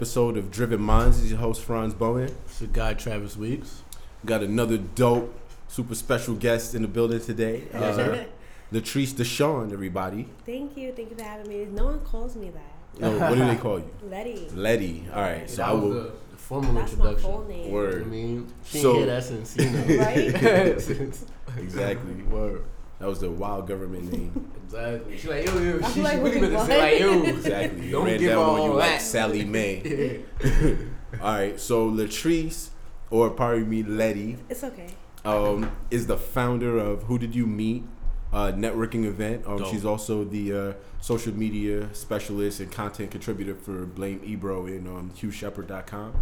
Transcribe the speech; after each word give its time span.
episode 0.00 0.38
of 0.38 0.50
Driven 0.50 0.80
Minds. 0.80 1.16
This 1.18 1.26
is 1.26 1.30
your 1.32 1.40
host 1.40 1.60
Franz 1.60 1.92
Bowen. 1.92 2.34
It's 2.46 2.58
your 2.62 2.70
guy 2.72 2.94
Travis 2.94 3.36
Weeks. 3.36 3.82
Got 4.24 4.42
another 4.42 4.78
dope, 4.78 5.38
super 5.68 5.94
special 5.94 6.34
guest 6.36 6.74
in 6.74 6.80
the 6.80 6.88
building 6.88 7.20
today. 7.20 7.64
Uh, 7.74 8.24
Latrice 8.72 9.12
Deshawn, 9.12 9.74
everybody. 9.74 10.26
Thank 10.46 10.74
you. 10.78 10.92
Thank 10.92 11.10
you 11.10 11.16
for 11.16 11.22
having 11.22 11.50
me. 11.50 11.66
No 11.66 11.84
one 11.84 12.00
calls 12.00 12.34
me 12.34 12.48
that. 12.48 12.98
No, 13.00 13.18
what 13.18 13.34
do 13.36 13.44
they 13.44 13.56
call 13.56 13.78
you? 13.80 13.90
Letty. 14.08 14.48
Letty. 14.54 15.06
All 15.12 15.20
right, 15.20 15.50
so 15.50 15.56
that 15.56 15.66
I 15.68 15.72
will. 15.74 15.90
the, 15.90 16.12
the 16.30 16.36
formal 16.38 16.72
That's 16.72 16.96
my 16.96 17.08
introduction. 17.10 17.30
full 17.30 17.44
name. 17.46 17.70
Word. 17.70 18.02
I 18.02 18.06
mean, 18.06 18.46
she 18.64 18.78
So- 18.78 18.90
ain't 18.90 18.98
hear 18.98 19.06
that 19.06 19.24
since 19.24 19.56
you 19.58 19.68
know. 19.68 19.80
Right? 19.98 21.58
Exactly. 21.58 22.22
Word. 22.22 22.64
That 23.00 23.08
was 23.08 23.18
the 23.20 23.30
wild 23.30 23.66
government 23.66 24.12
name. 24.12 24.52
Exactly. 24.64 25.18
She 25.18 25.28
like 25.28 25.46
yo 25.46 25.58
yo. 25.58 25.80
She, 25.88 25.92
she 25.94 26.02
like, 26.02 26.18
really 26.22 26.30
wait, 26.32 26.40
meant 26.42 26.52
to 26.52 26.66
say 26.66 26.78
like 26.78 27.00
yo. 27.00 27.22
Exactly. 27.24 27.86
You 27.86 27.90
Don't 27.92 28.04
ran 28.04 28.18
give 28.18 28.28
down 28.30 28.38
her 28.44 28.50
on 28.52 28.56
you 28.62 28.70
all 28.72 28.76
like. 28.76 29.00
Sally 29.00 29.44
Mae. 29.44 30.24
Yeah. 30.44 30.74
All 31.20 31.32
right, 31.34 31.58
so 31.58 31.90
Latrice, 31.90 32.68
or 33.10 33.30
pardon 33.30 33.68
me, 33.68 33.82
Letty, 33.82 34.36
It's 34.48 34.62
okay. 34.62 34.86
um, 35.24 35.72
is 35.90 36.06
the 36.06 36.16
founder 36.16 36.78
of 36.78 37.02
Who 37.04 37.18
Did 37.18 37.34
You 37.34 37.48
Meet? 37.48 37.82
Uh, 38.32 38.52
networking 38.52 39.04
event. 39.04 39.44
Um, 39.44 39.64
she's 39.68 39.84
also 39.84 40.22
the 40.22 40.56
uh, 40.56 40.72
social 41.00 41.34
media 41.34 41.92
specialist 41.92 42.60
and 42.60 42.70
content 42.70 43.10
contributor 43.10 43.56
for 43.56 43.84
Blame 43.86 44.20
Ebro 44.24 44.66
in 44.66 44.86
um, 44.86 45.10
HughShepard.com. 45.16 46.12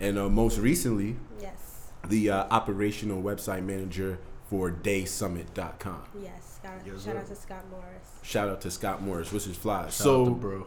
And 0.00 0.18
uh, 0.18 0.30
most 0.30 0.56
recently, 0.58 1.16
Yes. 1.38 1.90
the 2.08 2.30
uh, 2.30 2.46
operational 2.50 3.22
website 3.22 3.62
manager 3.64 4.18
for 4.52 4.70
DaySummit.com. 4.70 6.02
Yes. 6.22 6.60
Shout, 6.62 6.72
Yes, 6.84 7.04
shout 7.04 7.16
out 7.16 7.26
to 7.26 7.34
Scott 7.34 7.64
Morris. 7.70 8.08
Shout 8.20 8.48
out 8.50 8.60
to 8.60 8.70
Scott 8.70 9.02
Morris, 9.02 9.32
which 9.32 9.46
is 9.46 9.56
fly. 9.56 9.84
Shout 9.84 9.92
so, 9.92 10.22
out 10.22 10.24
to 10.26 10.30
bro. 10.32 10.66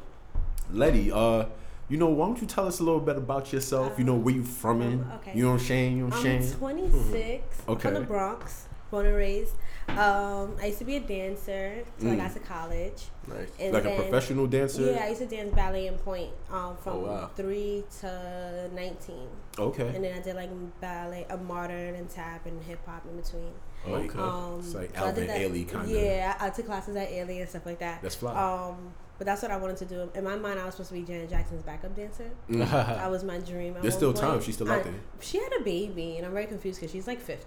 Letty, 0.71 1.11
uh, 1.11 1.45
you 1.88 1.98
know, 1.98 2.08
why 2.08 2.25
don't 2.25 2.41
you 2.41 2.48
tell 2.48 2.67
us 2.67 2.80
a 2.80 2.84
little 2.84 2.99
bit 2.99 3.16
about 3.16 3.53
yourself? 3.53 3.99
you 3.99 4.03
know, 4.03 4.16
where 4.16 4.34
you 4.34 4.44
from 4.44 4.81
in? 4.81 5.02
Um, 5.02 5.11
okay. 5.17 5.34
You 5.35 5.44
know 5.44 5.52
what 5.52 5.61
I'm 5.61 5.67
saying? 5.67 5.98
You 5.98 6.03
know 6.05 6.16
what 6.16 6.25
I'm 6.25 6.35
I'm 6.35 6.41
saying? 6.41 6.58
26. 6.58 7.61
I'm 7.67 7.77
from 7.77 7.94
the 7.94 8.02
Bronx, 8.02 8.64
born 8.91 9.05
and 9.05 9.16
raised. 9.16 9.55
Um, 9.89 10.55
I 10.61 10.67
used 10.67 10.80
to 10.80 10.86
be 10.86 10.95
a 10.95 11.00
dancer 11.00 11.83
till 12.00 12.11
I 12.11 12.16
Mm. 12.16 12.17
got 12.17 12.33
to 12.33 12.39
college. 12.39 13.03
Nice. 13.27 13.50
And 13.59 13.73
Like 13.73 13.86
a 13.86 13.95
professional 13.95 14.47
dancer? 14.47 14.81
Yeah, 14.92 15.03
I 15.05 15.09
used 15.09 15.22
to 15.22 15.27
dance 15.27 15.53
ballet 15.53 15.88
in 15.88 15.95
Point 16.00 16.31
um, 16.52 16.75
from 16.77 16.94
Oh, 16.94 17.00
wow. 17.00 17.30
3 17.36 17.83
to 18.02 18.69
19. 18.73 19.16
Okay. 19.59 19.88
And 19.95 20.03
then 20.03 20.17
I 20.17 20.22
did 20.22 20.36
like 20.36 20.50
ballet, 20.81 21.25
a 21.30 21.38
modern 21.38 21.95
and 21.95 22.09
tap 22.09 22.45
and 22.45 22.61
hip 22.64 22.80
hop 22.86 23.05
in 23.05 23.16
between. 23.22 23.52
Okay. 23.88 24.17
Um, 24.19 24.59
It's 24.59 24.73
like 24.73 24.97
Alvin 24.97 25.27
Ailey 25.27 25.70
kinda. 25.70 25.88
Yeah, 25.88 26.36
I, 26.39 26.47
I 26.47 26.49
took 26.49 26.66
classes 26.66 26.95
at 26.95 27.09
Ailey 27.09 27.39
and 27.42 27.49
stuff 27.49 27.66
like 27.66 27.80
that. 27.80 28.02
That's 28.02 28.16
fly. 28.16 28.33
Um, 28.33 28.94
but 29.17 29.25
that's 29.25 29.42
what 29.44 29.52
I 29.52 29.58
wanted 29.58 29.77
to 29.77 29.86
do. 29.86 30.09
In 30.16 30.23
my 30.23 30.36
mind, 30.36 30.59
I 30.59 30.66
was 30.66 30.73
supposed 30.73 30.89
to 30.89 30.95
be 30.95 31.03
Janet 31.03 31.30
Jackson's 31.30 31.61
backup 31.61 31.95
dancer. 31.95 32.30
That 32.49 33.09
was 33.11 33.23
my 33.23 33.38
dream. 33.38 33.75
There's 33.81 33.94
still 33.95 34.11
point. 34.14 34.25
time. 34.25 34.42
She's 34.42 34.55
still 34.55 34.70
out 34.72 34.83
there. 34.83 34.94
She 35.22 35.38
had 35.38 35.53
a 35.59 35.64
baby, 35.64 36.17
and 36.17 36.25
I'm 36.25 36.33
very 36.33 36.47
confused 36.47 36.80
because 36.81 36.92
she's 36.92 37.08
like 37.08 37.22
50. 37.22 37.45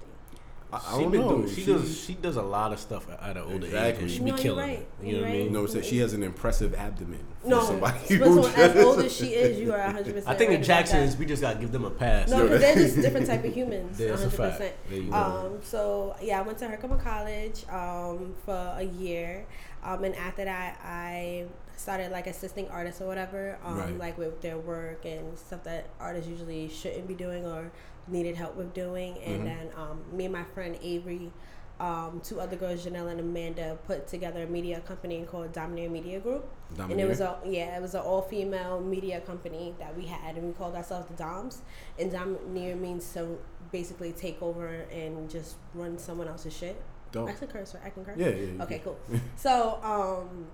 I, 0.71 0.77
I 0.77 1.01
don't 1.01 1.11
been 1.11 1.21
know. 1.23 1.37
doing, 1.43 1.55
she, 1.55 1.65
does 1.65 2.01
she 2.05 2.15
does 2.15 2.37
a 2.37 2.43
lot 2.43 2.73
of 2.75 2.79
stuff 2.79 3.07
at 3.11 3.37
an 3.37 3.43
older 3.43 3.65
Exactly. 3.67 3.81
age 3.91 3.99
and 4.03 4.11
she 4.11 4.19
No, 4.19 4.25
be 4.25 4.31
you're 4.31 4.39
killing 4.39 4.67
right. 4.69 4.79
it. 4.81 4.89
You 5.03 5.07
know 5.07 5.13
You're 5.13 5.21
what 5.21 5.29
I 5.29 5.33
right. 5.33 5.45
mean? 5.45 5.53
No, 5.55 5.67
so 5.67 5.81
she 5.81 5.99
has 5.99 6.13
an 6.13 6.23
impressive 6.23 6.75
abdomen. 6.75 7.21
for 7.43 7.49
No, 7.49 7.63
somebody 7.65 7.99
but 8.19 8.29
who 8.29 8.43
someone 8.43 8.55
as 8.55 8.85
old 8.85 8.99
as 9.01 9.17
she 9.17 9.27
is, 9.29 9.59
you 9.59 9.73
are 9.73 9.79
100. 9.79 10.05
percent 10.15 10.29
I 10.29 10.35
think 10.35 10.51
the 10.51 10.59
Jacksons, 10.59 11.17
we 11.17 11.25
just 11.25 11.41
gotta 11.41 11.59
give 11.59 11.73
them 11.73 11.85
a 11.87 11.91
pass. 11.91 12.29
No, 12.29 12.43
because 12.43 12.61
they're 12.61 12.75
just 12.75 12.97
different 12.97 13.27
type 13.27 13.45
of 13.45 13.55
humans. 13.55 13.99
Yeah, 14.01 14.09
it's 14.13 14.23
a 14.25 14.29
100. 14.29 14.37
fact. 14.37 14.59
percent 14.59 14.75
There 14.91 14.99
you 14.99 15.11
go. 15.11 15.17
Um, 15.17 15.59
so 15.63 16.17
yeah, 16.23 16.39
I 16.39 16.43
went 16.43 16.59
to 16.59 16.69
Herkimer 16.69 16.99
College 16.99 17.65
um, 17.71 18.35
for 18.45 18.75
a 18.77 18.83
year, 18.85 19.47
um, 19.83 20.05
and 20.05 20.15
after 20.17 20.45
that, 20.45 20.79
I 20.85 21.47
started 21.79 22.11
like 22.13 22.27
assisting 22.27 22.69
artists 22.69 23.01
or 23.01 23.07
whatever, 23.07 23.57
um, 23.65 23.79
Right. 23.79 23.99
like 23.99 24.19
with 24.19 24.43
their 24.43 24.59
work 24.59 25.05
and 25.07 25.39
stuff 25.39 25.63
that 25.65 25.87
artists 26.01 26.29
usually 26.29 26.69
shouldn't 26.69 27.07
be 27.09 27.15
doing 27.15 27.47
or 27.47 27.71
needed 28.11 28.37
help 28.37 28.57
with 28.57 28.73
doing. 28.75 29.19
And 29.25 29.43
Mhm. 29.43 29.45
then 29.45 29.71
um, 29.77 30.03
me 30.13 30.25
and 30.27 30.33
my 30.33 30.45
friend 30.45 30.77
Avery. 30.83 31.33
Um, 31.81 32.21
two 32.25 32.41
other 32.41 32.57
girls, 32.57 32.85
Janelle 32.85 33.09
and 33.09 33.21
Amanda, 33.21 33.79
put 33.87 34.09
together 34.09 34.43
a 34.43 34.47
media 34.49 34.81
company 34.81 35.25
called 35.31 35.53
Dominator 35.53 35.89
Media 35.89 36.19
Group, 36.19 36.49
and 36.77 37.01
it 37.01 37.07
was 37.07 37.21
a 37.21 37.39
yeah, 37.47 37.77
it 37.77 37.81
was 37.81 37.95
an 37.95 38.01
all 38.01 38.21
female 38.21 38.81
media 38.81 39.21
company 39.21 39.77
that 39.79 39.97
we 39.97 40.05
had, 40.07 40.37
and 40.37 40.45
we 40.49 40.53
called 40.55 40.75
ourselves 40.75 41.07
the 41.07 41.15
Doms. 41.15 41.63
And 41.97 42.11
Domineer 42.11 42.75
means 42.75 43.13
to 43.13 43.39
basically 43.71 44.11
take 44.11 44.43
over 44.43 44.67
and 44.91 45.31
just 45.31 45.55
run 45.73 45.99
someone 45.99 46.27
else's 46.27 46.53
shit. 46.53 46.83
Dope. 47.13 47.29
I 47.29 47.33
can 47.35 47.47
curse, 47.47 47.73
right? 47.77 47.85
I 47.87 47.91
can 47.91 48.05
curse. 48.05 48.19
Yeah, 48.19 48.31
yeah. 48.31 48.63
Okay, 48.65 48.81
cool. 48.83 48.99
so 49.37 49.79
um, 49.85 50.47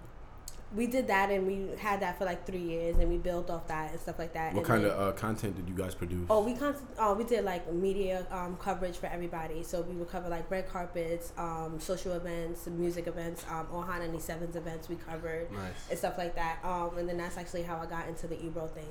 we 0.75 0.87
did 0.87 1.07
that, 1.07 1.31
and 1.31 1.47
we 1.47 1.69
had 1.79 2.01
that 2.01 2.19
for 2.19 2.25
like 2.25 2.45
three 2.47 2.59
years, 2.61 2.97
and 2.99 3.09
we 3.09 3.17
built 3.17 3.49
off 3.51 3.69
that 3.69 3.93
and 3.93 4.01
stuff 4.01 4.19
like 4.19 4.33
that. 4.35 4.53
What 4.53 4.61
and 4.61 4.67
kind 4.67 4.85
then- 4.85 4.91
of 4.91 5.01
uh, 5.01 5.13
content 5.13 5.57
did 5.57 5.69
you 5.69 5.75
guys 5.75 5.95
produce? 5.95 6.27
Oh, 6.29 6.43
we 6.43 6.55
con- 6.55 6.75
uh, 6.99 7.15
we 7.17 7.25
did 7.25 7.45
like 7.45 7.73
media 7.73 8.27
um, 8.31 8.57
coverage 8.57 8.97
for 8.97 9.07
everybody. 9.07 9.63
So 9.63 9.83
we 9.83 9.95
would 9.95 10.09
cover 10.11 10.29
like 10.29 10.51
red 10.51 10.69
carpets, 10.69 11.33
um, 11.39 11.77
social 11.79 12.13
events, 12.15 12.67
music 12.67 13.07
events, 13.07 13.45
um, 13.51 13.67
all 13.73 13.83
Hot 13.83 14.01
97's 14.01 14.57
events 14.57 14.89
we 14.89 14.97
covered 14.97 15.51
Nice. 15.53 15.73
and 15.91 15.99
stuff 15.99 16.19
like 16.19 16.35
that. 16.35 16.59
Um, 16.65 16.99
and 16.99 17.09
then 17.09 17.17
that's 17.19 17.37
actually 17.39 17.63
how 17.63 17.77
I 17.79 17.87
got 17.87 18.09
into 18.09 18.27
the 18.27 18.43
Ebro 18.45 18.67
thing, 18.67 18.89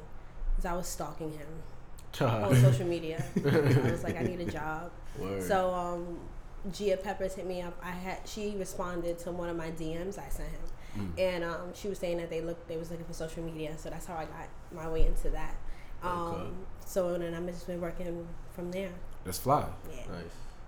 because 0.51 0.65
I 0.65 0.73
was 0.75 0.87
stalking 0.87 1.31
him 1.31 1.47
on 2.21 2.55
social 2.55 2.85
media. 2.85 3.23
I 3.37 3.91
was 3.91 4.03
like, 4.03 4.17
I 4.17 4.23
need 4.23 4.39
a 4.39 4.45
job. 4.51 4.91
Word. 5.19 5.43
So 5.43 5.73
um, 5.73 6.19
Gia 6.71 6.97
Peppers 6.97 7.35
hit 7.35 7.45
me 7.45 7.61
up. 7.61 7.77
I 7.83 7.91
had 7.91 8.19
she 8.25 8.55
responded 8.57 9.19
to 9.19 9.31
one 9.31 9.49
of 9.49 9.57
my 9.57 9.69
DMs 9.71 10.17
I 10.17 10.29
sent 10.29 10.49
him, 10.49 10.61
Mm. 10.97 11.11
and 11.17 11.43
um, 11.43 11.73
she 11.73 11.87
was 11.89 11.97
saying 11.97 12.17
that 12.17 12.29
they 12.29 12.41
looked 12.41 12.67
they 12.67 12.77
was 12.77 12.91
looking 12.91 13.05
for 13.05 13.13
social 13.13 13.43
media. 13.43 13.75
So 13.77 13.89
that's 13.89 14.05
how 14.05 14.15
I 14.15 14.25
got 14.25 14.47
my 14.71 14.87
way 14.89 15.05
into 15.07 15.29
that. 15.31 15.55
Um, 16.03 16.33
Okay. 16.35 16.49
So 16.85 17.17
then 17.17 17.33
I've 17.33 17.45
just 17.47 17.65
been 17.67 17.81
working 17.81 18.27
from 18.53 18.71
there. 18.71 18.91
That's 19.25 19.39
fly. 19.39 19.65
Yeah. 19.89 20.01
nice. 20.11 20.23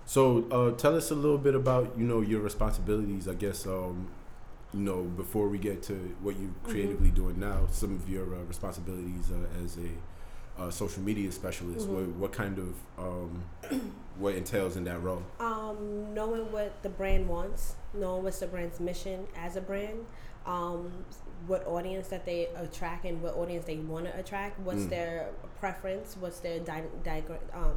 So, 0.07 0.45
uh, 0.51 0.71
tell 0.77 0.95
us 0.95 1.09
a 1.11 1.15
little 1.15 1.37
bit 1.39 1.55
about 1.55 1.93
you 1.97 2.05
know 2.05 2.21
your 2.21 2.41
responsibilities. 2.41 3.27
I 3.27 3.33
guess 3.33 3.65
um, 3.67 4.07
you 4.73 4.79
know 4.81 5.03
before 5.03 5.47
we 5.49 5.57
get 5.57 5.83
to 5.83 5.93
what 6.21 6.35
you're 6.39 6.49
Mm-hmm. 6.49 6.69
creatively 6.71 7.09
doing 7.11 7.39
now, 7.39 7.67
some 7.71 7.95
of 7.95 8.07
your 8.09 8.23
uh, 8.33 8.39
responsibilities 8.47 9.31
uh, 9.31 9.63
as 9.63 9.77
a 9.77 10.61
uh, 10.61 10.69
social 10.71 11.03
media 11.03 11.31
specialist. 11.31 11.87
Mhm. 11.87 11.93
What, 11.93 12.07
what 12.21 12.31
kind 12.31 12.57
of 12.57 12.73
um, 12.97 13.43
what 14.17 14.35
entails 14.35 14.77
in 14.77 14.85
that 14.85 15.01
role? 15.03 15.23
Um, 15.39 16.13
knowing 16.13 16.51
what 16.51 16.81
the 16.81 16.89
brand 16.89 17.27
wants, 17.27 17.75
knowing 17.95 18.23
what's 18.23 18.39
the 18.39 18.47
brand's 18.47 18.79
mission 18.79 19.27
as 19.37 19.55
a 19.55 19.61
brand, 19.61 20.05
um, 20.45 20.91
what 21.47 21.65
audience 21.67 22.07
that 22.09 22.25
they 22.25 22.47
attract 22.55 23.05
and 23.05 23.21
what 23.21 23.35
audience 23.35 23.65
they 23.65 23.77
want 23.77 24.05
to 24.05 24.17
attract, 24.17 24.59
what's 24.59 24.81
Mm. 24.83 24.89
their 24.89 25.29
preference, 25.59 26.15
what's 26.19 26.39
their 26.39 26.59
di- 26.59 26.83
um, 27.53 27.75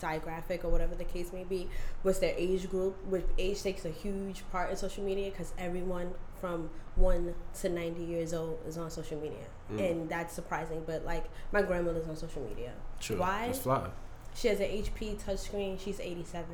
diagraphic 0.00 0.64
or 0.64 0.68
whatever 0.68 0.94
the 0.94 1.04
case 1.04 1.32
may 1.32 1.44
be, 1.44 1.68
what's 2.02 2.18
their 2.18 2.34
age 2.36 2.68
group, 2.68 2.96
which 3.06 3.24
age 3.38 3.62
takes 3.62 3.84
a 3.84 3.90
huge 3.90 4.42
part 4.50 4.70
in 4.70 4.76
social 4.76 5.04
media 5.04 5.30
because 5.30 5.52
everyone 5.58 6.12
from 6.40 6.68
1 6.96 7.34
to 7.60 7.68
90 7.68 8.02
years 8.02 8.34
old 8.34 8.58
is 8.66 8.76
on 8.76 8.90
social 8.90 9.18
media. 9.20 9.44
Mm. 9.72 9.90
And 9.90 10.08
that's 10.08 10.34
surprising, 10.34 10.82
but 10.86 11.04
like 11.04 11.24
my 11.52 11.62
grandmother's 11.62 12.08
on 12.08 12.16
social 12.16 12.42
media. 12.42 12.72
True. 13.00 13.18
Why? 13.18 13.52
She 14.34 14.48
has 14.48 14.58
an 14.60 14.66
HP 14.66 15.14
touchscreen. 15.24 15.78
She's 15.78 16.00
87. 16.00 16.46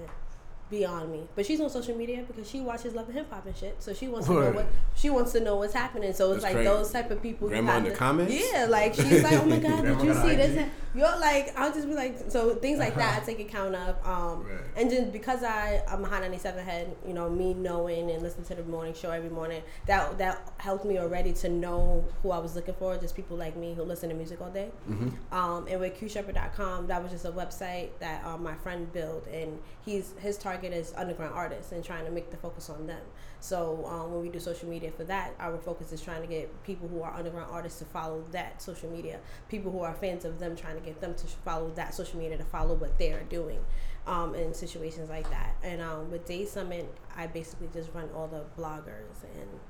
Beyond 0.70 1.10
me, 1.10 1.26
but 1.34 1.46
she's 1.46 1.60
on 1.62 1.70
social 1.70 1.96
media 1.96 2.24
because 2.26 2.48
she 2.50 2.60
watches 2.60 2.92
Love 2.94 3.06
and 3.08 3.16
Hip 3.16 3.30
Hop 3.32 3.46
and 3.46 3.56
shit. 3.56 3.82
So 3.82 3.94
she 3.94 4.06
wants 4.06 4.26
to 4.26 4.34
know 4.34 4.50
what 4.50 4.66
she 4.94 5.08
wants 5.08 5.32
to 5.32 5.40
know 5.40 5.56
what's 5.56 5.72
happening. 5.72 6.12
So 6.12 6.32
it's 6.32 6.42
That's 6.42 6.54
like 6.54 6.64
crazy. 6.64 6.68
those 6.68 6.92
type 6.92 7.10
of 7.10 7.22
people. 7.22 7.48
Grandma 7.48 7.76
in 7.78 7.84
have 7.84 7.92
the 7.92 7.98
comments? 7.98 8.34
Yeah, 8.52 8.66
like 8.68 8.94
she's 8.94 9.22
like, 9.22 9.32
oh 9.40 9.46
my 9.46 9.58
god, 9.58 9.82
did 9.82 10.02
you 10.02 10.12
see 10.12 10.32
IG? 10.32 10.36
this? 10.36 10.68
You're 10.94 11.18
like, 11.20 11.56
I'll 11.56 11.72
just 11.72 11.86
be 11.88 11.94
like, 11.94 12.30
so 12.30 12.54
things 12.56 12.78
like 12.78 12.96
that 12.96 13.22
I 13.22 13.24
take 13.24 13.40
account 13.40 13.74
of. 13.76 13.96
Um, 14.06 14.44
Right. 14.44 14.60
and 14.76 14.90
then 14.90 15.10
because 15.10 15.42
I 15.42 15.82
I'm 15.88 16.04
a 16.04 16.08
hot 16.08 16.20
97 16.20 16.62
head, 16.64 16.94
you 17.06 17.14
know, 17.14 17.30
me 17.30 17.54
knowing 17.54 18.10
and 18.10 18.22
listening 18.22 18.46
to 18.48 18.54
the 18.56 18.62
morning 18.64 18.92
show 18.92 19.10
every 19.10 19.30
morning, 19.30 19.62
that 19.86 20.18
that 20.18 20.52
helped 20.58 20.84
me 20.84 20.98
already 20.98 21.32
to 21.34 21.48
know 21.48 22.04
who 22.22 22.30
I 22.30 22.38
was 22.38 22.54
looking 22.56 22.74
for. 22.74 22.96
Just 22.98 23.16
people 23.16 23.38
like 23.38 23.56
me 23.56 23.72
who 23.72 23.84
listen 23.84 24.10
to 24.10 24.14
music 24.14 24.42
all 24.42 24.50
day. 24.50 24.70
Mm-hmm. 24.90 25.34
Um, 25.34 25.66
and 25.68 25.80
with 25.80 25.98
QShepherd.com, 25.98 26.88
that 26.88 27.02
was 27.02 27.10
just 27.12 27.24
a 27.24 27.32
website 27.32 27.88
that 28.00 28.22
um, 28.26 28.42
my 28.42 28.54
friend 28.56 28.92
built, 28.92 29.26
and 29.28 29.58
he's 29.84 30.12
his 30.20 30.36
target 30.36 30.57
is 30.64 30.92
underground 30.96 31.34
artists 31.34 31.72
and 31.72 31.84
trying 31.84 32.04
to 32.04 32.10
make 32.10 32.30
the 32.30 32.36
focus 32.36 32.68
on 32.70 32.86
them. 32.86 33.00
So 33.40 33.84
um, 33.86 34.12
when 34.12 34.22
we 34.22 34.28
do 34.28 34.40
social 34.40 34.68
media 34.68 34.90
for 34.90 35.04
that, 35.04 35.34
our 35.38 35.58
focus 35.58 35.92
is 35.92 36.00
trying 36.00 36.22
to 36.22 36.28
get 36.28 36.62
people 36.64 36.88
who 36.88 37.02
are 37.02 37.14
underground 37.14 37.50
artists 37.50 37.78
to 37.78 37.84
follow 37.84 38.24
that 38.32 38.60
social 38.60 38.90
media. 38.90 39.20
People 39.48 39.70
who 39.70 39.80
are 39.80 39.94
fans 39.94 40.24
of 40.24 40.38
them, 40.38 40.56
trying 40.56 40.74
to 40.74 40.82
get 40.82 41.00
them 41.00 41.14
to 41.14 41.26
follow 41.26 41.70
that 41.76 41.94
social 41.94 42.18
media 42.18 42.36
to 42.36 42.44
follow 42.44 42.74
what 42.74 42.98
they're 42.98 43.24
doing. 43.28 43.60
Um, 44.06 44.34
in 44.34 44.54
situations 44.54 45.10
like 45.10 45.28
that, 45.28 45.54
and 45.62 45.82
um, 45.82 46.10
with 46.10 46.24
Day 46.24 46.46
Summit, 46.46 46.90
I 47.14 47.26
basically 47.26 47.68
just 47.74 47.90
run 47.92 48.08
all 48.16 48.26
the 48.26 48.44
bloggers 48.58 49.22
and 49.38 49.60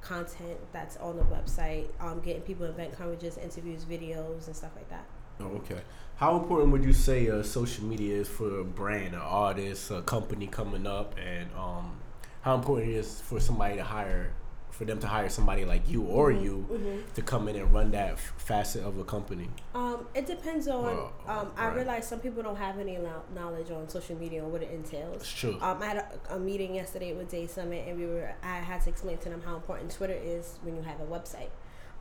content 0.00 0.58
that's 0.72 0.96
on 0.96 1.16
the 1.16 1.24
website, 1.24 1.88
um, 2.00 2.20
getting 2.20 2.40
people 2.40 2.64
event 2.64 2.98
coverages, 2.98 3.36
interviews, 3.36 3.84
videos, 3.84 4.46
and 4.46 4.56
stuff 4.56 4.72
like 4.76 4.88
that. 4.88 5.04
Oh, 5.40 5.46
okay. 5.56 5.80
How 6.16 6.36
important 6.38 6.70
would 6.72 6.84
you 6.84 6.92
say 6.92 7.28
uh, 7.28 7.42
social 7.42 7.84
media 7.84 8.16
is 8.20 8.28
for 8.28 8.60
a 8.60 8.64
brand, 8.64 9.14
an 9.14 9.20
artist, 9.20 9.90
a 9.90 10.02
company 10.02 10.46
coming 10.46 10.86
up, 10.86 11.14
and 11.18 11.48
um, 11.58 11.96
how 12.42 12.54
important 12.54 12.90
it 12.90 12.94
is 12.96 13.20
for 13.20 13.40
somebody 13.40 13.76
to 13.76 13.82
hire 13.84 14.32
for 14.70 14.86
them 14.86 14.98
to 14.98 15.06
hire 15.06 15.28
somebody 15.28 15.66
like 15.66 15.86
you 15.86 16.02
or 16.04 16.32
Mm-hmm. 16.32 16.44
you 16.44 17.04
to 17.14 17.20
come 17.20 17.46
in 17.46 17.56
and 17.56 17.70
run 17.74 17.90
that 17.90 18.12
f- 18.12 18.32
facet 18.38 18.82
of 18.84 18.98
a 18.98 19.04
company? 19.04 19.48
Um, 19.74 20.06
it 20.14 20.26
depends 20.26 20.66
on. 20.66 20.84
Well, 20.84 21.12
um, 21.26 21.52
I 21.58 21.66
right. 21.66 21.76
realize 21.76 22.06
some 22.08 22.20
people 22.20 22.42
don't 22.42 22.56
have 22.56 22.78
any 22.78 22.96
lo- 22.98 23.22
knowledge 23.34 23.70
on 23.70 23.88
social 23.90 24.16
media 24.16 24.42
and 24.42 24.50
what 24.52 24.62
it 24.62 24.70
entails. 24.70 25.16
It's 25.22 25.30
true. 25.32 25.58
Um, 25.60 25.82
I 25.82 25.86
had 25.86 25.96
a, 26.30 26.36
a 26.36 26.38
meeting 26.38 26.74
yesterday 26.74 27.12
with 27.14 27.30
Day 27.30 27.46
Summit, 27.48 27.86
and 27.86 27.98
we 27.98 28.06
were. 28.06 28.32
I 28.42 28.56
had 28.58 28.80
to 28.82 28.88
explain 28.90 29.18
to 29.18 29.28
them 29.28 29.42
how 29.44 29.56
important 29.56 29.90
Twitter 29.90 30.16
is 30.18 30.58
when 30.62 30.74
you 30.76 30.82
have 30.82 31.00
a 31.00 31.04
website. 31.04 31.50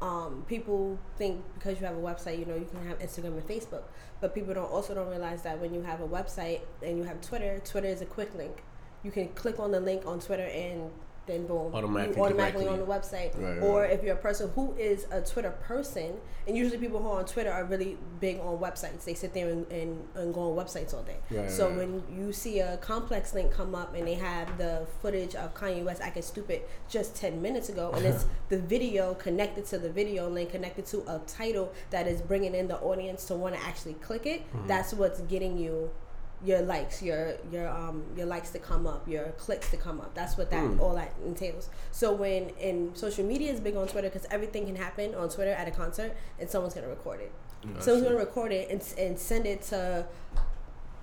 Um, 0.01 0.43
people 0.47 0.97
think 1.17 1.43
because 1.53 1.79
you 1.79 1.85
have 1.85 1.95
a 1.95 1.99
website, 1.99 2.39
you 2.39 2.45
know, 2.45 2.55
you 2.55 2.65
can 2.65 2.87
have 2.87 2.97
Instagram 2.99 3.37
and 3.37 3.47
Facebook, 3.47 3.83
but 4.19 4.33
people 4.33 4.53
don't 4.53 4.71
also 4.71 4.95
don't 4.95 5.09
realize 5.09 5.43
that 5.43 5.59
when 5.59 5.73
you 5.73 5.83
have 5.83 6.01
a 6.01 6.07
website 6.07 6.61
and 6.81 6.97
you 6.97 7.03
have 7.03 7.21
Twitter, 7.21 7.61
Twitter 7.63 7.87
is 7.87 8.01
a 8.01 8.05
quick 8.05 8.33
link. 8.33 8.63
You 9.03 9.11
can 9.11 9.29
click 9.29 9.59
on 9.59 9.71
the 9.71 9.79
link 9.79 10.05
on 10.07 10.19
Twitter 10.19 10.45
and 10.45 10.89
then 11.27 11.45
boom, 11.45 11.73
Automatically 11.73 12.15
you 12.17 12.23
automatically 12.23 12.67
on 12.67 12.79
the 12.79 12.85
website. 12.85 13.37
Right, 13.39 13.57
right, 13.57 13.63
or 13.63 13.85
if 13.85 14.03
you're 14.03 14.15
a 14.15 14.19
person 14.19 14.49
who 14.55 14.73
is 14.77 15.05
a 15.11 15.21
Twitter 15.21 15.51
person, 15.51 16.13
and 16.47 16.57
usually 16.57 16.79
people 16.79 17.01
who 17.01 17.09
are 17.09 17.19
on 17.19 17.25
Twitter 17.25 17.51
are 17.51 17.63
really 17.63 17.97
big 18.19 18.39
on 18.39 18.57
websites. 18.57 19.03
They 19.05 19.13
sit 19.13 19.33
there 19.33 19.47
and, 19.49 19.71
and, 19.71 20.07
and 20.15 20.33
go 20.33 20.51
on 20.51 20.65
websites 20.65 20.93
all 20.95 21.03
day. 21.03 21.17
Right, 21.29 21.49
so 21.51 21.69
when 21.71 22.03
you 22.11 22.33
see 22.33 22.59
a 22.59 22.77
complex 22.77 23.33
link 23.35 23.51
come 23.51 23.75
up 23.75 23.93
and 23.93 24.07
they 24.07 24.15
have 24.15 24.57
the 24.57 24.87
footage 25.01 25.35
of 25.35 25.53
Kanye 25.53 25.83
West 25.83 26.01
acting 26.01 26.23
stupid 26.23 26.63
just 26.89 27.15
10 27.15 27.39
minutes 27.41 27.69
ago, 27.69 27.91
and 27.95 28.03
it's 28.05 28.25
the 28.49 28.57
video 28.59 29.13
connected 29.13 29.65
to 29.67 29.77
the 29.77 29.89
video 29.91 30.27
link, 30.27 30.49
connected 30.51 30.85
to 30.87 30.99
a 31.07 31.19
title 31.27 31.71
that 31.91 32.07
is 32.07 32.21
bringing 32.21 32.55
in 32.55 32.67
the 32.67 32.79
audience 32.79 33.25
to 33.25 33.35
want 33.35 33.53
to 33.55 33.61
actually 33.63 33.93
click 33.95 34.25
it, 34.25 34.41
Mm-hmm. 34.51 34.67
that's 34.67 34.93
what's 34.93 35.21
getting 35.21 35.57
you 35.57 35.91
your 36.43 36.61
likes, 36.61 37.03
your 37.03 37.35
your 37.51 37.67
um 37.69 38.03
your 38.17 38.25
likes 38.25 38.49
to 38.51 38.59
come 38.59 38.87
up, 38.87 39.07
your 39.07 39.25
clicks 39.37 39.69
to 39.71 39.77
come 39.77 39.99
up. 40.01 40.13
That's 40.15 40.37
what 40.37 40.49
that 40.51 40.63
Mm. 40.63 40.79
all 40.81 40.95
that 40.95 41.13
entails. 41.25 41.69
So 41.91 42.13
when 42.13 42.49
in 42.59 42.95
social 42.95 43.23
media 43.25 43.51
is 43.53 43.59
big 43.59 43.75
on 43.75 43.87
Twitter 43.87 44.09
because 44.09 44.27
everything 44.31 44.65
can 44.65 44.75
happen 44.75 45.13
on 45.15 45.29
Twitter 45.29 45.51
at 45.51 45.67
a 45.67 45.71
concert 45.71 46.13
and 46.39 46.49
someone's 46.49 46.73
gonna 46.73 46.87
record 46.87 47.19
it. 47.21 47.31
someone's 47.79 48.03
gonna 48.03 48.15
record 48.15 48.51
it 48.51 48.69
and, 48.71 48.81
and 48.97 49.19
send 49.19 49.45
it 49.45 49.61
to 49.61 50.03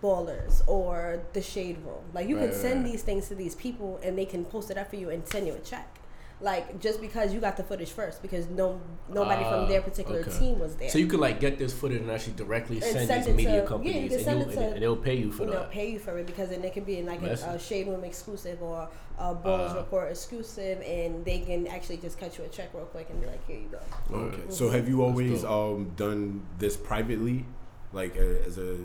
ballers 0.02 0.62
or 0.66 1.20
the 1.32 1.42
shade 1.42 1.78
room. 1.84 2.02
Like 2.12 2.28
you 2.28 2.36
Right, 2.38 2.50
can 2.50 2.58
send 2.58 2.82
right. 2.82 2.92
these 2.92 3.02
things 3.02 3.28
to 3.28 3.34
these 3.34 3.54
people 3.54 3.98
and 4.02 4.16
they 4.18 4.24
can 4.26 4.44
post 4.44 4.70
it 4.70 4.78
up 4.78 4.90
for 4.90 4.96
you 4.96 5.10
and 5.10 5.26
send 5.26 5.46
you 5.46 5.54
a 5.54 5.58
check. 5.58 5.97
Like 6.40 6.78
just 6.78 7.00
because 7.00 7.34
you 7.34 7.40
got 7.40 7.56
the 7.56 7.64
footage 7.64 7.90
first, 7.90 8.22
because 8.22 8.46
no 8.48 8.80
nobody 9.08 9.42
Ah, 9.42 9.50
from 9.50 9.68
their 9.68 9.82
particular 9.82 10.20
okay. 10.20 10.38
team 10.38 10.60
was 10.60 10.76
there. 10.76 10.88
So 10.88 10.98
you 10.98 11.08
could 11.08 11.18
like 11.18 11.40
get 11.40 11.58
this 11.58 11.72
footage 11.72 12.00
and 12.00 12.08
actually 12.10 12.34
directly 12.34 12.76
And 12.76 12.84
send, 12.84 13.08
send 13.08 13.24
these 13.24 13.28
it 13.30 13.36
media 13.36 13.50
to- 13.50 13.56
yeah, 13.56 13.62
you 13.62 13.66
companies, 13.68 13.94
can 14.10 14.12
and, 14.12 14.24
send 14.24 14.38
you, 14.40 14.46
it 14.46 14.54
to- 14.54 14.72
and 14.74 14.82
they'll 14.82 14.96
pay 14.96 15.14
you 15.16 15.32
for 15.32 15.42
and 15.42 15.52
they'll 15.52 15.64
pay 15.64 15.90
you 15.90 15.98
for 15.98 16.16
it 16.16 16.26
because 16.26 16.50
then 16.50 16.62
it 16.62 16.72
can 16.72 16.84
be 16.84 16.98
in 16.98 17.06
like 17.06 17.20
a, 17.22 17.26
That's- 17.26 17.42
a 17.42 17.58
shade 17.58 17.88
room 17.88 18.04
exclusive 18.04 18.62
or 18.62 18.88
a 19.18 19.34
ballers 19.34 19.72
Ah. 19.72 19.78
report 19.78 20.10
exclusive, 20.12 20.80
and 20.82 21.24
they 21.24 21.40
can 21.40 21.66
actually 21.66 21.96
just 21.96 22.20
cut 22.20 22.38
you 22.38 22.44
a 22.44 22.48
check 22.48 22.68
real 22.72 22.84
quick 22.84 23.10
and 23.10 23.20
be 23.20 23.26
like, 23.26 23.44
here 23.48 23.58
you 23.58 23.68
go. 23.72 24.16
Okay. 24.16 24.42
So 24.48 24.70
have 24.70 24.88
you 24.88 25.02
always 25.02 25.42
dope. 25.42 25.50
um 25.50 25.92
done 25.96 26.42
this 26.60 26.76
privately, 26.76 27.46
like 27.92 28.16
uh, 28.16 28.46
as 28.46 28.58
a 28.58 28.76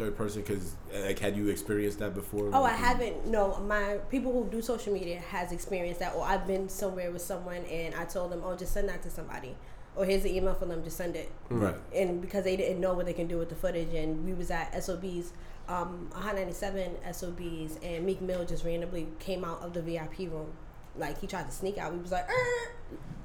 third 0.00 0.16
person? 0.16 0.42
Because 0.42 0.74
like, 0.94 1.18
had 1.18 1.36
you 1.36 1.48
experienced 1.48 1.98
that 1.98 2.14
before? 2.14 2.50
Oh, 2.52 2.64
I 2.64 2.72
haven't. 2.72 3.26
No, 3.26 3.58
my 3.60 3.98
people 4.08 4.32
who 4.32 4.50
do 4.50 4.62
social 4.62 4.92
media 4.92 5.20
has 5.20 5.52
experienced 5.52 6.00
that. 6.00 6.14
Or 6.14 6.24
I've 6.24 6.46
been 6.46 6.68
somewhere 6.68 7.10
with 7.10 7.22
someone 7.22 7.64
and 7.66 7.94
I 7.94 8.04
told 8.04 8.32
them, 8.32 8.42
oh, 8.44 8.56
just 8.56 8.72
send 8.72 8.88
that 8.88 9.02
to 9.02 9.10
somebody. 9.10 9.54
Or 9.96 10.04
here's 10.04 10.22
the 10.22 10.34
email 10.34 10.54
for 10.54 10.66
them, 10.66 10.82
just 10.82 10.96
send 10.96 11.16
it. 11.16 11.30
Right. 11.50 11.74
And 11.94 12.20
because 12.20 12.44
they 12.44 12.56
didn't 12.56 12.80
know 12.80 12.94
what 12.94 13.06
they 13.06 13.12
can 13.12 13.26
do 13.26 13.38
with 13.38 13.48
the 13.48 13.56
footage, 13.56 13.92
and 13.92 14.24
we 14.24 14.32
was 14.32 14.50
at 14.50 14.72
SOBs, 14.82 15.32
um, 15.68 16.10
Hot 16.14 16.36
97 16.36 16.96
SOBs, 17.12 17.76
and 17.82 18.06
Meek 18.06 18.20
Mill 18.20 18.44
just 18.44 18.64
randomly 18.64 19.08
came 19.18 19.44
out 19.44 19.62
of 19.62 19.74
the 19.74 19.82
VIP 19.82 20.30
room. 20.30 20.52
Like 20.96 21.20
he 21.20 21.26
tried 21.26 21.46
to 21.46 21.52
sneak 21.52 21.76
out. 21.76 21.92
We 21.92 21.98
was 21.98 22.12
like, 22.12 22.28
"Er, 22.28 22.68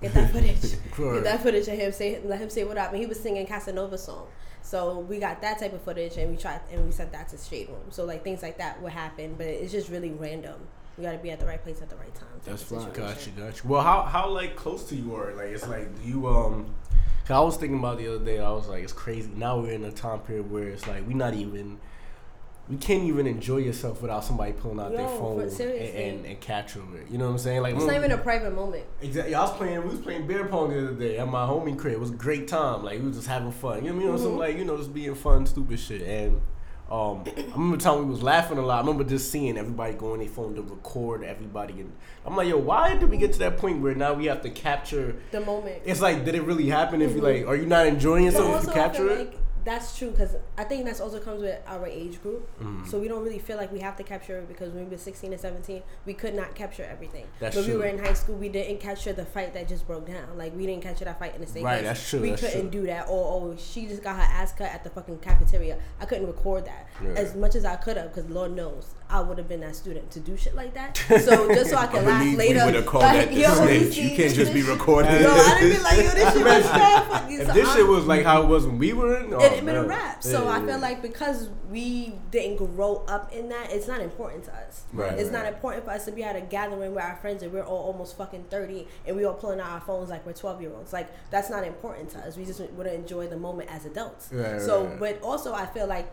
get 0.01 0.13
that 0.13 0.31
footage, 0.33 0.61
get 0.97 1.23
that 1.23 1.41
footage 1.41 1.67
of 1.67 1.75
him 1.75 1.91
say, 1.91 2.19
let 2.23 2.39
him 2.39 2.49
say 2.49 2.63
what 2.63 2.77
up. 2.77 2.91
And 2.91 2.99
he 2.99 3.05
was 3.05 3.19
singing 3.19 3.45
Casanova 3.45 3.97
song. 3.97 4.27
So 4.65 4.97
we 4.97 5.19
got 5.19 5.41
that 5.41 5.59
type 5.59 5.73
of 5.73 5.81
footage, 5.83 6.17
and 6.17 6.31
we 6.31 6.37
tried, 6.37 6.59
and 6.71 6.83
we 6.83 6.91
sent 6.91 7.11
that 7.11 7.29
to 7.29 7.37
Shade 7.37 7.69
Room. 7.69 7.91
So 7.91 8.03
like 8.03 8.23
things 8.23 8.41
like 8.41 8.57
that 8.57 8.81
would 8.81 8.91
happen, 8.91 9.35
but 9.37 9.45
it's 9.45 9.71
just 9.71 9.89
really 9.89 10.09
random. 10.09 10.59
You 10.97 11.03
got 11.03 11.11
to 11.11 11.19
be 11.19 11.29
at 11.29 11.39
the 11.39 11.45
right 11.45 11.61
place 11.61 11.83
at 11.83 11.89
the 11.89 11.95
right 11.97 12.13
time. 12.15 12.27
That's 12.43 12.63
fine. 12.63 12.91
Gotcha, 12.91 13.29
gotcha. 13.29 13.67
Well, 13.67 13.83
how 13.83 14.01
how 14.01 14.27
like 14.29 14.55
close 14.55 14.89
to 14.89 14.95
you 14.95 15.15
are? 15.15 15.33
Like 15.35 15.49
it's 15.49 15.67
like 15.67 15.95
do 16.01 16.09
you 16.09 16.27
um. 16.27 16.73
I 17.29 17.39
was 17.39 17.57
thinking 17.57 17.79
about 17.79 17.97
the 17.99 18.07
other 18.07 18.23
day. 18.23 18.39
I 18.39 18.51
was 18.51 18.67
like, 18.67 18.83
it's 18.83 18.93
crazy. 18.93 19.31
Now 19.35 19.59
we're 19.59 19.71
in 19.71 19.83
a 19.83 19.91
time 19.91 20.19
period 20.19 20.49
where 20.51 20.67
it's 20.67 20.87
like 20.87 21.05
we're 21.05 21.15
not 21.15 21.35
even. 21.35 21.77
We 22.67 22.77
can't 22.77 23.03
even 23.03 23.27
enjoy 23.27 23.57
yourself 23.57 24.01
without 24.01 24.23
somebody 24.23 24.53
pulling 24.53 24.79
out 24.79 24.91
their 24.95 25.07
phone 25.07 25.39
and, 25.41 25.51
and, 25.61 26.25
and 26.25 26.39
capturing 26.41 26.95
it. 26.95 27.11
You 27.11 27.19
know 27.19 27.25
what 27.25 27.31
I'm 27.33 27.37
saying? 27.37 27.61
Like 27.61 27.75
It's 27.75 27.85
not 27.85 27.95
even 27.95 28.11
a 28.11 28.17
private 28.17 28.55
moment. 28.55 28.85
Exactly. 29.01 29.35
I 29.35 29.41
was 29.41 29.51
playing. 29.51 29.83
We 29.83 29.89
was 29.89 29.99
playing 29.99 30.25
beer 30.25 30.45
pong 30.45 30.69
the 30.71 30.79
other 30.87 30.93
day 30.95 31.17
at 31.19 31.27
my 31.27 31.45
homie 31.45 31.77
crib. 31.77 31.93
It 31.93 31.99
was 31.99 32.09
a 32.09 32.15
great 32.15 32.47
time. 32.47 32.83
Like 32.83 32.99
we 32.99 33.05
was 33.07 33.17
just 33.17 33.27
having 33.27 33.51
fun. 33.51 33.85
You 33.85 33.93
know, 33.93 33.99
you 33.99 34.07
know, 34.07 34.17
some 34.17 34.31
Mhm. 34.31 34.37
like 34.39 34.57
you 34.57 34.65
know, 34.65 34.77
just 34.77 34.93
being 34.95 35.13
fun, 35.13 35.45
stupid 35.45 35.79
shit. 35.79 36.01
And 36.01 36.41
um, 36.89 37.23
I 37.37 37.41
remember 37.53 37.77
the 37.77 37.83
time 37.83 37.99
we 37.99 38.05
was 38.05 38.23
laughing 38.23 38.57
a 38.57 38.65
lot. 38.65 38.77
I 38.77 38.79
remember 38.81 39.03
just 39.03 39.31
seeing 39.31 39.59
everybody 39.59 39.93
go 39.93 40.13
on 40.13 40.19
their 40.19 40.27
phone 40.27 40.55
to 40.55 40.63
record 40.63 41.23
everybody. 41.23 41.73
And 41.81 41.93
I'm 42.25 42.35
like, 42.35 42.47
yo, 42.47 42.57
why 42.57 42.95
did 42.95 43.11
we 43.11 43.17
get 43.17 43.31
to 43.33 43.39
that 43.39 43.57
point 43.57 43.79
where 43.83 43.93
now 43.93 44.13
we 44.13 44.25
have 44.25 44.41
to 44.41 44.49
capture? 44.49 45.15
The 45.29 45.41
moment. 45.41 45.83
It's 45.85 46.01
like, 46.01 46.25
did 46.25 46.33
it 46.33 46.41
really 46.41 46.67
happen? 46.67 47.03
If 47.03 47.11
you 47.15 47.21
Mhm. 47.21 47.41
like, 47.41 47.47
are 47.47 47.55
you 47.55 47.67
not 47.67 47.85
enjoying 47.85 48.25
yourself 48.25 48.61
if 48.61 48.67
you 48.67 48.73
capture 48.73 49.07
it? 49.09 49.19
like 49.19 49.37
that's 49.65 49.97
true 49.97 50.11
because 50.11 50.35
I 50.57 50.63
think 50.63 50.85
that's 50.85 51.01
also 51.01 51.19
comes 51.19 51.41
with 51.41 51.59
our 51.67 51.85
age 51.87 52.21
group. 52.21 52.47
Mhm. 52.59 52.87
So 52.87 52.99
we 52.99 53.07
don't 53.07 53.23
really 53.23 53.39
feel 53.39 53.57
like 53.57 53.71
we 53.71 53.79
have 53.79 53.95
to 53.97 54.03
capture 54.03 54.37
it 54.37 54.47
because 54.47 54.71
when 54.71 54.85
we 54.85 54.91
were 54.91 54.97
16 54.97 55.31
and 55.33 55.41
17, 55.41 55.81
we 56.05 56.13
could 56.13 56.35
not 56.35 56.53
capture 56.55 56.83
everything. 56.83 57.25
That's 57.39 57.55
when 57.55 57.67
we 57.67 57.75
were 57.75 57.85
in 57.85 57.97
high 57.97 58.13
school, 58.13 58.35
we 58.35 58.47
didn't 58.49 58.79
capture 58.79 59.11
the 59.11 59.25
fight 59.25 59.53
that 59.55 59.67
just 59.67 59.87
broke 59.87 60.07
down. 60.07 60.37
Like 60.37 60.55
we 60.55 60.65
didn't 60.67 60.83
capture 60.83 61.05
that 61.05 61.19
fight 61.19 61.35
in 61.35 61.41
the 61.41 61.47
state. 61.47 61.63
Right, 61.63 61.83
that's 61.83 62.07
true, 62.09 62.21
We 62.21 62.29
that's 62.29 62.41
couldn't 62.43 62.71
true. 62.71 62.81
do 62.81 62.87
that. 62.87 63.09
Or 63.09 63.33
oh, 63.53 63.55
she 63.57 63.87
just 63.87 64.03
got 64.03 64.15
her 64.15 64.21
ass 64.21 64.53
cut 64.53 64.71
at 64.71 64.83
the 64.83 64.89
fucking 64.91 65.19
cafeteria. 65.19 65.79
I 65.99 66.05
couldn't 66.05 66.27
record 66.27 66.65
that 66.65 66.87
Right. 67.01 67.17
as 67.17 67.35
much 67.35 67.55
as 67.55 67.65
I 67.65 67.75
could 67.75 67.97
have 67.97 68.13
because 68.13 68.29
Lord 68.29 68.55
knows 68.55 68.93
I 69.09 69.21
would 69.21 69.37
have 69.37 69.47
been 69.47 69.61
that 69.61 69.75
student 69.75 70.09
to 70.11 70.19
do 70.19 70.35
shit 70.35 70.55
like 70.55 70.73
that. 70.73 70.97
So 71.25 71.47
just 71.53 71.69
so 71.69 71.77
I 71.77 71.87
can 71.87 72.05
laugh 72.05 72.37
later. 72.37 72.59
we 72.59 72.65
would 72.65 72.75
have 72.75 72.85
called 72.85 73.03
like, 73.03 73.29
that 73.29 73.35
the 73.35 73.41
yo, 73.41 73.53
snitch. 73.53 73.97
You 73.97 74.15
can't 74.15 74.33
just 74.33 74.53
be 74.53 74.63
recording. 74.63 75.11
Yo, 75.11 75.31
I 75.31 75.57
didn't 75.59 75.77
be 75.77 75.83
like, 75.83 75.97
yo, 75.97 76.09
this 76.11 76.33
shit 76.33 76.45
was 76.45 76.63
bad. 76.65 77.31
If 77.31 77.47
So 77.47 77.53
this 77.53 77.67
I'm- 77.67 77.77
shit 77.77 77.87
was 77.87 78.05
like 78.07 78.23
how 78.25 78.41
it 78.43 78.47
was 78.47 78.65
when 78.65 78.77
we 78.77 78.93
were 78.93 79.17
in, 79.17 79.33
oh, 79.33 79.39
it 79.39 79.51
had 79.53 79.65
been 79.65 79.75
a 79.75 79.83
rap. 79.85 80.23
So 80.23 80.43
Yeah, 80.43 80.49
I 80.49 80.59
yeah. 80.59 80.65
feel 80.65 80.79
like 80.79 81.01
because 81.01 81.49
we 81.69 82.15
didn't 82.31 82.57
grow 82.57 83.03
up 83.07 83.31
in 83.31 83.49
that, 83.49 83.71
it's 83.71 83.87
not 83.87 84.01
important 84.01 84.43
to 84.45 84.53
us. 84.55 84.83
Right, 84.91 85.13
it's 85.13 85.29
right. 85.29 85.43
not 85.43 85.45
important 85.53 85.85
for 85.85 85.91
us 85.91 86.05
to 86.05 86.11
be 86.11 86.23
at 86.23 86.35
a 86.35 86.41
gathering 86.41 86.93
with 86.93 87.03
our 87.03 87.15
friends 87.17 87.43
and 87.43 87.51
we're 87.53 87.63
all 87.63 87.85
almost 87.85 88.17
fucking 88.17 88.45
30 88.49 88.87
and 89.05 89.15
we 89.15 89.25
all 89.25 89.33
pulling 89.33 89.59
out 89.59 89.69
our 89.69 89.81
phones 89.81 90.09
like 90.09 90.25
we're 90.25 90.33
12 90.33 90.61
year 90.61 90.71
olds. 90.73 90.93
Like, 90.93 91.09
that's 91.29 91.49
not 91.49 91.63
important 91.63 92.09
to 92.11 92.19
us. 92.19 92.37
We 92.37 92.45
just 92.45 92.59
want 92.59 92.85
to 92.85 92.93
enjoy 92.93 93.27
the 93.27 93.37
moment 93.37 93.69
as 93.71 93.85
adults. 93.85 94.29
Right, 94.31 94.59
so, 94.61 94.95
but 94.99 95.21
also, 95.21 95.53
I 95.53 95.65
feel 95.67 95.87
like 95.87 96.11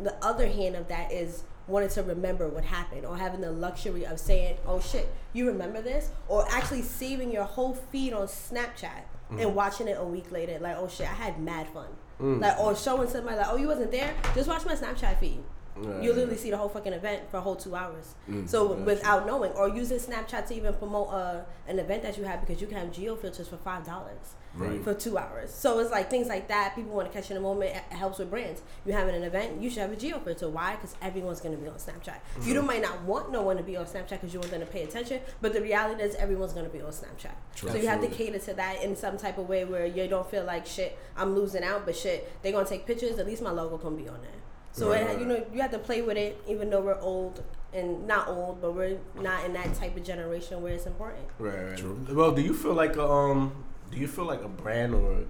the 0.00 0.14
other 0.24 0.48
hand 0.48 0.74
of 0.76 0.88
that 0.88 1.12
is 1.12 1.44
wanting 1.72 1.88
to 1.90 2.02
remember 2.02 2.48
what 2.48 2.64
happened 2.64 3.04
or 3.04 3.16
having 3.16 3.40
the 3.40 3.50
luxury 3.50 4.06
of 4.06 4.20
saying, 4.20 4.56
oh 4.66 4.78
shit, 4.78 5.12
you 5.32 5.48
remember 5.48 5.82
this? 5.82 6.10
Or 6.28 6.46
actually 6.50 6.82
saving 6.82 7.32
your 7.32 7.44
whole 7.44 7.74
feed 7.74 8.12
on 8.12 8.28
Snapchat 8.28 9.02
and 9.30 9.40
mm. 9.40 9.52
watching 9.52 9.88
it 9.88 9.96
a 9.98 10.04
week 10.04 10.30
later. 10.30 10.58
Like, 10.60 10.76
oh 10.76 10.88
shit, 10.88 11.10
I 11.10 11.14
had 11.14 11.40
mad 11.40 11.66
fun. 11.68 11.88
Mm. 12.20 12.40
Like, 12.40 12.58
or 12.60 12.76
showing 12.76 13.08
somebody, 13.08 13.36
like, 13.36 13.48
oh, 13.50 13.56
you 13.56 13.66
wasn't 13.66 13.90
there? 13.90 14.14
Just 14.34 14.48
watch 14.48 14.64
my 14.64 14.74
Snapchat 14.74 15.18
feed. 15.18 15.42
Right, 15.74 16.02
You 16.02 16.12
literally 16.12 16.36
see 16.36 16.50
the 16.50 16.56
whole 16.58 16.68
fucking 16.68 16.92
event 16.92 17.30
for 17.30 17.38
a 17.38 17.40
whole 17.40 17.56
two 17.56 17.74
hours. 17.74 18.14
Mm, 18.30 18.48
so 18.48 18.72
without 18.74 19.26
knowing, 19.26 19.52
or 19.52 19.68
using 19.68 19.98
Snapchat 19.98 20.46
to 20.48 20.54
even 20.54 20.74
promote 20.74 21.08
uh, 21.12 21.40
an 21.66 21.78
event 21.78 22.02
that 22.02 22.18
you 22.18 22.24
have 22.24 22.40
because 22.40 22.60
you 22.60 22.66
can 22.66 22.76
have 22.76 22.92
geo 22.92 23.16
filters 23.16 23.48
for 23.48 23.56
five 23.56 23.84
dollars 23.86 24.34
Right. 24.54 24.84
for 24.84 24.92
two 24.92 25.16
hours. 25.16 25.50
So 25.50 25.78
it's 25.78 25.90
like 25.90 26.10
things 26.10 26.28
like 26.28 26.48
that. 26.48 26.74
People 26.76 26.92
want 26.92 27.10
to 27.10 27.18
catch 27.18 27.30
in 27.30 27.38
a 27.38 27.40
moment. 27.40 27.74
It 27.74 27.96
helps 27.96 28.18
with 28.18 28.28
brands. 28.28 28.60
You 28.84 28.92
having 28.92 29.14
an 29.14 29.22
event, 29.22 29.62
you 29.62 29.70
should 29.70 29.78
have 29.78 29.92
a 29.92 29.96
geo 29.96 30.18
filter. 30.18 30.46
Why? 30.50 30.72
Because 30.74 30.94
everyone's 31.00 31.40
going 31.40 31.56
to 31.56 31.62
be 31.62 31.68
on 31.68 31.76
Snapchat. 31.76 32.16
You 32.44 32.52
don't, 32.52 32.66
might 32.66 32.82
not 32.82 33.00
want 33.04 33.32
no 33.32 33.40
one 33.40 33.56
to 33.56 33.62
be 33.62 33.78
on 33.78 33.86
Snapchat 33.86 34.10
because 34.10 34.34
you 34.34 34.40
want 34.40 34.50
them 34.50 34.60
to 34.60 34.66
pay 34.66 34.82
attention, 34.82 35.20
but 35.40 35.54
the 35.54 35.62
reality 35.62 36.02
is 36.02 36.14
everyone's 36.16 36.52
going 36.52 36.66
to 36.66 36.70
be 36.70 36.82
on 36.82 36.90
Snapchat. 36.92 37.30
True. 37.56 37.70
So 37.70 37.76
you 37.78 37.88
have 37.88 38.02
to 38.02 38.08
cater 38.08 38.38
to 38.40 38.52
that 38.52 38.82
in 38.84 38.94
some 38.94 39.16
type 39.16 39.38
of 39.38 39.48
way 39.48 39.64
where 39.64 39.86
you 39.86 40.06
don't 40.06 40.30
feel 40.30 40.44
like 40.44 40.66
shit. 40.66 40.98
I'm 41.16 41.34
losing 41.34 41.64
out, 41.64 41.86
but 41.86 41.96
shit, 41.96 42.30
they're 42.42 42.52
gonna 42.52 42.68
take 42.68 42.84
pictures. 42.86 43.18
At 43.18 43.26
least 43.26 43.40
my 43.42 43.50
logo 43.52 43.78
can 43.78 43.96
be 43.96 44.06
on 44.06 44.20
there. 44.20 44.30
So 44.72 44.90
Right, 44.90 45.02
it, 45.02 45.06
right. 45.06 45.20
you 45.20 45.26
know 45.26 45.44
you 45.52 45.60
have 45.60 45.70
to 45.72 45.78
play 45.78 46.00
with 46.02 46.16
it, 46.16 46.42
even 46.48 46.70
though 46.70 46.80
we're 46.80 46.98
old 47.00 47.42
and 47.74 48.06
not 48.06 48.28
old, 48.28 48.60
but 48.60 48.74
we're 48.74 48.98
not 49.14 49.44
in 49.44 49.52
that 49.54 49.74
type 49.74 49.96
of 49.96 50.04
generation 50.04 50.62
where 50.62 50.72
it's 50.74 50.86
important. 50.86 51.24
Right, 51.38 51.54
right. 51.70 51.76
True. 51.78 51.98
Well, 52.10 52.32
do 52.32 52.42
you 52.42 52.54
feel 52.54 52.74
like 52.74 52.96
a, 52.96 53.06
um, 53.06 53.52
do 53.90 53.98
you 53.98 54.08
feel 54.08 54.24
like 54.24 54.42
a 54.42 54.48
brand 54.48 54.94
or 54.94 55.24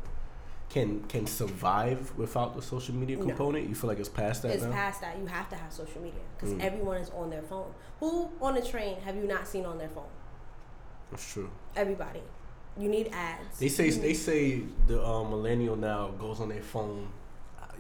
can 0.70 1.02
can 1.08 1.26
survive 1.26 2.12
without 2.16 2.54
the 2.54 2.62
social 2.62 2.94
media 2.94 3.16
No. 3.16 3.25
component? 3.26 3.68
You 3.68 3.75
feel 3.75 3.88
like 3.88 3.99
it's 3.99 4.08
past 4.08 4.42
that 4.42 4.52
it's 4.52 4.62
now? 4.64 4.72
past 4.72 5.00
that. 5.02 5.18
You 5.18 5.26
have 5.26 5.49
to 5.50 5.56
have 5.56 5.72
social 5.72 6.00
media 6.00 6.20
because 6.37 6.54
Mm. 6.54 6.61
everyone 6.61 6.96
is 6.99 7.11
on 7.11 7.28
their 7.30 7.42
phone. 7.42 7.72
Who 8.00 8.30
on 8.40 8.54
the 8.54 8.62
train 8.62 9.00
have 9.04 9.16
you 9.16 9.25
not 9.25 9.46
seen 9.46 9.66
on 9.66 9.78
their 9.78 9.88
phone? 9.88 10.11
That's 11.11 11.30
true. 11.32 11.50
Everybody. 11.76 12.22
You 12.78 12.88
need 12.88 13.11
ads. 13.12 13.58
They 13.58 13.68
say 13.68 13.90
they 13.90 14.14
say 14.14 14.62
the 14.87 15.04
um, 15.04 15.30
millennial 15.30 15.76
now 15.76 16.08
goes 16.18 16.40
on 16.40 16.49
their 16.49 16.62
phone. 16.62 17.08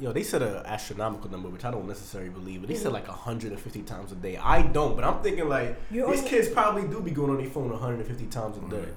Yo, 0.00 0.12
they 0.12 0.22
said 0.22 0.42
an 0.42 0.56
astronomical 0.66 1.30
number, 1.30 1.48
which 1.48 1.64
I 1.64 1.70
don't 1.70 1.86
necessarily 1.86 2.30
believe, 2.30 2.60
but 2.62 2.68
they 2.68 2.74
said 2.74 2.90
Mhm. 2.90 2.94
like 2.94 3.08
150 3.08 3.82
times 3.82 4.10
a 4.10 4.14
day. 4.16 4.36
I 4.36 4.62
don't, 4.62 4.96
but 4.96 5.04
I'm 5.04 5.22
thinking 5.22 5.48
like 5.48 5.76
You're 5.90 6.10
these 6.10 6.22
on- 6.22 6.28
kids 6.28 6.48
probably 6.48 6.82
do 6.88 7.00
be 7.00 7.10
going 7.10 7.30
on 7.30 7.36
their 7.38 7.50
phone 7.50 7.70
150 7.70 8.26
times 8.26 8.56
a 8.56 8.60
day. 8.70 8.78
Right. 8.78 8.88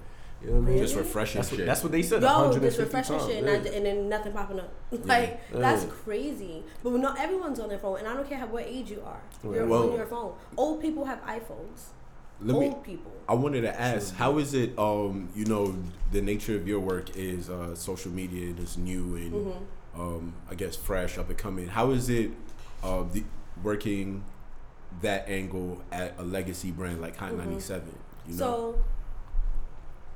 You 0.41 0.47
know 0.51 0.59
what 0.59 0.67
I 0.67 0.69
mean? 0.71 0.77
Just 0.79 0.95
refreshing 0.95 1.39
That's 1.39 1.51
what, 1.51 1.57
shit. 1.57 1.65
that's 1.65 1.83
what 1.83 1.91
they 1.91 2.01
said. 2.01 2.21
Yo, 2.21 2.27
150 2.27 2.59
this 2.69 2.77
refreshing 2.79 3.17
times. 3.17 3.29
shit, 3.29 3.43
and, 3.43 3.65
yeah. 3.65 3.71
I, 3.71 3.75
and 3.75 3.85
then 3.85 4.09
nothing 4.09 4.31
popping 4.33 4.59
up. 4.59 4.69
like 5.05 5.39
that's 5.51 5.83
Yeah. 5.83 5.89
crazy. 6.03 6.63
But 6.83 6.91
not 6.93 7.19
everyone's 7.19 7.59
on 7.59 7.69
their 7.69 7.79
phone, 7.79 7.99
and 7.99 8.07
I 8.07 8.13
don't 8.13 8.27
care 8.27 8.37
how, 8.39 8.47
what 8.47 8.63
age 8.67 8.89
you 8.91 9.01
are. 9.05 9.21
Right. 9.43 9.57
You're 9.57 9.65
Well- 9.67 9.91
on 9.91 9.97
your 9.97 10.05
phone. 10.05 10.33
Old 10.57 10.81
people 10.81 11.05
have 11.05 11.19
iPhones. 11.25 11.89
Let 12.41 12.53
Old 12.55 12.63
me. 12.65 12.75
people. 12.83 13.11
I 13.29 13.33
wanted 13.33 13.61
to 13.61 13.79
ask, 13.79 14.13
how 14.15 14.37
is 14.39 14.53
it? 14.53 14.77
Um, 14.77 15.29
you 15.33 15.45
know, 15.45 15.73
the 16.11 16.21
nature 16.21 16.55
of 16.55 16.67
your 16.67 16.81
work 16.81 17.15
is 17.15 17.49
uh, 17.49 17.73
social 17.75 18.11
media. 18.11 18.47
and 18.49 18.59
It's 18.59 18.75
new 18.77 19.15
and 19.15 19.33
Mm-hmm. 19.33 19.63
Um, 19.97 20.33
I 20.49 20.55
guess 20.55 20.75
fresh, 20.75 21.17
up 21.17 21.29
and 21.29 21.37
coming. 21.37 21.67
How 21.67 21.91
is 21.91 22.09
it 22.09 22.31
uh, 22.83 23.03
the, 23.11 23.23
working 23.63 24.23
that 25.01 25.27
angle 25.29 25.81
at 25.91 26.15
a 26.17 26.23
legacy 26.23 26.71
brand 26.71 27.01
like 27.01 27.15
Hot 27.17 27.33
97? 27.33 27.87
You 27.87 27.91
know, 27.91 27.95
Mm-hmm. 28.27 28.37
So 28.39 28.83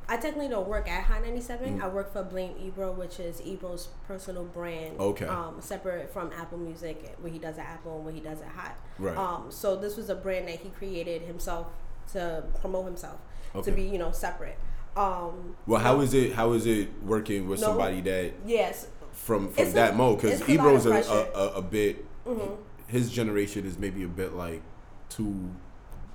I 0.08 0.18
technically 0.18 0.48
don't 0.50 0.68
work 0.68 0.90
at 0.90 1.04
Hot 1.04 1.22
97. 1.22 1.78
Mm. 1.78 1.84
I 1.84 1.88
work 1.88 2.12
for 2.12 2.24
Blame 2.24 2.56
Ebro, 2.60 2.92
which 2.92 3.20
is 3.20 3.40
Ebro's 3.46 3.90
personal 4.08 4.44
brand. 4.44 5.00
Okay. 5.00 5.26
Um, 5.28 5.58
separate 5.60 6.12
from 6.12 6.32
Apple 6.36 6.58
Music, 6.58 7.16
where 7.22 7.32
he 7.32 7.38
does 7.38 7.60
at 7.60 7.66
Apple 7.68 7.98
and 7.98 8.06
where 8.06 8.14
he 8.14 8.20
does 8.20 8.42
at 8.42 8.48
Hot. 8.48 8.76
Right. 8.98 9.16
Um, 9.16 9.46
so 9.50 9.76
this 9.76 9.96
was 9.98 10.10
a 10.10 10.16
brand 10.16 10.48
that 10.48 10.56
he 10.62 10.70
created 10.70 11.22
himself 11.22 11.68
to 12.14 12.44
promote 12.60 12.86
himself, 12.86 13.20
Okay. 13.54 13.70
to 13.70 13.76
be 13.76 13.84
you 13.84 14.00
know 14.00 14.12
separate. 14.12 14.58
Um, 14.98 15.56
well, 15.68 15.80
how 15.80 16.00
is 16.02 16.16
it? 16.16 16.34
How 16.34 16.54
is 16.54 16.66
it 16.66 16.90
working 17.04 17.48
with 17.48 17.62
No. 17.62 17.68
somebody 17.68 18.02
that 18.02 18.34
yes. 18.48 18.88
From 19.20 19.50
from 19.50 19.62
It's 19.64 19.72
a- 19.72 19.76
that 19.76 19.96
mode? 19.96 20.22
Because 20.22 20.48
Ebro's 20.50 20.86
a, 20.86 20.92
a, 20.94 21.40
a, 21.40 21.48
a 21.56 21.62
bit. 21.62 22.06
Mhm. 22.26 22.58
His 22.88 23.12
generation 23.12 23.66
is 23.66 23.78
maybe 23.78 24.04
a 24.04 24.08
bit 24.08 24.34
like 24.34 24.62
two 25.10 25.52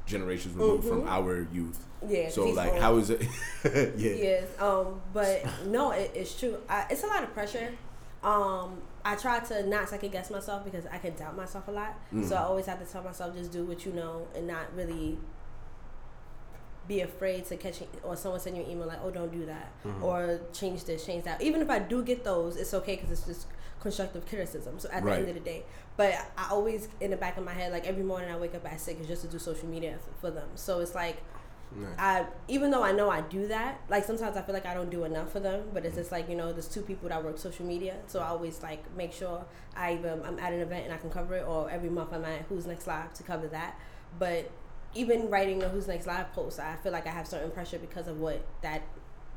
generations 0.06 0.54
removed 0.56 0.86
from 0.88 1.02
Mhm. 1.02 1.08
our 1.08 1.46
youth. 1.52 1.86
Yeah. 2.06 2.28
So 2.28 2.48
like, 2.48 2.72
old. 2.72 2.82
how 2.82 2.96
is 2.96 3.10
it? 3.10 3.22
yeah. 3.64 3.90
Yes, 3.96 4.48
um, 4.60 5.00
but 5.12 5.44
no, 5.66 5.92
it, 5.92 6.10
it's 6.14 6.38
true. 6.38 6.58
I, 6.68 6.86
it's 6.90 7.02
a 7.04 7.06
lot 7.06 7.22
of 7.22 7.32
pressure. 7.32 7.72
Um, 8.22 8.78
I 9.04 9.16
try 9.16 9.38
to 9.40 9.66
not 9.66 9.88
second 9.88 10.10
guess 10.12 10.30
myself 10.30 10.64
because 10.64 10.84
I 10.90 10.98
can 10.98 11.14
doubt 11.14 11.36
myself 11.36 11.68
a 11.68 11.70
lot. 11.70 11.94
Mm. 12.12 12.26
So 12.28 12.36
I 12.36 12.42
always 12.42 12.66
have 12.66 12.84
to 12.84 12.90
tell 12.90 13.02
myself 13.02 13.34
just 13.36 13.52
do 13.52 13.64
what 13.64 13.84
you 13.86 13.92
know 13.92 14.26
and 14.34 14.46
not 14.46 14.74
really 14.74 15.18
be 16.88 17.00
afraid 17.00 17.44
to 17.46 17.56
catch 17.56 17.82
or 18.02 18.16
someone 18.16 18.40
send 18.40 18.56
you 18.56 18.62
an 18.64 18.70
email 18.70 18.86
like, 18.86 19.00
oh, 19.02 19.10
don't 19.10 19.32
do 19.32 19.46
that 19.46 19.72
Mm-hmm. 19.84 20.02
or 20.04 20.40
change 20.52 20.84
this, 20.84 21.04
change 21.06 21.24
that. 21.24 21.40
Even 21.42 21.60
if 21.62 21.70
I 21.70 21.78
do 21.78 22.02
get 22.02 22.24
those, 22.24 22.56
it's 22.56 22.74
okay 22.74 22.96
because 22.96 23.10
it's 23.10 23.26
just 23.26 23.46
constructive 23.80 24.26
criticism. 24.26 24.78
So 24.78 24.88
at 24.90 25.04
the 25.04 25.10
end 25.12 25.28
of 25.28 25.34
the 25.34 25.40
day, 25.40 25.64
but 25.96 26.14
I 26.36 26.48
always 26.50 26.88
in 27.00 27.10
the 27.10 27.16
back 27.16 27.36
of 27.36 27.44
my 27.44 27.52
head, 27.52 27.72
like 27.72 27.86
every 27.86 28.02
morning 28.02 28.30
I 28.30 28.36
wake 28.36 28.54
up 28.54 28.64
at 28.70 28.80
six 28.80 29.06
just 29.06 29.22
to 29.22 29.28
do 29.28 29.38
social 29.38 29.68
media 29.68 29.92
f- 29.94 30.20
for 30.20 30.30
them. 30.30 30.48
So 30.54 30.80
it's 30.80 30.94
like. 30.94 31.18
Nice. 31.76 31.98
I 31.98 32.26
even 32.46 32.70
though 32.70 32.84
I 32.84 32.92
know 32.92 33.10
I 33.10 33.22
do 33.22 33.48
that, 33.48 33.80
like 33.88 34.04
sometimes 34.04 34.36
I 34.36 34.42
feel 34.42 34.54
like 34.54 34.66
I 34.66 34.74
don't 34.74 34.90
do 34.90 35.02
enough 35.04 35.32
for 35.32 35.40
them. 35.40 35.70
But 35.72 35.84
it's 35.84 35.96
just 35.96 36.12
like 36.12 36.28
you 36.28 36.36
know, 36.36 36.52
there's 36.52 36.68
two 36.68 36.82
people 36.82 37.08
that 37.08 37.24
work 37.24 37.36
social 37.36 37.66
media, 37.66 37.96
so 38.06 38.20
I 38.20 38.28
always 38.28 38.62
like 38.62 38.84
make 38.96 39.12
sure 39.12 39.44
I 39.76 39.92
either 39.94 40.20
I'm 40.24 40.38
at 40.38 40.52
an 40.52 40.60
event 40.60 40.84
and 40.84 40.94
I 40.94 40.98
can 40.98 41.10
cover 41.10 41.34
it, 41.34 41.44
or 41.44 41.68
every 41.68 41.88
month 41.90 42.12
I'm 42.12 42.24
at 42.26 42.42
Who's 42.48 42.66
Next 42.66 42.86
Live 42.86 43.12
to 43.14 43.22
cover 43.24 43.48
that. 43.48 43.76
But 44.20 44.50
even 44.94 45.28
writing 45.30 45.58
the 45.58 45.68
Who's 45.68 45.86
Next 45.88 46.06
Live 46.06 46.32
post, 46.32 46.58
I 46.60 46.76
feel 46.76 46.92
like 46.92 47.06
I 47.06 47.10
have 47.10 47.26
certain 47.26 47.50
pressure 47.50 47.78
because 47.78 48.06
of 48.08 48.20
what 48.20 48.44
that 48.62 48.82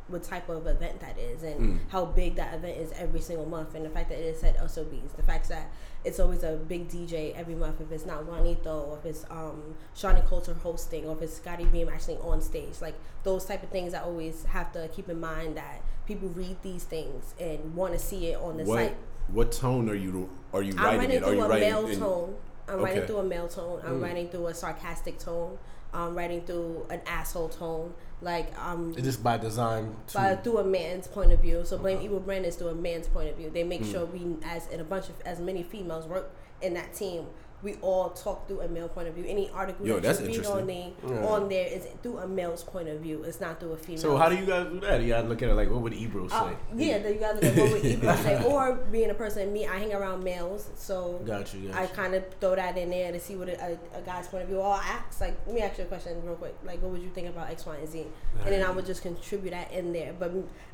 what 0.09 0.23
type 0.23 0.47
of 0.47 0.65
event 0.67 1.01
that 1.01 1.17
is 1.19 1.43
and 1.43 1.59
Mm. 1.59 1.79
how 1.89 2.05
big 2.05 2.35
that 2.35 2.53
event 2.53 2.77
is 2.77 2.93
every 2.93 3.19
single 3.19 3.45
month 3.45 3.75
and 3.75 3.83
the 3.83 3.89
fact 3.89 4.07
that 4.07 4.17
it 4.17 4.23
is 4.35 4.41
at 4.41 4.55
SOBs, 4.55 5.11
the 5.17 5.21
fact 5.23 5.49
that 5.49 5.69
it's 6.05 6.17
always 6.17 6.43
a 6.43 6.53
big 6.53 6.87
DJ 6.87 7.33
every 7.35 7.55
month 7.55 7.81
if 7.81 7.91
it's 7.91 8.05
not 8.05 8.25
Juanito 8.25 8.79
or 8.89 8.97
if 8.99 9.05
it's 9.05 9.25
um 9.29 9.75
Shani 9.97 10.25
Kulture 10.25 10.57
hosting 10.61 11.05
or 11.05 11.13
if 11.17 11.21
it's 11.23 11.33
Scottie 11.35 11.65
Beam 11.65 11.89
actually 11.89 12.15
on 12.21 12.39
stage. 12.41 12.79
Like 12.81 12.95
those 13.23 13.43
type 13.43 13.63
of 13.63 13.69
things 13.69 13.93
I 13.93 13.99
always 14.01 14.45
have 14.45 14.71
to 14.73 14.87
keep 14.93 15.09
in 15.09 15.19
mind 15.19 15.57
that 15.57 15.81
people 16.05 16.29
read 16.29 16.55
these 16.63 16.85
things 16.85 17.33
and 17.37 17.75
want 17.75 17.91
to 17.91 17.99
see 17.99 18.27
it 18.27 18.39
on 18.39 18.55
the 18.55 18.63
What 18.63 18.77
site. 18.77 18.95
what 19.27 19.51
tone 19.51 19.89
are 19.89 19.93
you 19.95 20.29
are 20.53 20.61
you 20.61 20.71
writing 20.71 20.99
writing 20.99 21.15
it? 21.17 21.23
Are 21.23 21.33
you 21.33 21.43
a 21.43 21.49
writing 21.49 21.69
male 21.69 21.85
in- 21.87 21.99
tone. 21.99 22.35
I'm 22.67 22.79
writing 22.81 22.99
Okay. 22.99 23.07
through 23.07 23.17
a 23.17 23.23
male 23.23 23.47
tone. 23.47 23.81
I'm 23.85 23.99
Mm. 23.99 24.03
writing 24.03 24.29
through 24.29 24.47
a 24.47 24.53
sarcastic 24.53 25.19
tone. 25.19 25.57
I'm 25.93 26.15
writing 26.15 26.41
through 26.41 26.85
an 26.89 27.01
asshole 27.07 27.49
tone. 27.49 27.93
Like 28.21 28.51
um 28.59 28.91
It's 28.97 29.03
just 29.03 29.23
by 29.23 29.37
design. 29.37 29.95
Too. 30.07 30.17
by 30.17 30.35
through 30.35 30.57
a 30.57 30.63
man's 30.63 31.07
point 31.07 31.31
of 31.31 31.39
view. 31.39 31.63
So 31.63 31.77
blame 31.77 32.01
Ebro 32.01 32.19
brand 32.19 32.45
is 32.45 32.55
through 32.55 32.69
a 32.69 32.75
man's 32.75 33.07
point 33.07 33.29
of 33.29 33.37
view. 33.37 33.49
They 33.49 33.63
make 33.63 33.83
Mm. 33.83 33.91
sure 33.91 34.05
we 34.05 34.35
as 34.43 34.67
and 34.71 34.81
a 34.81 34.83
bunch 34.83 35.07
of 35.09 35.15
as 35.25 35.39
many 35.39 35.63
females 35.63 36.05
work 36.07 36.29
in 36.61 36.73
that 36.73 36.93
team. 36.93 37.27
We 37.63 37.73
all 37.81 38.11
talk 38.11 38.47
through 38.47 38.61
a 38.61 38.67
male 38.67 38.87
point 38.87 39.07
of 39.07 39.15
view. 39.15 39.25
Any 39.27 39.49
article 39.49 39.87
Yo, 39.87 39.99
that 39.99 40.21
you 40.21 40.27
read 40.27 40.45
on 40.45 40.67
the 40.67 40.93
Yeah. 41.07 41.25
on 41.25 41.49
there 41.49 41.65
is 41.67 41.87
through 42.03 42.19
a 42.19 42.27
male's 42.27 42.63
point 42.63 42.87
of 42.87 42.99
view. 42.99 43.23
It's 43.23 43.41
not 43.41 43.59
through 43.59 43.71
a 43.73 43.77
female. 43.77 44.01
so 44.01 44.15
how 44.15 44.29
do 44.29 44.35
you 44.35 44.45
guys 44.45 44.67
do 44.71 44.79
that? 44.81 45.01
You 45.01 45.07
gotta 45.09 45.27
look 45.27 45.41
at 45.41 45.49
it 45.49 45.55
like, 45.55 45.69
what 45.71 45.81
would 45.81 45.93
Ebro 45.93 46.27
say? 46.27 46.35
Uh, 46.35 46.49
yeah, 46.75 46.99
then 46.99 47.13
you 47.15 47.19
gotta 47.19 47.35
look 47.35 47.43
at 47.45 47.57
what 47.57 47.71
would 47.71 47.85
Ebro 47.85 48.15
say, 48.17 48.43
or 48.47 48.75
being 48.91 49.09
a 49.09 49.15
person. 49.15 49.51
Me, 49.51 49.65
I 49.65 49.79
hang 49.79 49.91
around 49.91 50.23
males, 50.23 50.69
so 50.75 51.19
Got 51.25 51.51
you. 51.55 51.69
Got 51.69 51.81
I 51.81 51.87
kind 51.87 52.13
of 52.13 52.25
throw 52.39 52.55
that 52.55 52.77
in 52.77 52.91
there 52.91 53.11
to 53.11 53.19
see 53.19 53.35
what 53.35 53.49
a, 53.49 53.59
a, 53.59 53.97
a 53.97 54.01
guy's 54.05 54.27
point 54.27 54.43
of 54.43 54.49
view. 54.49 54.59
Or 54.59 54.73
I'll 54.73 54.79
ask, 54.79 55.19
like, 55.19 55.35
let 55.47 55.55
me 55.55 55.61
ask 55.61 55.79
you 55.79 55.85
a 55.85 55.87
question 55.87 56.21
real 56.23 56.35
quick. 56.35 56.55
Like, 56.63 56.79
what 56.83 56.91
would 56.91 57.01
you 57.01 57.09
think 57.09 57.27
about 57.27 57.49
X, 57.49 57.65
Y, 57.65 57.75
and 57.75 57.89
Z? 57.89 58.05
And 58.43 58.53
then 58.53 58.63
I 58.63 58.69
would 58.69 58.85
just 58.85 59.01
contribute 59.01 59.49
that 59.51 59.71
in 59.71 59.93
there. 59.93 60.13
But 60.17 60.31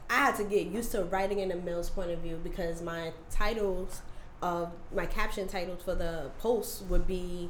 I 0.09 0.15
had 0.15 0.35
to 0.35 0.43
get 0.43 0.67
used 0.67 0.91
to 0.91 1.05
writing 1.05 1.39
in 1.39 1.49
a 1.51 1.55
male's 1.55 1.89
point 1.89 2.11
of 2.11 2.19
view 2.19 2.39
because 2.43 2.81
my 2.81 3.13
titles, 3.31 4.01
of 4.43 4.73
my 4.93 5.05
caption 5.05 5.47
titles 5.47 5.81
for 5.81 5.95
the 5.95 6.29
posts 6.37 6.81
would 6.89 7.07
be 7.07 7.49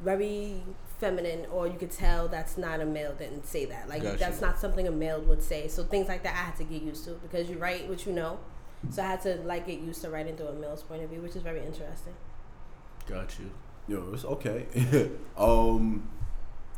very 0.00 0.62
feminine, 1.00 1.44
or 1.50 1.66
you 1.66 1.76
could 1.76 1.90
tell 1.90 2.28
that's 2.28 2.56
not 2.56 2.80
a 2.80 2.86
male 2.86 3.12
didn't 3.14 3.46
say 3.46 3.64
that. 3.64 3.88
Like, 3.88 4.02
Gotcha. 4.02 4.18
that's 4.18 4.40
not 4.40 4.60
something 4.60 4.86
a 4.86 4.92
male 4.92 5.20
would 5.22 5.42
say. 5.42 5.66
So 5.66 5.82
things 5.82 6.06
like 6.06 6.22
that 6.22 6.34
I 6.34 6.46
had 6.46 6.56
to 6.56 6.64
get 6.64 6.82
used 6.82 7.04
to 7.06 7.12
because 7.14 7.50
you 7.50 7.58
write 7.58 7.88
what 7.88 8.06
you 8.06 8.12
know. 8.12 8.38
So 8.90 9.02
I 9.02 9.06
had 9.06 9.22
to 9.22 9.36
like 9.38 9.66
get 9.66 9.80
used 9.80 10.02
to 10.02 10.10
writing 10.10 10.36
through 10.36 10.48
a 10.48 10.52
male's 10.52 10.84
point 10.84 11.02
of 11.02 11.10
view, 11.10 11.20
which 11.20 11.34
is 11.34 11.42
very 11.42 11.64
interesting. 11.64 12.14
Got 13.08 13.36
you. 13.40 13.50
Yo, 13.88 14.12
it's 14.12 14.24
okay. 14.24 14.66
um, 15.36 16.08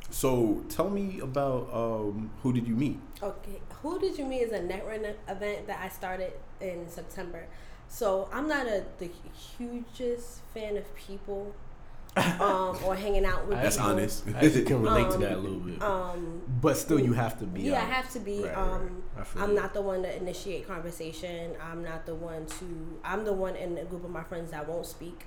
so 0.09 0.65
tell 0.71 0.89
me 0.89 1.21
about 1.21 1.69
um, 1.73 2.31
who 2.43 2.53
did 2.55 2.67
you 2.67 2.75
meet? 2.75 2.99
Okay, 3.23 3.61
who 3.83 3.99
did 3.99 4.17
you 4.17 4.25
meet 4.25 4.43
is 4.43 4.53
a 4.53 4.63
network 4.63 5.03
event 5.29 5.67
that 5.67 5.81
I 5.85 5.89
started 5.89 6.33
in 6.61 6.89
September. 6.89 7.47
So 7.89 8.29
I'm 8.33 8.49
not 8.49 8.67
a 8.67 8.85
the 8.99 9.11
hugest 9.57 10.41
fan 10.55 10.77
of 10.77 10.95
people, 10.95 11.55
um, 12.17 12.79
or 12.85 12.95
hanging 12.95 13.25
out 13.25 13.41
with 13.47 13.51
people. 13.57 13.63
That's 13.63 13.77
people. 13.77 13.91
honest. 13.91 14.25
I 14.29 14.45
actually 14.45 14.65
can 14.65 14.83
relate 14.83 15.09
to 15.11 15.15
Um, 15.15 15.21
that 15.23 15.33
a 15.33 15.37
little 15.39 15.59
bit. 15.59 15.83
Um, 15.83 16.43
but 16.61 16.77
still, 16.77 17.01
you 17.01 17.13
have 17.15 17.39
to 17.39 17.47
be. 17.47 17.63
yeah, 17.63 17.79
I 17.83 17.85
have 17.87 18.11
to 18.13 18.21
be. 18.21 18.43
Right, 18.45 18.57
right. 18.57 18.57
um, 18.57 19.03
I 19.19 19.25
feel 19.25 19.43
I'm 19.43 19.51
you. 19.51 19.57
not 19.57 19.75
the 19.75 19.83
one 19.83 20.03
to 20.03 20.17
initiate 20.17 20.67
conversation. 20.67 21.53
I'm 21.63 21.83
not 21.83 22.07
the 22.07 22.15
one 22.15 22.47
to. 22.47 23.01
I'm 23.05 23.25
the 23.25 23.33
one 23.33 23.57
in 23.57 23.79
a 23.79 23.85
group 23.85 24.05
of 24.05 24.11
my 24.11 24.23
friends 24.25 24.51
that 24.51 24.69
won't 24.69 24.87
speak. 24.87 25.25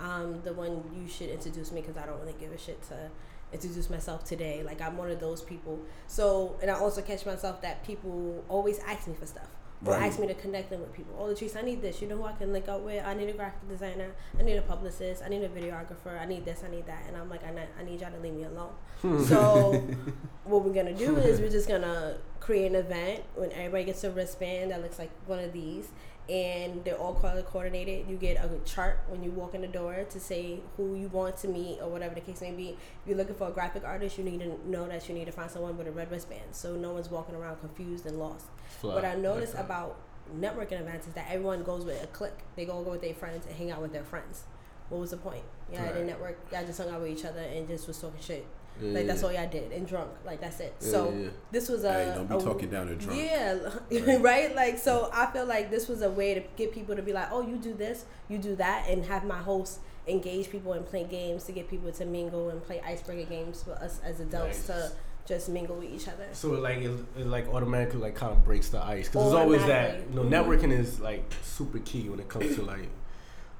I'm 0.00 0.42
the 0.42 0.52
one 0.52 0.84
you 0.94 1.08
should 1.08 1.28
introduce 1.28 1.72
me 1.72 1.80
because 1.80 1.96
I 1.96 2.06
don't 2.06 2.20
really 2.20 2.36
give 2.38 2.52
a 2.52 2.58
shit 2.58 2.80
to 2.88 3.10
introduce 3.52 3.90
myself 3.90 4.24
today. 4.24 4.62
Like 4.62 4.80
I'm 4.80 4.96
one 4.96 5.10
of 5.10 5.18
those 5.20 5.42
people. 5.42 5.78
So, 6.06 6.56
and 6.62 6.70
I 6.70 6.74
also 6.78 7.02
catch 7.02 7.26
myself 7.26 7.60
that 7.62 7.84
people 7.84 8.44
always 8.48 8.78
ask 8.86 9.08
me 9.08 9.14
for 9.14 9.26
stuff. 9.26 9.48
Or 9.86 9.92
Right. 9.92 10.02
ask 10.08 10.18
me 10.18 10.26
to 10.26 10.34
connect 10.34 10.70
them 10.70 10.80
with 10.80 10.92
people. 10.92 11.14
Oh, 11.18 11.24
Latrice, 11.32 11.56
I 11.56 11.62
need 11.62 11.80
this. 11.82 12.02
You 12.02 12.08
know 12.08 12.16
who 12.16 12.24
I 12.24 12.32
can 12.32 12.52
link 12.52 12.66
up 12.68 12.80
with? 12.80 13.04
I 13.04 13.14
need 13.14 13.28
a 13.28 13.32
graphic 13.32 13.68
designer. 13.68 14.10
I 14.38 14.42
need 14.42 14.56
a 14.56 14.62
publicist. 14.62 15.22
I 15.24 15.28
need 15.28 15.42
a 15.44 15.48
videographer. 15.48 16.20
I 16.20 16.24
need 16.26 16.44
this. 16.44 16.64
I 16.66 16.70
need 16.70 16.86
that. 16.86 17.04
And 17.06 17.16
I'm 17.16 17.30
like, 17.30 17.44
I, 17.44 17.50
need- 17.52 17.68
I 17.78 17.84
need 17.84 18.00
y'all 18.00 18.10
to 18.10 18.18
leave 18.18 18.34
me 18.34 18.42
alone. 18.44 18.72
Hmm. 19.02 19.22
so 19.24 19.72
what 20.44 20.64
we're 20.64 20.72
gonna 20.74 20.92
do 20.94 21.16
is 21.16 21.40
we're 21.40 21.48
just 21.50 21.68
gonna 21.68 22.16
create 22.40 22.66
an 22.66 22.74
event 22.74 23.22
when 23.36 23.52
everybody 23.52 23.84
gets 23.84 24.02
a 24.02 24.10
wristband 24.10 24.72
that 24.72 24.82
looks 24.82 24.98
like 24.98 25.10
one 25.26 25.38
of 25.38 25.52
these 25.52 25.88
and 26.28 26.84
they're 26.84 26.98
all 26.98 27.14
color 27.14 27.42
coordinated 27.42 28.06
you 28.08 28.16
get 28.16 28.36
a 28.36 28.48
chart 28.68 29.00
when 29.08 29.22
you 29.24 29.30
walk 29.30 29.54
in 29.54 29.62
the 29.62 29.66
door 29.68 30.04
to 30.10 30.20
say 30.20 30.60
who 30.76 30.94
you 30.94 31.08
want 31.08 31.36
to 31.38 31.48
meet 31.48 31.78
or 31.80 31.88
whatever 31.88 32.14
the 32.14 32.20
case 32.20 32.40
may 32.42 32.50
be. 32.52 32.68
If 32.70 32.76
you're 33.06 33.16
looking 33.16 33.34
for 33.34 33.48
a 33.48 33.50
graphic 33.50 33.84
artist 33.84 34.18
you 34.18 34.24
need 34.24 34.40
to 34.40 34.58
know 34.68 34.86
that 34.88 35.08
you 35.08 35.14
need 35.14 35.24
to 35.26 35.32
find 35.32 35.50
someone 35.50 35.76
with 35.78 35.86
a 35.86 35.90
red 35.92 36.10
wristband 36.10 36.52
so 36.52 36.76
no 36.76 36.92
one's 36.92 37.10
walking 37.10 37.34
around 37.34 37.56
confused 37.60 38.04
and 38.06 38.18
lost. 38.18 38.46
Fly. 38.80 38.94
what 38.94 39.04
i 39.04 39.14
noticed 39.14 39.54
Like 39.54 39.64
about 39.64 39.96
networking 40.38 40.80
events 40.80 41.06
is 41.06 41.14
that 41.14 41.26
everyone 41.30 41.62
goes 41.62 41.84
with 41.86 42.02
a 42.02 42.06
clique. 42.08 42.32
They 42.56 42.66
go 42.66 42.82
go 42.82 42.90
with 42.90 43.00
their 43.00 43.14
friends 43.14 43.46
and 43.46 43.56
hang 43.56 43.70
out 43.70 43.80
with 43.80 43.92
their 43.92 44.04
friends. 44.04 44.42
What 44.90 45.00
was 45.00 45.10
the 45.10 45.16
point? 45.16 45.44
Yeah 45.72 45.84
Right. 45.84 45.94
the 45.94 46.04
network 46.04 46.38
y'all 46.52 46.64
just 46.66 46.78
hung 46.78 46.90
out 46.90 47.00
with 47.00 47.10
each 47.10 47.24
other 47.24 47.40
and 47.40 47.66
just 47.66 47.86
was 47.88 47.98
talking 47.98 48.20
shit 48.20 48.46
Yeah, 48.80 48.92
like 48.92 49.06
that's 49.06 49.20
yeah. 49.22 49.26
all 49.28 49.32
y'all 49.34 49.48
did 49.50 49.72
and 49.72 49.86
drunk. 49.86 50.10
Like 50.24 50.40
that's 50.40 50.60
it. 50.60 50.74
Yeah, 50.80 50.88
so 50.90 51.10
yeah, 51.10 51.18
yeah. 51.18 51.28
this 51.50 51.68
was 51.68 51.84
a 51.84 51.92
hey, 51.92 52.12
don't 52.14 52.28
be 52.28 52.34
a- 52.36 52.40
talking 52.40 52.70
down 52.70 52.86
to 52.88 52.94
drunk. 52.96 53.18
Yeah, 53.20 53.58
Right. 54.06 54.20
right. 54.22 54.54
Like 54.54 54.78
so, 54.78 55.10
I 55.12 55.26
feel 55.26 55.46
like 55.46 55.70
this 55.70 55.88
was 55.88 56.02
a 56.02 56.10
way 56.10 56.34
to 56.34 56.40
get 56.56 56.72
people 56.72 56.96
to 56.96 57.02
be 57.02 57.12
like, 57.12 57.28
oh, 57.32 57.46
you 57.46 57.56
do 57.56 57.74
this, 57.74 58.04
you 58.28 58.38
do 58.38 58.56
that, 58.56 58.86
and 58.88 59.04
have 59.06 59.24
my 59.24 59.38
host 59.38 59.80
engage 60.06 60.50
people 60.50 60.72
and 60.72 60.86
play 60.86 61.04
games 61.04 61.44
to 61.44 61.52
get 61.52 61.68
people 61.68 61.92
to 61.92 62.04
mingle 62.06 62.48
and 62.48 62.62
play 62.64 62.80
icebreaker 62.80 63.28
games 63.28 63.62
for 63.62 63.72
us 63.72 64.00
as 64.02 64.20
adults 64.20 64.66
to 64.66 64.90
just 65.26 65.50
mingle 65.50 65.76
with 65.76 65.90
each 65.92 66.08
other. 66.08 66.26
So 66.32 66.54
it 66.54 66.60
like 66.60 66.78
it, 66.78 66.90
it 67.18 67.26
like 67.26 67.46
automatically 67.48 68.00
like 68.00 68.14
kind 68.14 68.32
of 68.32 68.42
breaks 68.44 68.70
the 68.70 68.82
ice 68.82 69.08
because 69.08 69.24
there's 69.24 69.34
always 69.34 69.64
that 69.66 70.00
you 70.08 70.14
know 70.14 70.22
Automatically. 70.22 70.68
networking 70.68 70.72
is 70.72 71.00
like 71.00 71.30
super 71.42 71.78
key 71.80 72.08
when 72.08 72.18
it 72.20 72.28
comes 72.28 72.54
to 72.56 72.62
like 72.62 72.88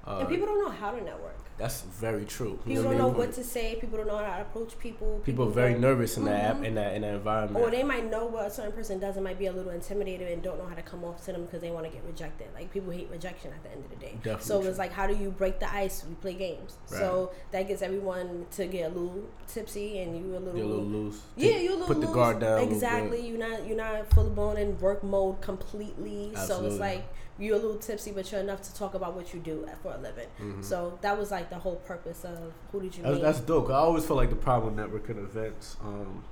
Uh, 0.09 0.21
and 0.21 0.29
people 0.29 0.47
don't 0.47 0.65
know 0.65 0.71
how 0.71 0.91
to 0.91 1.05
network. 1.05 1.37
That's 1.59 1.81
very 1.83 2.25
true. 2.25 2.59
You 2.65 2.77
People 2.77 2.83
don't 2.85 2.99
know 2.99 3.09
what 3.09 3.33
to 3.33 3.43
say. 3.43 3.77
People 3.81 3.99
don't 3.99 4.07
know 4.07 4.17
how 4.17 4.37
to 4.37 4.43
approach 4.43 4.79
people. 4.79 5.21
People 5.25 5.49
are 5.49 5.51
very 5.51 5.75
nervous 5.75 6.17
in 6.17 6.25
that 6.27 6.57
Mhm. 6.57 6.65
in 6.65 6.75
that 6.77 6.95
in 6.95 7.03
that 7.03 7.15
environment. 7.15 7.63
Or 7.63 7.69
they 7.71 7.83
might 7.83 8.09
know 8.09 8.27
what 8.27 8.47
a 8.47 8.51
certain 8.51 8.71
person 8.73 9.01
does 9.01 9.17
and 9.17 9.25
might 9.25 9.41
be 9.41 9.47
a 9.47 9.53
little 9.53 9.73
intimidated 9.73 10.31
and 10.33 10.41
don't 10.41 10.57
know 10.59 10.67
how 10.67 10.77
to 10.77 10.83
come 10.83 11.05
off 11.05 11.25
to 11.27 11.33
them 11.33 11.45
because 11.45 11.61
they 11.61 11.73
want 11.73 11.85
to 11.85 11.91
get 11.93 12.03
rejected. 12.07 12.47
Like 12.55 12.73
people 12.73 12.93
hate 12.93 13.09
rejection 13.11 13.51
at 13.53 13.63
the 13.65 13.73
end 13.73 13.85
of 13.85 13.91
the 13.91 13.97
day. 13.97 14.13
Definitely 14.23 14.45
so 14.47 14.63
it's 14.63 14.79
like, 14.79 14.93
how 14.93 15.09
do 15.09 15.17
you 15.17 15.31
break 15.33 15.59
the 15.59 15.71
ice? 15.75 16.05
We 16.09 16.15
play 16.15 16.35
games. 16.35 16.77
Right. 16.91 17.01
So 17.01 17.33
that 17.51 17.67
gets 17.67 17.83
everyone 17.83 18.47
to 18.53 18.67
get 18.67 18.93
a 18.93 18.95
little 18.95 19.25
tipsy 19.49 19.99
and 19.99 20.17
you 20.17 20.37
a 20.37 20.39
little. 20.39 20.57
You're 20.57 20.65
a 20.65 20.69
little 20.71 20.85
loose. 20.85 21.21
yeah, 21.37 21.57
you 21.59 21.71
a 21.71 21.73
little 21.73 21.87
put 21.89 22.01
the 22.01 22.07
guard 22.07 22.39
down. 22.39 22.61
Exactly. 22.61 23.27
You're 23.27 23.37
not 23.47 23.67
you're 23.67 23.77
not 23.77 24.09
full 24.15 24.31
blown 24.31 24.57
in 24.57 24.79
work 24.79 25.03
mode 25.03 25.41
completely. 25.41 26.33
So 26.47 26.65
it's 26.65 26.79
like 26.79 27.03
you're 27.39 27.57
a 27.57 27.59
little 27.59 27.77
tipsy, 27.79 28.11
but 28.11 28.31
you're 28.33 28.41
enough 28.41 28.63
to 28.63 28.75
talk 28.75 28.95
about 28.95 29.15
what 29.15 29.33
you 29.33 29.41
do 29.41 29.69
for 29.83 29.93
a 29.95 29.99
living. 29.99 30.29
Mhm. 30.41 30.65
So 30.65 30.99
that 31.03 31.17
was 31.19 31.31
like 31.31 31.51
the 31.51 31.57
whole 31.59 31.77
purpose 31.77 32.25
of 32.25 32.53
who 32.73 32.81
did 32.81 32.97
you 32.97 33.03
That's, 33.05 33.15
meet? 33.17 33.23
that's 33.23 33.41
dope. 33.41 33.71
I 33.71 33.75
always 33.75 34.05
feel 34.07 34.17
like 34.17 34.31
the 34.31 34.37
problem 34.37 34.77
with 34.77 34.85
networking 34.85 35.19
events, 35.19 35.77
um, 35.83 36.25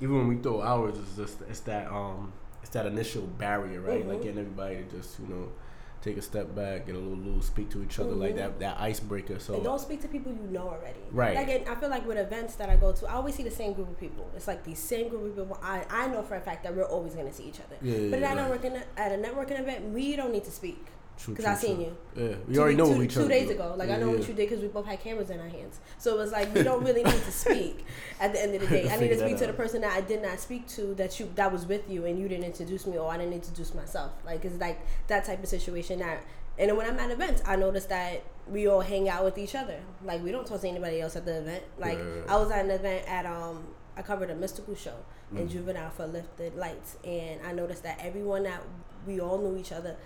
even 0.00 0.16
when 0.16 0.28
we 0.28 0.36
throw 0.36 0.62
hours, 0.62 0.96
is 0.96 1.16
just 1.16 1.42
it's 1.42 1.60
that 1.60 1.90
um, 1.92 2.32
it's 2.62 2.70
that 2.70 2.86
initial 2.86 3.22
barrier, 3.22 3.80
right? 3.80 4.06
Like 4.06 4.18
Mhm. 4.20 4.22
getting 4.22 4.38
everybody 4.38 4.76
to 4.76 4.84
just 4.84 5.18
you 5.20 5.26
know 5.26 5.48
take 6.02 6.16
a 6.16 6.22
step 6.22 6.54
back, 6.54 6.86
get 6.86 6.94
a 6.94 6.98
little 6.98 7.16
loose, 7.18 7.46
speak 7.46 7.68
to 7.70 7.82
each 7.82 7.98
other, 7.98 8.12
like 8.12 8.32
Mhm. 8.34 8.38
that 8.38 8.58
that 8.60 8.80
icebreaker. 8.80 9.38
So 9.38 9.54
and 9.54 9.64
don't 9.64 9.80
speak 9.80 10.00
to 10.02 10.08
people 10.08 10.32
you 10.32 10.50
know 10.50 10.68
already. 10.68 11.00
Right. 11.12 11.36
Like, 11.36 11.68
I 11.68 11.74
feel 11.74 11.90
like 11.90 12.06
with 12.06 12.16
events 12.18 12.54
that 12.56 12.68
I 12.70 12.76
go 12.76 12.92
to, 12.92 13.06
I 13.06 13.14
always 13.14 13.34
see 13.34 13.42
the 13.42 13.50
same 13.50 13.72
group 13.74 13.88
of 13.88 13.98
people. 14.00 14.28
It's 14.34 14.46
like 14.48 14.64
these 14.64 14.78
same 14.78 15.08
group 15.08 15.24
of 15.24 15.36
people. 15.36 15.58
I, 15.62 15.84
I 15.90 16.08
know 16.08 16.22
for 16.22 16.36
a 16.36 16.40
fact 16.40 16.62
that 16.64 16.74
we're 16.74 16.84
always 16.84 17.14
going 17.14 17.26
to 17.26 17.32
see 17.34 17.44
each 17.44 17.60
other. 17.60 17.76
yeah, 17.82 17.96
yeah, 17.96 18.10
But 18.10 18.22
at, 18.22 18.36
yeah, 18.36 18.46
a 18.46 18.58
networking, 18.58 18.82
at 18.96 19.12
a 19.12 19.16
networking 19.16 19.60
event, 19.60 19.92
we 19.92 20.16
don't 20.16 20.32
need 20.32 20.44
to 20.44 20.50
speak 20.50 20.86
because 21.26 21.44
I 21.44 21.54
seen 21.54 21.76
true. 21.76 21.84
you. 21.84 21.96
Yeah, 22.16 22.36
we 22.48 22.54
two, 22.54 22.60
already 22.60 22.76
know 22.76 22.86
two, 22.86 22.92
what 22.92 23.04
each 23.04 23.14
two 23.14 23.28
days 23.28 23.48
do. 23.48 23.54
ago. 23.54 23.74
Like 23.76 23.88
yeah, 23.88 23.96
I 23.96 23.98
know 23.98 24.10
yeah. 24.10 24.18
what 24.18 24.28
you 24.28 24.34
did 24.34 24.48
because 24.48 24.60
we 24.60 24.68
both 24.68 24.86
had 24.86 25.00
cameras 25.00 25.30
in 25.30 25.40
our 25.40 25.48
hands. 25.48 25.80
So 25.98 26.14
it 26.14 26.18
was 26.18 26.32
like 26.32 26.54
we 26.54 26.62
don't 26.62 26.82
really 26.84 27.02
need 27.02 27.22
to 27.22 27.32
speak. 27.44 27.84
At 28.20 28.32
the 28.32 28.42
end 28.42 28.54
of 28.54 28.60
the 28.62 28.66
day, 28.66 28.88
I 28.90 28.96
need 28.98 29.08
to 29.08 29.18
speak 29.18 29.36
to 29.38 29.46
the 29.46 29.52
person 29.52 29.80
that 29.82 29.92
I 29.92 30.00
did 30.00 30.22
not 30.22 30.40
speak 30.40 30.66
to 30.68 30.94
that 30.94 31.18
you 31.20 31.30
that 31.34 31.52
was 31.52 31.66
with 31.66 31.88
you 31.90 32.06
and 32.06 32.18
you 32.18 32.28
didn't 32.28 32.44
introduce 32.44 32.86
me 32.86 32.98
or 32.98 33.10
I 33.10 33.18
didn't 33.18 33.34
introduce 33.34 33.74
myself. 33.74 34.12
Like 34.24 34.44
it's 34.44 34.58
like 34.60 34.80
that 35.08 35.24
type 35.24 35.42
of 35.42 35.48
situation 35.48 35.98
that. 36.00 36.24
And 36.58 36.76
when 36.76 36.86
I'm 36.86 36.98
at 36.98 37.10
events, 37.10 37.42
I 37.46 37.56
notice 37.56 37.86
that 37.86 38.22
we 38.46 38.66
all 38.66 38.80
hang 38.80 39.08
out 39.08 39.24
with 39.24 39.38
each 39.38 39.54
other. 39.54 39.80
Like 40.04 40.22
we 40.22 40.30
don't 40.32 40.46
talk 40.46 40.60
to 40.60 40.68
anybody 40.68 41.00
else 41.00 41.16
at 41.16 41.24
the 41.24 41.38
event. 41.38 41.62
Like. 41.78 41.98
I 42.28 42.36
was 42.36 42.50
at 42.50 42.64
an 42.64 42.70
event 42.70 43.08
at 43.08 43.24
um 43.26 43.64
I 43.96 44.02
covered 44.02 44.30
a 44.30 44.34
Mystikal 44.34 44.76
show 44.78 44.94
in 45.34 45.46
Mm. 45.46 45.50
Juvenile 45.50 45.90
for 45.90 46.06
Lifted 46.06 46.56
Lights, 46.56 46.96
and 47.04 47.40
I 47.46 47.52
noticed 47.52 47.82
that 47.84 47.98
everyone 48.00 48.42
that 48.44 48.62
we 49.06 49.20
all 49.20 49.38
knew 49.38 49.56
each 49.58 49.72
other 49.72 49.96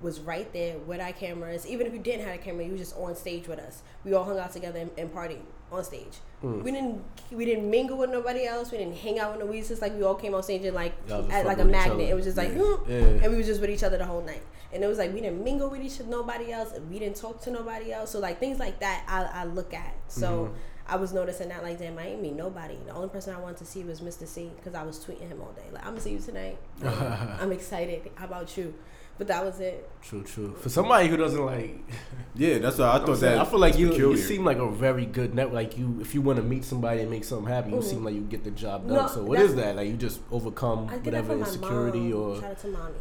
was 0.00 0.20
right 0.20 0.52
there 0.52 0.78
with 0.78 1.00
our 1.00 1.12
cameras. 1.12 1.66
Even 1.66 1.86
if 1.86 1.92
you 1.92 1.98
didn't 1.98 2.26
have 2.26 2.34
a 2.34 2.38
camera, 2.38 2.64
you 2.64 2.72
were 2.72 2.78
just 2.78 2.96
on 2.96 3.14
stage 3.16 3.48
with 3.48 3.58
us. 3.58 3.82
We 4.04 4.12
all 4.12 4.24
hung 4.24 4.38
out 4.38 4.52
together 4.52 4.80
and, 4.80 4.90
and 4.98 5.12
partied 5.12 5.38
on 5.72 5.82
stage. 5.84 6.18
Mm. 6.42 6.62
We 6.62 6.70
didn't 6.72 7.02
we 7.32 7.44
didn't 7.44 7.70
mingle 7.70 7.96
with 7.96 8.10
nobody 8.10 8.44
else. 8.46 8.70
We 8.70 8.78
didn't 8.78 8.96
hang 8.98 9.18
out 9.18 9.32
with 9.32 9.40
no. 9.40 9.46
We 9.50 9.60
just 9.62 9.80
like 9.80 9.94
we 9.94 10.02
all 10.02 10.14
came 10.14 10.34
on 10.34 10.42
stage 10.42 10.64
and 10.64 10.74
like 10.74 10.92
at, 11.10 11.46
like 11.46 11.58
a 11.58 11.64
fucking 11.64 11.66
with 11.66 11.68
each 11.68 11.72
magnet. 11.72 12.08
It 12.10 12.14
was 12.14 12.24
just 12.24 12.36
like 12.36 12.50
Yeah. 12.54 12.76
Yeah. 12.88 12.96
and 13.22 13.32
we 13.32 13.38
was 13.38 13.46
just 13.46 13.60
with 13.60 13.70
each 13.70 13.82
other 13.82 13.96
the 13.96 14.04
whole 14.06 14.22
night. 14.22 14.42
And 14.72 14.82
it 14.82 14.86
was 14.88 14.98
like 14.98 15.12
we 15.14 15.20
didn't 15.20 15.42
mingle 15.42 15.70
with 15.70 15.80
each 15.82 16.00
nobody 16.00 16.52
else. 16.52 16.74
We 16.90 16.98
didn't 16.98 17.16
talk 17.16 17.40
to 17.42 17.50
nobody 17.50 17.92
else. 17.92 18.10
So 18.10 18.18
like 18.18 18.40
things 18.40 18.58
like 18.58 18.80
that, 18.80 19.04
I, 19.08 19.42
I 19.42 19.44
look 19.44 19.72
at. 19.72 19.94
So 20.08 20.46
Mhm. 20.52 20.54
I 20.86 20.96
was 20.96 21.14
noticing 21.14 21.48
that 21.48 21.62
like 21.62 21.78
damn, 21.78 21.96
I 21.98 22.08
ain't 22.08 22.20
meet 22.20 22.34
nobody. 22.34 22.76
The 22.84 22.92
only 22.92 23.08
person 23.08 23.34
I 23.34 23.40
wanted 23.40 23.56
to 23.58 23.64
see 23.64 23.84
was 23.84 24.00
Mr. 24.02 24.26
Cee 24.26 24.50
because 24.56 24.74
I 24.74 24.82
was 24.82 24.98
tweeting 25.02 25.28
him 25.28 25.40
all 25.40 25.52
day. 25.52 25.64
Like 25.72 25.82
I'm 25.86 25.92
gonna 25.92 26.00
see 26.02 26.10
you 26.12 26.18
tonight. 26.18 26.58
I'm 26.84 27.52
excited. 27.52 28.10
How 28.16 28.26
about 28.26 28.56
you? 28.58 28.74
But 29.16 29.28
that 29.28 29.44
was 29.44 29.60
it. 29.60 29.88
True, 30.02 30.24
true. 30.24 30.54
For 30.54 30.68
somebody 30.68 31.06
who 31.08 31.16
doesn't 31.16 31.44
like, 31.44 31.78
Yeah, 32.34 32.58
that's 32.58 32.78
what 32.78 32.88
I 32.88 32.98
thought. 33.04 33.16
saying, 33.18 33.38
that 33.38 33.46
I 33.46 33.48
feel 33.48 33.60
like 33.60 33.74
was 33.74 33.80
you, 33.80 33.92
you 34.10 34.16
seem 34.16 34.44
like 34.44 34.58
a 34.58 34.68
very 34.68 35.06
good 35.06 35.34
net. 35.34 35.52
Like 35.54 35.78
you, 35.78 35.98
if 36.00 36.14
you 36.14 36.20
want 36.20 36.38
to 36.38 36.42
meet 36.42 36.64
somebody 36.64 37.00
and 37.00 37.10
make 37.10 37.22
something 37.24 37.46
happen, 37.46 37.70
you 37.70 37.76
Mhm. 37.78 37.84
seem 37.84 38.04
like 38.04 38.14
you 38.14 38.22
get 38.22 38.42
the 38.42 38.50
job 38.50 38.88
done. 38.88 38.96
No, 38.96 39.06
so 39.06 39.22
what 39.22 39.38
that's- 39.38 39.54
that? 39.54 39.76
Like 39.76 39.86
you 39.88 39.96
just 39.96 40.20
overcome 40.32 40.88
I 40.90 40.96
whatever 40.96 41.28
from 41.28 41.40
my 41.40 41.46
insecurity 41.46 42.00
mom. 42.10 42.20
or 42.20 42.34
shout 42.40 42.50
out 42.50 42.58
to 42.58 42.66
mommy. 42.68 42.94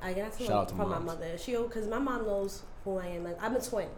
I 0.00 0.12
get 0.14 0.32
that 0.32 0.38
Shout 0.38 0.46
from, 0.48 0.56
out 0.56 0.68
to 0.68 0.74
from 0.74 0.88
my 0.90 0.98
mother. 0.98 1.36
She 1.38 1.54
because 1.54 1.86
my 1.86 1.98
mom 1.98 2.24
knows 2.24 2.62
who 2.84 2.96
I 2.98 3.06
am. 3.08 3.24
Like, 3.24 3.36
I'm 3.42 3.54
a 3.54 3.60
twin, 3.60 3.88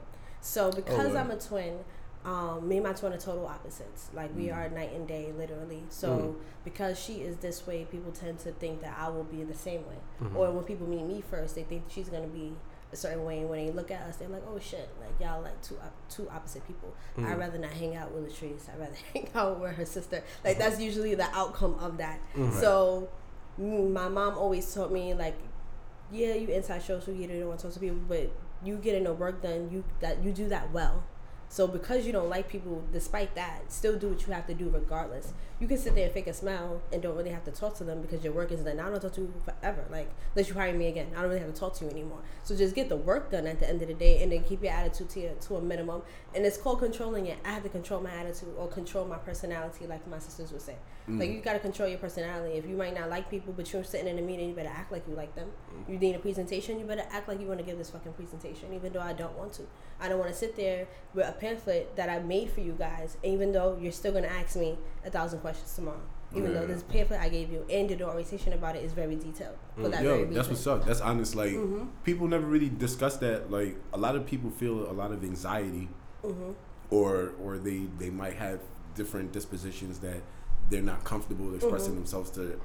so 0.41 0.67
Oh, 0.67 0.73
because 0.73 1.15
wow. 1.15 1.21
I'm 1.21 1.31
a 1.31 1.37
twin, 1.37 1.79
um, 2.25 2.67
me 2.67 2.77
and 2.79 2.87
my 2.87 2.93
twin 2.95 3.13
are 3.13 3.19
total 3.19 3.47
opposites. 3.47 4.09
Like 4.15 4.35
we 4.35 4.45
Mm. 4.49 4.57
are 4.57 4.69
night 4.71 4.93
and 4.95 5.07
day, 5.07 5.33
literally. 5.37 5.83
So 5.91 6.09
Mm. 6.09 6.35
because 6.65 6.99
she 6.99 7.21
is 7.21 7.37
this 7.39 7.67
way, 7.67 7.85
people 7.85 8.13
tend 8.13 8.39
to 8.41 8.53
think 8.53 8.81
that 8.81 8.97
I 8.99 9.09
will 9.11 9.25
be 9.25 9.45
the 9.45 9.55
same 9.55 9.87
way. 9.87 9.99
Mhm. 10.23 10.35
Or 10.35 10.51
when 10.51 10.65
people 10.65 10.87
meet 10.87 11.05
me 11.05 11.21
first, 11.21 11.55
they 11.55 11.65
think 11.65 11.85
she's 11.89 12.09
gonna 12.09 12.27
be 12.27 12.57
a 12.93 12.97
certain 12.97 13.25
way, 13.25 13.41
and 13.41 13.51
when 13.51 13.67
they 13.67 13.73
look 13.73 13.91
at 13.91 14.03
us, 14.03 14.17
they're 14.17 14.29
like, 14.29 14.45
"Oh 14.49 14.59
shit!" 14.59 14.89
Like 15.01 15.19
y'all 15.21 15.43
like 15.43 15.61
two 15.63 15.77
op- 15.83 16.09
two 16.09 16.29
opposite 16.31 16.67
people. 16.67 16.95
Mhm. 17.19 17.27
I'd 17.27 17.39
rather 17.39 17.59
not 17.59 17.73
hang 17.73 17.95
out 17.97 18.13
with 18.13 18.25
Latrice. 18.33 18.69
I'd 18.73 18.79
rather 18.81 18.95
hang 19.13 19.29
out 19.35 19.61
with 19.61 19.73
her 19.75 19.85
sister. 19.85 20.23
Like 20.45 20.57
that's 20.59 20.81
usually 20.81 21.15
the 21.15 21.29
outcome 21.35 21.77
of 21.81 21.99
that. 21.99 22.21
Mhm. 22.35 22.53
So 22.61 23.09
mm, 23.61 23.91
my 23.93 24.09
mom 24.09 24.37
always 24.39 24.73
taught 24.75 24.91
me 24.93 25.13
like, 25.15 25.35
yeah, 26.11 26.35
you 26.35 26.49
inside 26.49 26.83
social, 26.83 27.13
you 27.15 27.27
don't 27.27 27.47
want 27.49 27.61
to 27.61 27.67
talk 27.67 27.75
to 27.75 27.81
people, 27.81 27.99
but 28.09 28.31
you 28.65 28.77
getting 28.77 29.05
the 29.05 29.13
work 29.13 29.43
done, 29.43 29.69
you 29.71 29.85
that 30.01 30.23
you 30.25 30.33
do 30.33 30.49
that 30.49 30.73
well. 30.73 31.03
So 31.55 31.69
because 31.69 32.05
you 32.05 32.11
don't 32.11 32.29
like 32.29 32.49
people, 32.49 32.83
despite 32.93 33.37
that, 33.37 33.71
still 33.71 33.97
do 33.97 34.09
what 34.09 34.27
you 34.27 34.33
have 34.33 34.45
to 34.49 34.55
do 34.55 34.69
regardless. 34.71 35.33
You 35.65 35.69
can 35.69 35.79
sit 35.79 35.95
there 35.95 36.05
and 36.05 36.13
fake 36.13 36.27
a 36.27 36.35
smile 36.35 36.83
and 36.93 37.01
don't 37.01 37.17
really 37.17 37.31
have 37.31 37.45
to 37.45 37.51
talk 37.51 37.75
to 37.79 37.85
them 37.85 38.03
because 38.03 38.23
your 38.23 38.35
work 38.35 38.53
is 38.53 38.61
done. 38.61 38.79
I 38.79 38.91
don't 38.91 39.01
talk 39.01 39.15
to 39.15 39.23
you 39.23 39.33
forever. 39.47 39.83
Like 39.91 40.11
unless 40.35 40.49
you 40.51 40.55
hire 40.55 40.75
me 40.75 40.89
again, 40.89 41.07
I 41.17 41.23
don't 41.23 41.31
really 41.31 41.41
have 41.41 41.55
to 41.55 41.59
talk 41.59 41.75
to 41.77 41.87
you 41.87 41.91
anymore. 41.91 42.19
So 42.43 42.55
just 42.55 42.75
get 42.75 42.91
the 42.91 42.99
work 42.99 43.31
done 43.31 43.47
at 43.47 43.61
the 43.61 43.67
end 43.71 43.81
of 43.81 43.89
the 43.89 43.95
day, 43.95 44.23
and 44.23 44.31
then 44.31 44.45
keep 44.45 44.63
your 44.63 44.73
attitude 44.75 45.09
to, 45.09 45.21
your, 45.21 45.33
to 45.33 45.57
a 45.57 45.63
minimum. 45.63 46.03
And 46.35 46.45
it's 46.45 46.59
called 46.59 46.81
controlling 46.81 47.29
it. 47.29 47.39
I 47.47 47.53
have 47.53 47.63
to 47.63 47.71
control 47.71 48.03
my 48.03 48.11
attitude 48.11 48.51
or 48.59 48.69
control 48.69 49.07
my 49.07 49.17
personality, 49.17 49.87
like 49.87 50.07
my 50.07 50.19
sisters 50.19 50.53
would 50.53 50.61
say. 50.61 50.77
Like 51.07 51.29
Mm. 51.29 51.35
you 51.35 51.41
gotta 51.43 51.59
control 51.59 51.87
your 51.89 51.99
personality. 51.99 52.57
If 52.57 52.67
you 52.67 52.77
might 52.77 52.95
not 52.99 53.11
like 53.11 53.31
people, 53.31 53.53
but 53.55 53.71
you're 53.73 53.85
sitting 53.85 54.09
in 54.09 54.19
a 54.19 54.23
meeting, 54.23 54.49
you 54.49 54.55
better 54.55 54.71
act 54.71 54.91
like 54.91 55.07
you 55.09 55.15
like 55.15 55.35
them. 55.35 55.49
You 55.87 55.99
need 55.99 56.15
a 56.15 56.19
presentation, 56.19 56.79
you 56.79 56.87
better 56.87 57.05
act 57.11 57.29
like 57.29 57.41
you 57.41 57.47
want 57.47 57.61
to 57.61 57.65
give 57.65 57.77
this 57.77 57.91
fucking 57.91 58.15
presentation, 58.15 58.73
even 58.73 58.91
though 58.93 59.01
I 59.03 59.13
don't 59.13 59.37
want 59.37 59.53
to. 59.55 59.63
I 60.01 60.09
don't 60.09 60.19
want 60.19 60.31
to 60.31 60.37
sit 60.37 60.57
there 60.57 60.87
with 61.15 61.29
a 61.29 61.33
pamphlet 61.33 61.95
that 61.97 62.09
I 62.09 62.21
made 62.21 62.51
for 62.51 62.61
you 62.61 62.73
guys, 62.73 63.17
even 63.23 63.53
though 63.53 63.79
you're 63.81 63.93
still 63.93 64.13
gonna 64.13 64.29
ask 64.29 64.57
me 64.57 64.79
a 65.05 65.11
thousand 65.11 65.41
questions 65.41 65.54
tomorrow. 65.75 66.01
Even 66.35 66.53
though 66.53 66.67
this 66.67 66.83
pamphlet 66.83 67.21
I 67.21 67.29
gave 67.29 67.53
you 67.53 67.65
and 67.71 67.89
the 67.89 68.03
orientation 68.09 68.55
about 68.55 68.75
it 68.75 68.83
is 68.85 68.93
very 68.93 69.15
detailed 69.15 69.57
Mm. 69.79 69.91
that 69.93 70.03
Yo, 70.03 70.17
very 70.17 70.35
that's 70.35 70.49
what's 70.49 70.67
up. 70.67 70.85
That's 70.85 71.01
honest. 71.01 71.37
Like 71.37 71.53
Mhm. 71.53 71.89
people 72.03 72.27
never 72.27 72.45
really 72.47 72.69
discuss 72.71 73.19
that. 73.19 73.51
Like 73.53 73.77
a 73.93 73.99
lot 73.99 74.17
of 74.17 74.27
people 74.27 74.51
feel 74.51 74.91
a 74.91 74.93
lot 74.93 75.13
of 75.13 75.23
anxiety, 75.23 75.89
Mhm. 76.25 76.55
or 76.91 77.33
or 77.43 77.59
they 77.59 77.87
they 77.99 78.11
might 78.11 78.35
have 78.35 78.59
different 78.97 79.31
dispositions 79.33 80.01
that 80.01 80.23
they're 80.71 80.83
not 80.83 81.05
comfortable 81.05 81.55
expressing 81.55 81.93
Mhm. 81.93 81.97
themselves 81.99 82.31
to 82.31 82.59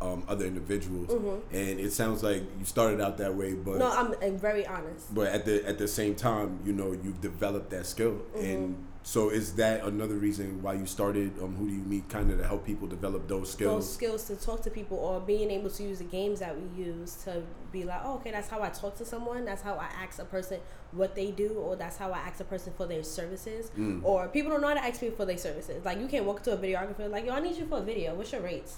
um, 0.00 0.22
other 0.28 0.44
individuals. 0.46 1.08
Mhm. 1.08 1.40
And 1.50 1.80
it 1.80 1.90
sounds 1.92 2.22
like 2.22 2.42
you 2.60 2.64
started 2.64 3.00
out 3.00 3.18
that 3.18 3.34
way, 3.34 3.54
but 3.54 3.78
No, 3.78 3.90
I'm, 3.90 4.14
I'm 4.22 4.38
very 4.38 4.64
honest. 4.64 5.12
but 5.12 5.26
at 5.26 5.44
the 5.44 5.66
at 5.66 5.78
the 5.78 5.88
same 5.88 6.14
time, 6.14 6.60
you 6.64 6.72
know, 6.72 6.92
you've 6.92 7.20
developed 7.20 7.70
that 7.70 7.84
skill, 7.84 8.12
Mm-hmm. 8.36 8.44
and 8.46 8.76
so 9.08 9.30
is 9.30 9.54
that 9.54 9.84
another 9.84 10.16
reason 10.16 10.60
why 10.60 10.74
you 10.74 10.84
started? 10.84 11.32
Um, 11.42 11.56
who 11.56 11.66
do 11.66 11.72
you 11.72 11.82
meet, 11.82 12.10
kind 12.10 12.30
of 12.30 12.36
to 12.36 12.46
help 12.46 12.66
people 12.66 12.86
develop 12.86 13.26
those 13.26 13.50
skills? 13.50 13.86
those 13.86 13.94
skills 13.94 14.24
to 14.24 14.36
talk 14.36 14.60
to 14.64 14.70
people 14.70 14.98
or 14.98 15.18
being 15.18 15.50
able 15.50 15.70
to 15.70 15.82
use 15.82 16.00
the 16.00 16.04
games 16.04 16.40
that 16.40 16.54
we 16.54 16.84
use 16.84 17.14
to 17.24 17.42
be 17.72 17.84
like, 17.84 18.02
oh, 18.04 18.16
okay, 18.16 18.32
that's 18.32 18.50
how 18.50 18.62
I 18.62 18.68
talk 18.68 18.98
to 18.98 19.06
someone. 19.06 19.46
That's 19.46 19.62
how 19.62 19.76
I 19.76 19.86
ask 20.04 20.18
a 20.18 20.26
person 20.26 20.60
what 20.92 21.14
they 21.14 21.30
do, 21.30 21.54
or 21.54 21.74
that's 21.74 21.96
how 21.96 22.12
I 22.12 22.18
ask 22.18 22.40
a 22.40 22.44
person 22.44 22.74
for 22.76 22.84
their 22.84 23.02
services. 23.02 23.70
Mm. 23.78 24.04
Or 24.04 24.28
people 24.28 24.50
don't 24.50 24.60
know 24.60 24.68
how 24.68 24.74
to 24.74 24.84
ask 24.84 25.00
people 25.00 25.16
for 25.16 25.24
their 25.24 25.38
services. 25.38 25.82
Like 25.86 26.00
you 26.00 26.06
can't 26.06 26.26
walk 26.26 26.42
to 26.42 26.52
a 26.52 26.58
videographer 26.58 27.10
like, 27.10 27.24
yo, 27.24 27.32
I 27.32 27.40
need 27.40 27.56
you 27.56 27.64
for 27.64 27.78
a 27.78 27.82
video. 27.82 28.14
What's 28.14 28.32
your 28.32 28.42
rates? 28.42 28.76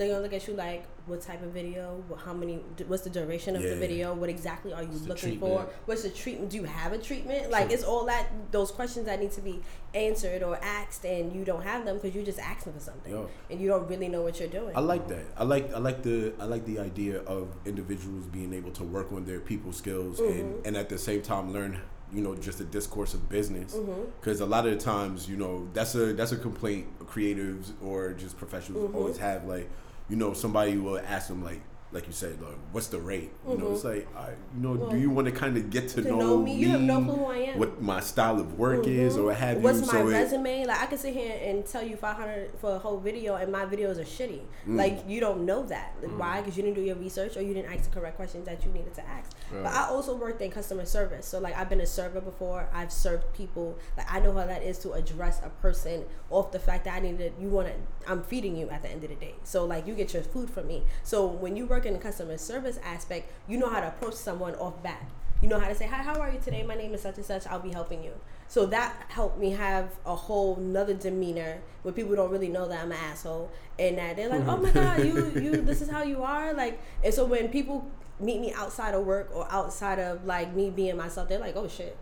They're 0.00 0.08
gonna 0.08 0.22
look 0.22 0.32
at 0.32 0.48
you 0.48 0.54
like, 0.54 0.86
what 1.04 1.20
type 1.20 1.42
of 1.42 1.50
video? 1.50 2.02
What- 2.08 2.20
How 2.20 2.32
many? 2.32 2.54
What's 2.88 3.02
the 3.02 3.10
duration 3.10 3.54
of 3.54 3.62
Yeah. 3.62 3.74
the 3.74 3.76
video? 3.76 4.14
What 4.14 4.30
exactly 4.30 4.72
are 4.72 4.80
you 4.82 4.88
What's 4.88 5.06
looking 5.06 5.38
for? 5.38 5.66
What's 5.84 6.04
the 6.04 6.08
treatment? 6.08 6.48
Do 6.50 6.56
you 6.56 6.64
have 6.64 6.94
a 6.94 6.98
treatment? 6.98 7.50
Like 7.50 7.70
it's 7.70 7.84
all 7.84 8.06
that 8.06 8.28
those 8.50 8.70
questions 8.70 9.04
that 9.04 9.20
need 9.20 9.32
to 9.32 9.42
be 9.42 9.60
answered 9.92 10.42
or 10.42 10.56
asked, 10.62 11.04
and 11.04 11.34
you 11.36 11.44
don't 11.44 11.62
have 11.64 11.84
them 11.84 11.96
because 11.96 12.14
you're 12.14 12.24
just 12.24 12.38
asking 12.38 12.72
for 12.72 12.80
something, 12.80 13.12
Yo. 13.12 13.28
and 13.50 13.60
you 13.60 13.68
don't 13.68 13.86
really 13.90 14.08
know 14.08 14.22
what 14.22 14.40
you're 14.40 14.48
doing. 14.48 14.74
I 14.74 14.80
like 14.80 15.06
that. 15.08 15.24
I 15.36 15.44
like 15.44 15.70
I 15.74 15.78
like 15.78 16.02
the 16.02 16.32
I 16.40 16.44
like 16.46 16.64
the 16.64 16.78
idea 16.78 17.20
of 17.24 17.48
individuals 17.66 18.24
being 18.24 18.54
able 18.54 18.70
to 18.70 18.84
work 18.84 19.12
on 19.12 19.26
their 19.26 19.40
people 19.40 19.70
skills 19.70 20.18
Mm-hmm. 20.18 20.40
and 20.40 20.66
and 20.68 20.76
at 20.78 20.88
the 20.88 20.96
same 20.96 21.20
time 21.20 21.52
learn 21.52 21.78
you 22.10 22.22
know 22.22 22.34
just 22.36 22.56
the 22.56 22.64
discourse 22.64 23.12
of 23.12 23.28
business 23.28 23.74
Mm-hmm. 23.74 24.00
because 24.18 24.40
a 24.40 24.46
lot 24.46 24.66
of 24.66 24.72
the 24.72 24.80
times 24.82 25.28
you 25.28 25.36
know 25.36 25.68
that's 25.74 25.94
a 25.94 26.14
that's 26.14 26.32
a 26.32 26.38
complaint 26.38 26.86
creatives 27.06 27.72
or 27.84 28.12
just 28.14 28.38
professionals 28.38 28.90
Mhm. 28.90 28.94
always 28.96 29.18
have 29.18 29.44
like 29.44 29.68
you 30.10 30.16
know 30.16 30.34
somebody 30.34 30.76
will 30.76 30.98
ask 30.98 31.28
them 31.28 31.42
like 31.42 31.60
like 31.92 32.06
you 32.06 32.12
said, 32.12 32.40
like, 32.40 32.54
what's 32.70 32.86
the 32.86 33.00
rate? 33.00 33.30
You 33.48 33.58
know, 33.58 33.64
Mhm. 33.66 33.74
it's 33.74 33.82
like, 33.84 34.06
I, 34.16 34.28
you 34.54 34.62
know, 34.62 34.72
Well, 34.74 34.90
do 34.90 34.96
you 34.98 35.10
want 35.10 35.26
to 35.26 35.32
kind 35.32 35.56
of 35.56 35.70
get 35.70 35.88
to, 35.88 36.02
to 36.02 36.08
know, 36.08 36.18
know 36.18 36.38
me, 36.38 36.54
you 36.54 36.68
have 36.68 36.80
no 36.80 37.02
clue 37.02 37.14
who 37.16 37.24
I 37.26 37.36
am. 37.38 37.58
what 37.58 37.82
my 37.82 37.98
style 37.98 38.38
of 38.38 38.56
work 38.58 38.86
is, 38.86 39.16
or 39.16 39.24
what 39.26 39.36
have 39.36 39.60
What's 39.60 39.80
you? 39.80 39.86
my 39.86 39.92
so 39.92 40.08
it- 40.08 40.12
resume? 40.12 40.66
Like 40.66 40.80
I 40.80 40.86
can 40.86 40.98
sit 40.98 41.14
here 41.14 41.36
and 41.42 41.66
tell 41.66 41.82
you 41.82 41.96
500 41.96 42.52
for 42.60 42.76
a 42.76 42.78
whole 42.78 42.98
video, 42.98 43.34
and 43.34 43.50
my 43.50 43.64
videos 43.66 43.98
are 43.98 44.04
shitty. 44.04 44.42
Mm. 44.68 44.76
Like 44.76 45.00
you 45.08 45.18
don't 45.20 45.44
know 45.44 45.64
that. 45.64 45.94
Like, 46.00 46.12
Why? 46.16 46.40
Because 46.40 46.56
you 46.56 46.62
didn't 46.62 46.76
do 46.76 46.82
your 46.82 46.94
research 46.96 47.36
or 47.36 47.42
you 47.42 47.54
didn't 47.54 47.72
ask 47.72 47.90
the 47.90 48.00
correct 48.00 48.16
questions 48.16 48.46
that 48.46 48.64
you 48.64 48.70
needed 48.72 48.94
to 48.94 49.02
ask. 49.08 49.30
But 49.52 49.66
I 49.72 49.88
also 49.88 50.14
worked 50.14 50.40
in 50.42 50.52
customer 50.52 50.84
service, 50.84 51.26
so 51.26 51.40
like 51.40 51.56
I've 51.58 51.68
been 51.68 51.80
a 51.80 51.86
server 51.86 52.20
before. 52.20 52.68
I've 52.72 52.92
served 52.92 53.32
people. 53.32 53.76
Like 53.96 54.06
I 54.12 54.20
know 54.20 54.32
how 54.32 54.46
that 54.46 54.62
is 54.62 54.78
to 54.80 54.92
address 54.92 55.40
a 55.44 55.48
person 55.60 56.04
off 56.30 56.52
the 56.52 56.60
fact 56.60 56.84
that 56.84 56.94
I 56.94 57.00
needed. 57.00 57.32
You 57.40 57.48
want 57.48 57.66
to. 57.66 57.74
I'm 58.10 58.22
feeding 58.22 58.56
you 58.56 58.70
at 58.70 58.82
the 58.82 58.88
end 58.90 59.02
of 59.02 59.10
the 59.10 59.16
day. 59.16 59.34
So 59.42 59.64
like 59.64 59.88
you 59.88 59.94
get 59.96 60.14
your 60.14 60.22
food 60.22 60.50
from 60.50 60.68
me. 60.68 60.84
So 61.02 61.26
when 61.26 61.56
you 61.56 61.66
work 61.66 61.79
in 61.86 61.92
the 61.92 61.98
customer 61.98 62.38
service 62.38 62.78
aspect, 62.84 63.30
you 63.48 63.58
know 63.58 63.68
how 63.68 63.80
to 63.80 63.88
approach 63.88 64.14
someone 64.14 64.54
off 64.56 64.82
bat. 64.82 65.02
You 65.42 65.48
know 65.48 65.58
how 65.58 65.68
to 65.68 65.74
say, 65.74 65.86
Hi, 65.86 66.02
how 66.02 66.20
are 66.20 66.30
you 66.30 66.38
today? 66.38 66.62
My 66.62 66.74
name 66.74 66.92
is 66.92 67.00
such 67.00 67.16
and 67.16 67.24
such. 67.24 67.46
I'll 67.46 67.60
be 67.60 67.70
helping 67.70 68.04
you. 68.04 68.12
So 68.48 68.66
that 68.66 69.06
helped 69.08 69.38
me 69.38 69.52
have 69.52 69.90
a 70.04 70.14
whole 70.14 70.56
nother 70.56 70.94
demeanor 70.94 71.60
where 71.82 71.94
people 71.94 72.14
don't 72.16 72.30
really 72.30 72.48
know 72.48 72.68
that 72.68 72.82
I'm 72.82 72.92
an 72.92 72.98
asshole 72.98 73.50
and 73.78 73.96
that 73.98 74.16
they're 74.16 74.28
like, 74.28 74.46
Oh 74.46 74.56
my 74.56 74.70
mm-hmm. 74.70 74.78
god, 74.78 75.06
you 75.06 75.40
you 75.42 75.62
this 75.62 75.80
is 75.80 75.88
how 75.88 76.02
you 76.02 76.22
are? 76.22 76.52
Like 76.52 76.80
and 77.02 77.14
so 77.14 77.24
when 77.24 77.48
people 77.48 77.88
meet 78.18 78.40
me 78.40 78.52
outside 78.52 78.94
of 78.94 79.06
work 79.06 79.30
or 79.34 79.46
outside 79.50 79.98
of 79.98 80.24
like 80.26 80.54
me 80.54 80.68
being 80.68 80.96
myself, 80.96 81.28
they're 81.28 81.38
like, 81.38 81.56
Oh 81.56 81.68
shit. 81.68 81.96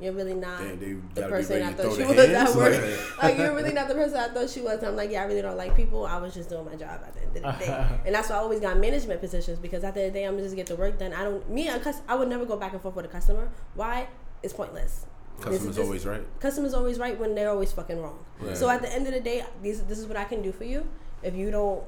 You're 0.00 0.12
really 0.12 0.34
not 0.34 0.60
Damn, 0.60 0.78
the 1.14 1.22
person 1.22 1.62
I 1.62 1.72
thought 1.72 1.96
she 1.96 2.04
was 2.04 2.18
at 2.18 2.54
work. 2.54 2.98
like- 3.22 3.36
you're 3.36 3.54
really 3.54 3.72
not 3.72 3.88
the 3.88 3.94
person 3.94 4.16
I 4.16 4.28
thought 4.28 4.48
she 4.48 4.60
was. 4.60 4.82
I'm 4.84 4.94
like, 4.94 5.10
yeah, 5.10 5.22
I 5.22 5.26
really 5.26 5.42
don't 5.42 5.56
like 5.56 5.74
people. 5.74 6.06
I 6.06 6.18
was 6.18 6.34
just 6.34 6.48
doing 6.48 6.64
my 6.64 6.76
job 6.76 7.00
at 7.04 7.14
the 7.14 7.20
end 7.20 7.36
of 7.36 7.58
the 7.58 7.64
day, 7.66 7.98
and 8.06 8.14
that's 8.14 8.30
why 8.30 8.36
I 8.36 8.38
always 8.38 8.60
got 8.60 8.76
management 8.78 9.20
positions 9.20 9.58
because 9.58 9.82
at 9.82 9.94
the 9.94 10.00
end 10.00 10.08
of 10.08 10.12
the 10.14 10.20
day, 10.20 10.24
I'm 10.24 10.38
just 10.38 10.54
get 10.54 10.66
the 10.66 10.76
work 10.76 10.98
done. 10.98 11.12
I 11.12 11.24
don't 11.24 11.48
me, 11.50 11.68
a 11.68 11.80
cus- 11.80 12.02
I 12.06 12.14
would 12.14 12.28
never 12.28 12.44
go 12.46 12.56
back 12.56 12.72
and 12.72 12.80
forth 12.80 12.94
with 12.94 13.06
a 13.06 13.08
customer. 13.08 13.48
Why? 13.74 14.06
It's 14.42 14.52
pointless. 14.54 15.06
Customer's 15.40 15.76
just- 15.76 15.78
always 15.80 16.06
right. 16.06 16.22
Customer's 16.40 16.74
always 16.74 16.98
right 16.98 17.18
when 17.18 17.34
they're 17.34 17.50
always 17.50 17.72
fucking 17.72 18.00
wrong. 18.00 18.24
Right. 18.40 18.56
So 18.56 18.68
at 18.68 18.82
the 18.82 18.92
end 18.92 19.06
of 19.08 19.14
the 19.14 19.20
day, 19.20 19.44
this 19.62 19.80
this 19.80 19.98
is 19.98 20.06
what 20.06 20.16
I 20.16 20.24
can 20.24 20.42
do 20.42 20.52
for 20.52 20.64
you. 20.64 20.86
If 21.22 21.34
you 21.34 21.50
don't, 21.50 21.82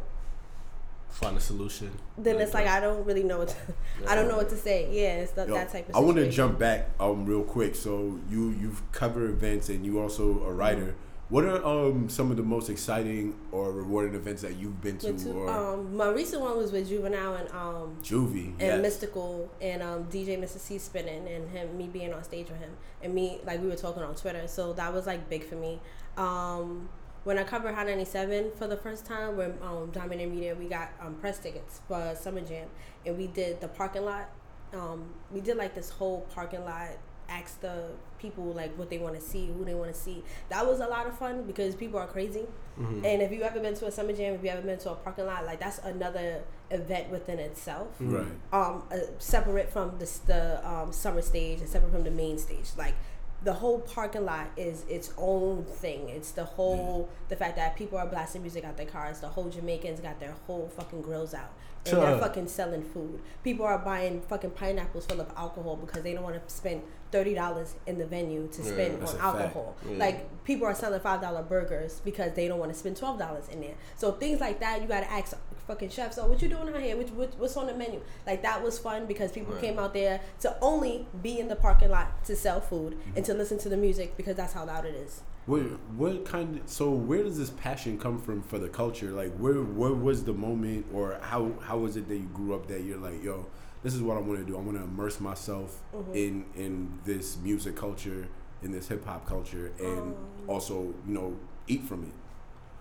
Find 1.11 1.37
a 1.37 1.41
solution. 1.41 1.91
then 2.17 2.41
it's 2.41 2.55
like 2.55 2.67
I 2.67 2.81
don't 2.81 3.05
really 3.05 3.25
know 3.25 3.39
what 3.39 3.49
to, 3.49 3.57
I 4.09 4.15
don't 4.15 4.29
know 4.29 4.37
what 4.37 4.49
to 4.51 4.57
say. 4.57 4.89
Yeah, 4.91 5.23
it's 5.23 5.33
the, 5.33 5.47
Yo, 5.47 5.55
that 5.55 5.71
type 5.71 5.89
of. 5.89 5.97
I 5.97 6.01
want 6.01 6.17
to 6.17 6.31
jump 6.31 6.59
back 6.59 6.91
um 6.99 7.27
real 7.27 7.43
quick. 7.43 7.75
So 7.75 8.19
you 8.31 8.51
you've 8.51 8.91
covered 8.93 9.31
events 9.31 9.69
and 9.69 9.85
you 9.85 10.01
also 10.01 10.43
a 10.45 10.53
writer. 10.53 10.95
What 11.29 11.45
are 11.45 11.65
um 11.65 12.09
some 12.09 12.33
of 12.33 12.37
the 12.37 12.43
most 12.43 12.69
exciting 12.71 13.37
or 13.53 13.71
rewarding 13.71 14.15
events 14.15 14.43
that 14.43 14.57
you've 14.57 14.81
been 14.81 14.99
to 14.99 15.13
to, 15.13 15.31
or 15.31 15.49
um, 15.49 15.97
my 15.97 16.09
recent 16.09 16.43
one 16.43 16.57
was 16.57 16.73
with 16.73 16.89
Juvenile 16.89 17.35
and 17.35 17.49
um, 17.51 17.97
Juvie? 18.03 18.53
and 18.59 18.83
yes. 18.83 18.99
Mystikal 18.99 19.49
and 19.61 19.81
um, 19.81 20.05
DJ 20.05 20.37
Mr. 20.39 20.59
Cee 20.59 20.79
spinning 20.79 21.29
and 21.29 21.49
him 21.51 21.77
me 21.79 21.87
being 21.87 22.13
on 22.13 22.25
stage 22.25 22.49
with 22.49 22.59
him 22.59 22.71
and 23.03 23.15
me 23.15 23.41
like 23.45 23.61
we 23.63 23.69
were 23.69 23.77
talking 23.77 24.03
on 24.03 24.17
Twitter 24.17 24.49
so 24.49 24.73
that 24.73 24.93
was 24.93 25.07
like 25.07 25.29
big 25.31 25.45
for 25.45 25.55
me. 25.57 25.81
Um, 26.17 26.89
when 27.25 27.39
I 27.39 27.45
covered 27.45 27.75
Hot 27.75 27.87
97 27.87 28.53
for 28.59 28.67
the 28.67 28.77
first 28.77 29.05
time 29.07 29.37
with 29.37 29.61
um, 29.63 29.91
Dominant 29.93 30.33
Media, 30.33 30.55
we 30.55 30.67
got 30.67 30.91
um, 31.01 31.15
press 31.15 31.39
tickets 31.39 31.81
for 31.87 32.15
Summer 32.19 32.41
Jam 32.41 32.69
and 33.05 33.17
we 33.19 33.27
did 33.27 33.61
the 33.61 33.69
parking 33.69 34.05
lot. 34.05 34.31
Um, 34.73 35.05
we 35.31 35.41
did 35.41 35.57
like 35.57 35.75
this 35.75 35.91
whole 35.91 36.23
parking 36.35 36.65
lot, 36.65 36.89
ask 37.29 37.61
the 37.61 37.89
people 38.19 38.45
like 38.45 38.77
what 38.79 38.89
they 38.91 38.99
want 38.99 39.15
to 39.17 39.21
see, 39.21 39.47
who 39.49 39.65
they 39.65 39.75
want 39.75 39.93
to 39.93 39.99
see. 39.99 40.23
That 40.49 40.67
was 40.67 40.81
a 40.81 40.87
lot 40.87 41.07
of 41.07 41.19
fun 41.19 41.43
because 41.47 41.75
people 41.75 41.99
are 41.99 42.07
crazy. 42.07 42.45
Mm-hmm. 42.81 43.05
And 43.05 43.23
if 43.23 43.33
you 43.33 43.43
ever 43.43 43.61
been 43.61 43.75
to 43.75 43.87
a 43.87 43.91
Summer 43.91 44.13
Jam, 44.13 44.35
if 44.35 44.43
you 44.45 44.49
ever 44.51 44.63
been 44.63 44.79
to 44.79 44.93
a 44.93 44.95
parking 44.95 45.27
lot, 45.27 45.45
like 45.45 45.61
that's 45.61 45.79
another 45.81 46.43
event 46.71 47.11
within 47.11 47.41
itself 47.41 47.89
Right. 47.99 48.25
um 48.53 48.85
uh, 48.93 48.97
separate 49.19 49.73
from 49.73 49.99
the 49.99 50.09
the 50.27 50.65
um, 50.69 50.93
summer 50.93 51.21
stage 51.21 51.59
and 51.59 51.69
separate 51.69 51.91
from 51.91 52.05
the 52.05 52.13
main 52.13 52.39
stage 52.39 52.69
like 52.79 52.95
the 53.43 53.53
whole 53.55 53.81
parking 53.81 54.25
lot 54.25 54.49
is 54.57 54.85
its 54.89 55.13
own 55.17 55.65
thing. 55.65 56.09
It's 56.11 56.33
the 56.33 56.45
whole 56.45 57.09
the 57.29 57.37
fact 57.37 57.57
that 57.57 57.77
people 57.77 57.99
are 57.99 58.07
blasting 58.07 58.43
music 58.43 58.65
out 58.65 58.77
their 58.77 58.87
cars. 58.87 59.21
The 59.21 59.29
whole 59.29 59.49
jamaicans 59.49 60.01
got 60.01 60.21
their 60.21 60.35
whole 60.47 60.69
fucking 60.77 61.03
grills 61.03 61.33
out. 61.35 61.51
And 61.87 61.97
they're 61.97 62.19
fucking 62.19 62.49
selling 62.49 62.83
food. 62.83 63.21
People 63.43 63.65
are 63.65 63.79
buying 63.79 64.21
fucking 64.21 64.51
pineapples 64.51 65.07
full 65.07 65.19
of 65.19 65.33
alcohol 65.35 65.77
because 65.77 66.03
they 66.03 66.13
don't 66.13 66.23
want 66.23 66.37
to 66.47 66.55
spend 66.55 66.83
$30 67.11 67.69
in 67.87 67.97
the 67.97 68.05
venue 68.05 68.49
to 68.53 68.63
Yeah, 68.63 68.69
spend 68.69 69.03
on 69.03 69.19
alcohol. 69.19 69.75
Yeah. 69.89 69.97
like 69.97 70.45
people 70.45 70.67
are 70.67 70.75
selling 70.75 71.01
$5 71.01 71.49
burgers 71.49 72.03
because 72.05 72.35
they 72.35 72.49
don't 72.49 72.59
want 72.59 72.71
to 72.71 72.79
spend 72.79 72.97
$12 72.97 73.49
in 73.51 73.63
there. 73.63 73.75
So 73.97 74.13
things 74.13 74.41
like 74.41 74.61
that 74.61 74.83
you 74.83 74.89
got 74.89 75.01
to 75.01 75.11
ask 75.11 75.35
fucking 75.67 75.89
chefs 75.91 76.17
So 76.17 76.27
what 76.27 76.41
you 76.43 76.49
doing 76.49 76.69
out 76.69 76.81
here 76.81 76.97
Which, 76.97 77.09
what, 77.11 77.33
what's 77.39 77.57
on 77.57 77.67
the 77.67 77.75
menu 77.75 78.01
like 78.27 78.43
that 78.43 78.63
was 78.63 78.79
fun 78.79 79.07
because 79.07 79.33
people 79.33 79.53
Right. 79.55 79.63
came 79.63 79.79
out 79.79 79.93
there 79.95 80.21
to 80.41 80.57
only 80.61 81.07
be 81.23 81.39
in 81.39 81.49
the 81.49 81.57
parking 81.57 81.91
lot 81.91 82.25
to 82.27 82.37
sell 82.37 82.61
food 82.61 82.97
and 83.17 83.25
to 83.25 83.35
listen 83.35 83.59
to 83.59 83.69
the 83.69 83.77
music 83.77 84.17
because 84.17 84.37
that's 84.37 84.53
how 84.53 84.65
loud 84.67 84.85
it 84.85 84.95
is 84.95 85.23
What 85.47 85.63
what 85.97 86.25
kind 86.25 86.59
of 86.59 86.69
so 86.69 86.91
where 86.91 87.23
does 87.23 87.39
this 87.39 87.51
passion 87.51 87.99
come 87.99 88.19
from 88.21 88.43
for 88.43 88.59
the 88.59 88.69
culture? 88.69 89.11
Like 89.11 89.33
where 89.39 89.63
where 89.81 89.95
was 89.95 90.25
the 90.25 90.33
moment 90.35 90.87
or 90.93 91.19
how 91.23 91.53
how 91.69 91.79
was 91.79 91.97
it 91.97 92.09
that 92.09 92.17
you 92.17 92.29
grew 92.35 92.55
up 92.55 92.67
that 92.69 92.83
you're 92.85 92.99
like, 92.99 93.23
yo, 93.25 93.47
this 93.83 93.95
is 93.95 94.03
what 94.03 94.17
I 94.19 94.21
want 94.21 94.39
to 94.41 94.45
do. 94.45 94.57
I 94.57 94.61
want 94.61 94.77
to 94.77 94.85
immerse 94.85 95.19
myself 95.21 95.71
Mhm. 95.95 96.15
in 96.15 96.45
in 96.65 96.73
this 97.05 97.39
music 97.39 97.75
culture, 97.75 98.29
in 98.63 98.71
this 98.73 98.89
hip 98.89 99.05
hop 99.07 99.27
culture 99.27 99.73
and 99.81 99.99
Um. 100.15 100.15
also, 100.47 100.75
you 101.07 101.15
know, 101.19 101.37
eat 101.67 101.83
from 101.85 102.03
it. 102.05 102.15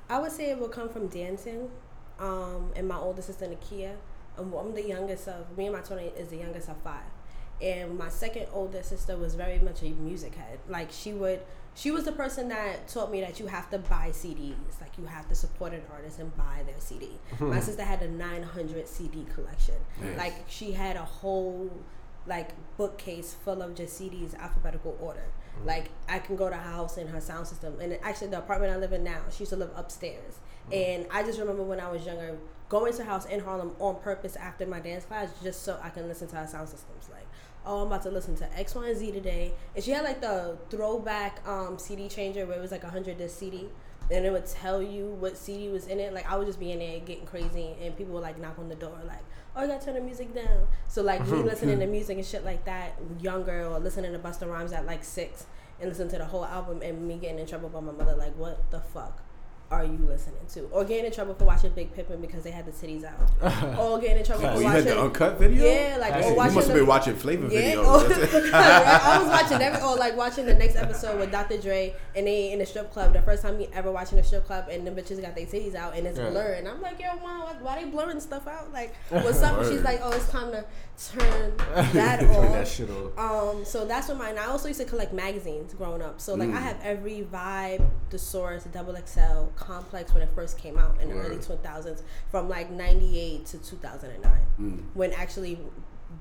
I 0.09 0.19
would 0.19 0.31
say 0.31 0.51
it 0.51 0.59
would 0.59 0.71
come 0.71 0.89
from 0.89 1.07
dancing, 1.07 1.69
um, 2.19 2.71
and 2.75 2.87
my 2.87 2.97
older 2.97 3.21
sister 3.21 3.45
Nakia. 3.45 3.95
Um, 4.37 4.53
I'm 4.53 4.73
the 4.73 4.87
youngest 4.87 5.27
of 5.27 5.57
me 5.57 5.65
and 5.65 5.75
my 5.75 5.81
twin 5.81 5.99
is 5.99 6.29
the 6.29 6.37
youngest 6.37 6.69
of 6.69 6.77
five, 6.77 7.11
and 7.61 7.97
my 7.97 8.09
second 8.09 8.47
older 8.53 8.83
sister 8.83 9.17
was 9.17 9.35
very 9.35 9.59
much 9.59 9.81
a 9.81 9.89
music 9.89 10.35
head. 10.35 10.59
Like 10.67 10.91
she 10.91 11.11
would, 11.13 11.41
she 11.75 11.91
was 11.91 12.05
the 12.05 12.11
person 12.13 12.47
that 12.49 12.87
taught 12.87 13.11
me 13.11 13.21
that 13.21 13.39
you 13.39 13.47
have 13.47 13.69
to 13.71 13.79
buy 13.79 14.09
CDs. 14.11 14.79
Like 14.79 14.97
you 14.97 15.05
have 15.05 15.27
to 15.29 15.35
support 15.35 15.73
an 15.73 15.81
artist 15.91 16.19
and 16.19 16.35
buy 16.37 16.63
their 16.65 16.79
CD. 16.79 17.09
my 17.39 17.59
sister 17.59 17.83
had 17.83 18.01
a 18.01 18.09
900 18.09 18.87
CD 18.87 19.25
collection. 19.33 19.75
Nice. 20.01 20.17
Like 20.17 20.33
she 20.47 20.71
had 20.71 20.95
a 20.95 21.05
whole 21.05 21.69
like 22.27 22.51
bookcase 22.77 23.33
full 23.33 23.61
of 23.61 23.75
just 23.75 23.99
CDs 23.99 24.37
alphabetical 24.39 24.97
order. 25.01 25.25
Like 25.65 25.89
I 26.07 26.19
can 26.19 26.37
go 26.37 26.49
to 26.49 26.55
her 26.55 26.61
house 26.61 26.95
and 26.97 27.09
her 27.09 27.19
sound 27.19 27.47
system, 27.47 27.77
and 27.81 27.97
actually 28.03 28.27
the 28.27 28.37
apartment 28.37 28.71
I 28.71 28.77
live 28.77 28.93
in 28.93 29.03
now, 29.03 29.19
she 29.29 29.39
used 29.39 29.49
to 29.49 29.57
live 29.57 29.71
upstairs. 29.75 30.39
And 30.71 31.05
I 31.11 31.23
just 31.23 31.39
remember 31.39 31.63
when 31.63 31.79
I 31.79 31.91
was 31.91 32.05
younger, 32.05 32.37
going 32.69 32.93
to 32.93 33.03
her 33.03 33.09
house 33.09 33.25
in 33.25 33.39
Harlem 33.39 33.71
on 33.79 33.95
purpose 34.01 34.35
after 34.35 34.65
my 34.65 34.79
dance 34.79 35.05
class, 35.05 35.29
just 35.43 35.63
so 35.63 35.79
I 35.81 35.89
can 35.89 36.07
listen 36.07 36.27
to 36.29 36.35
her 36.35 36.47
sound 36.47 36.69
systems. 36.69 37.09
Like, 37.11 37.25
oh, 37.65 37.81
I'm 37.81 37.87
about 37.87 38.03
to 38.03 38.11
listen 38.11 38.35
to 38.37 38.59
X, 38.59 38.75
Y, 38.75 38.87
and 38.87 38.97
Z 38.97 39.11
today. 39.11 39.53
And 39.75 39.83
she 39.83 39.91
had 39.91 40.03
like 40.03 40.21
the 40.21 40.57
throwback 40.69 41.47
um, 41.47 41.77
CD 41.79 42.07
changer 42.07 42.45
where 42.45 42.57
it 42.57 42.61
was 42.61 42.71
like 42.71 42.83
a 42.83 42.89
hundred 42.89 43.17
disc 43.17 43.39
CD. 43.39 43.69
And 44.11 44.25
it 44.25 44.31
would 44.31 44.47
tell 44.47 44.81
you 44.81 45.05
what 45.19 45.37
CD 45.37 45.69
was 45.69 45.85
in 45.85 45.99
it. 45.99 46.13
Like 46.13 46.29
I 46.31 46.35
would 46.35 46.47
just 46.47 46.59
be 46.59 46.71
in 46.71 46.79
there 46.79 46.99
getting 46.99 47.25
crazy, 47.25 47.75
and 47.81 47.95
people 47.95 48.13
would 48.15 48.23
like 48.23 48.39
knock 48.39 48.57
on 48.57 48.67
the 48.67 48.75
door, 48.75 48.97
like, 49.05 49.23
"Oh, 49.55 49.61
you 49.61 49.67
gotta 49.67 49.85
turn 49.85 49.93
the 49.93 50.01
music 50.01 50.33
down." 50.33 50.67
So 50.87 51.03
like 51.03 51.27
me 51.27 51.43
listening 51.43 51.79
to 51.79 51.85
music 51.85 52.17
and 52.17 52.25
shit 52.25 52.43
like 52.43 52.65
that, 52.65 52.97
younger 53.19 53.67
or 53.67 53.79
listening 53.79 54.13
to 54.13 54.19
Busta 54.19 54.49
Rhymes 54.49 54.73
at 54.73 54.87
like 54.87 55.03
six, 55.03 55.45
and 55.79 55.89
listen 55.89 56.09
to 56.09 56.17
the 56.17 56.25
whole 56.25 56.43
album, 56.43 56.81
and 56.81 57.07
me 57.07 57.19
getting 57.19 57.37
in 57.37 57.45
trouble 57.45 57.69
by 57.69 57.81
my 57.81 57.91
mother, 57.91 58.15
like, 58.15 58.35
"What 58.35 58.71
the 58.71 58.79
fuck?" 58.79 59.21
Are 59.71 59.83
you 59.85 59.99
listening 60.07 60.39
to? 60.53 60.61
Or 60.71 60.83
getting 60.83 61.05
in 61.05 61.11
trouble 61.11 61.35
for 61.35 61.45
watching 61.45 61.69
Big 61.73 61.95
Pimpin 61.95 62.19
because 62.21 62.43
they 62.43 62.49
had 62.49 62.65
the 62.65 62.71
titties 62.71 63.03
out. 63.03 63.77
or 63.79 63.99
getting 63.99 64.17
in 64.17 64.23
trouble 64.25 64.47
Oh, 64.47 64.53
for 64.55 64.59
you 64.61 64.65
watching. 64.65 64.85
had 64.87 64.95
the 64.95 64.99
uncut 64.99 65.37
video? 65.37 65.63
Yeah, 65.63 65.97
like 65.99 66.13
That's 66.13 66.25
or 66.25 66.29
it. 66.29 66.31
You 66.31 66.35
watching 66.37 66.51
you 66.51 66.55
must 66.55 66.67
have 66.67 66.67
the- 66.67 66.73
been 66.81 66.87
watching 66.87 67.15
flavor 67.15 67.47
yeah, 67.53 67.61
videos. 67.75 67.83
oh, 67.85 68.07
That's 68.07 68.33
it. 68.33 68.51
right. 68.51 68.53
I 68.53 69.19
was 69.19 69.27
watching 69.27 69.61
every, 69.61 69.81
or 69.83 69.95
like 69.95 70.17
watching 70.17 70.45
the 70.47 70.55
next 70.55 70.75
episode 70.75 71.19
with 71.19 71.31
Dr. 71.31 71.59
Dre 71.61 71.93
and 72.15 72.25
they 72.25 72.51
in 72.51 72.57
the 72.57 72.65
strip 72.65 72.91
club. 72.91 73.13
The 73.13 73.21
first 73.21 73.43
time 73.43 73.59
me 73.59 73.67
ever 73.71 73.91
watching 73.91 74.17
a 74.17 74.23
strip 74.23 74.45
club 74.47 74.69
and 74.71 74.87
the 74.87 74.91
bitches 74.91 75.21
got 75.21 75.35
their 75.35 75.45
titties 75.45 75.75
out 75.75 75.95
and 75.95 76.07
it's 76.07 76.17
Yeah. 76.17 76.31
blurred. 76.31 76.57
And 76.57 76.67
I'm 76.67 76.81
like, 76.81 76.99
yo, 76.99 77.15
mom, 77.17 77.41
why, 77.41 77.53
why 77.61 77.83
they 77.83 77.87
blurring 77.89 78.19
stuff 78.21 78.47
out? 78.47 78.73
Like, 78.73 78.95
what's 79.09 79.43
up? 79.43 79.59
And 79.59 79.71
she's 79.71 79.83
like, 79.83 79.99
oh, 80.01 80.09
it's 80.13 80.29
time 80.31 80.51
to 80.51 80.65
turn 81.13 81.53
that 81.93 82.21
Turn 82.21 82.29
off. 82.31 82.51
that 82.53 82.67
shit 82.67 82.89
off. 82.89 83.17
Um, 83.19 83.63
so 83.65 83.85
that's 83.85 84.07
what 84.07 84.17
mine. 84.17 84.39
I 84.39 84.45
also 84.47 84.67
used 84.67 84.79
to 84.79 84.85
collect 84.87 85.13
magazines 85.13 85.75
growing 85.75 86.01
up. 86.01 86.19
So 86.19 86.33
like 86.33 86.49
I 86.49 86.53
Mm. 86.53 86.61
have 86.63 86.77
every 86.81 87.27
Vibe, 87.31 87.85
The 88.09 88.17
Source, 88.17 88.63
the 88.63 88.69
Double 88.69 88.95
XL, 88.95 89.45
Complex 89.59 90.13
when 90.13 90.23
it 90.23 90.29
first 90.33 90.57
came 90.57 90.77
out 90.77 90.99
in 91.01 91.09
the 91.09 91.15
Word. 91.15 91.25
early 91.27 91.37
2000s, 91.37 92.01
from 92.31 92.47
like 92.49 92.71
'98 92.71 93.45
to 93.47 93.57
2009, 93.59 94.31
Mm. 94.59 94.83
when 94.93 95.11
actually 95.13 95.59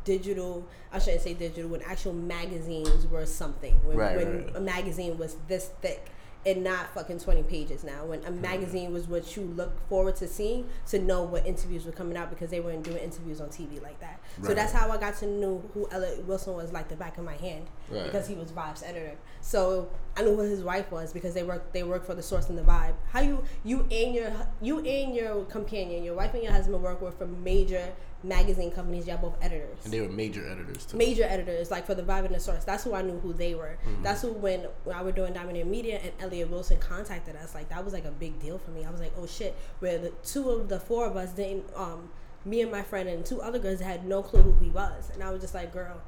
digital. 0.05 0.66
I 0.92 0.98
shouldn't 0.98 1.22
say 1.22 1.35
digital. 1.35 1.70
When 1.70 1.83
actual 1.83 2.12
magazines 2.12 3.07
were 3.07 3.24
something. 3.27 3.74
When, 3.85 3.96
Right, 3.96 4.16
when 4.16 4.44
right. 4.46 4.57
a 4.57 4.61
magazine 4.61 5.16
was 5.18 5.37
this 5.46 5.70
thick. 5.81 6.11
And 6.46 6.62
not 6.64 6.94
fucking 6.94 7.18
twenty 7.18 7.42
pages 7.42 7.83
now. 7.85 8.07
When 8.07 8.24
a 8.24 8.31
magazine 8.31 8.92
was 8.92 9.07
what 9.09 9.37
you 9.37 9.42
look 9.42 9.87
forward 9.88 10.16
to 10.16 10.29
seeing 10.29 10.66
to 10.87 10.98
know 10.98 11.22
what 11.24 11.44
interviews 11.46 11.85
were 11.85 11.92
coming 11.92 12.16
out 12.16 12.31
because 12.31 12.48
they 12.51 12.61
weren't 12.61 12.85
doing 12.85 12.98
interviews 12.98 13.40
on 13.40 13.48
TV 13.48 13.83
like 13.83 13.98
that. 14.01 14.20
So 14.42 14.55
that's 14.55 14.72
how 14.72 14.88
I 14.90 14.96
got 14.98 15.16
to 15.18 15.27
know 15.27 15.62
who 15.74 15.88
Elliott 15.90 16.24
Wilson 16.27 16.55
was 16.55 16.72
like 16.72 16.88
the 16.88 16.96
back 16.96 17.18
of 17.18 17.24
my 17.24 17.35
hand 17.35 17.66
Right. 17.90 18.05
because 18.05 18.29
he 18.29 18.35
was 18.35 18.53
Vibe's 18.53 18.83
editor. 18.83 19.16
So 19.40 19.90
I 20.16 20.22
knew 20.22 20.37
who 20.37 20.42
his 20.42 20.62
wife 20.62 20.90
was 20.92 21.12
because 21.12 21.35
they 21.35 21.42
work 21.42 21.72
they 21.72 21.83
work 21.83 22.07
for 22.07 22.14
the 22.14 22.22
source 22.22 22.48
and 22.48 22.57
the 22.57 22.62
Vibe. 22.62 22.94
How 23.11 23.20
you 23.20 23.42
you 23.64 23.87
and 23.90 24.14
your 24.14 24.33
you 24.62 24.79
and 24.79 25.14
your 25.14 25.44
companion, 25.46 26.05
your 26.05 26.14
wife 26.14 26.35
and 26.35 26.42
your 26.44 26.53
husband 26.53 26.83
work 26.83 27.03
with 27.03 27.18
for 27.18 27.27
major 27.27 27.92
magazine 28.22 28.70
companies. 28.70 29.07
Y'all 29.07 29.18
both 29.18 29.37
editors. 29.40 29.78
And 29.85 29.92
they 29.92 30.00
were 30.00 30.09
major 30.09 30.46
editors 30.48 30.87
too. 30.87 30.96
major 30.96 31.24
editors 31.24 31.70
like 31.70 31.87
for 31.87 31.94
the 31.94 32.02
Vibe 32.02 32.26
and 32.26 32.35
the 32.35 32.40
Source. 32.40 32.64
That's 32.64 32.85
who 32.85 32.94
I 32.94 33.02
knew 33.02 33.18
who 33.20 33.33
they 33.33 33.54
were. 33.54 33.78
That's 34.02 34.22
who 34.22 34.33
when, 34.33 34.66
when 34.85 34.96
I 34.96 35.02
was 35.02 35.14
doing 35.14 35.33
Dominator 35.33 35.66
Media 35.68 36.00
and 36.02 36.12
Elliott 36.20 36.50
Wilson 36.50 36.78
contacted 36.78 37.37
us. 37.37 37.54
Like 37.54 37.68
that 37.68 37.85
was 37.85 37.92
like 37.92 38.04
a 38.04 38.11
big 38.11 38.40
deal 38.40 38.59
for 38.59 38.70
me. 38.70 38.85
I 38.85 38.90
was 38.90 39.00
like, 39.00 39.12
oh 39.16 39.26
shit. 39.26 39.57
Where 39.78 39.98
the 39.98 40.11
two 40.24 40.50
of 40.50 40.68
the 40.68 40.81
four 40.81 41.07
of 41.07 41.16
us 41.16 41.33
didn't. 41.33 41.64
Um, 41.74 42.11
me 42.44 42.62
and 42.62 42.70
my 42.70 42.83
friend 42.83 43.09
and 43.09 43.26
two 43.26 43.42
other 43.42 43.59
girls 43.59 43.81
had 43.81 44.07
no 44.07 44.22
clue 44.22 44.40
who 44.40 44.52
he 44.64 44.70
was, 44.70 45.11
and 45.12 45.22
I 45.22 45.31
was 45.31 45.40
just 45.40 45.54
like, 45.54 45.72
girl. 45.72 46.00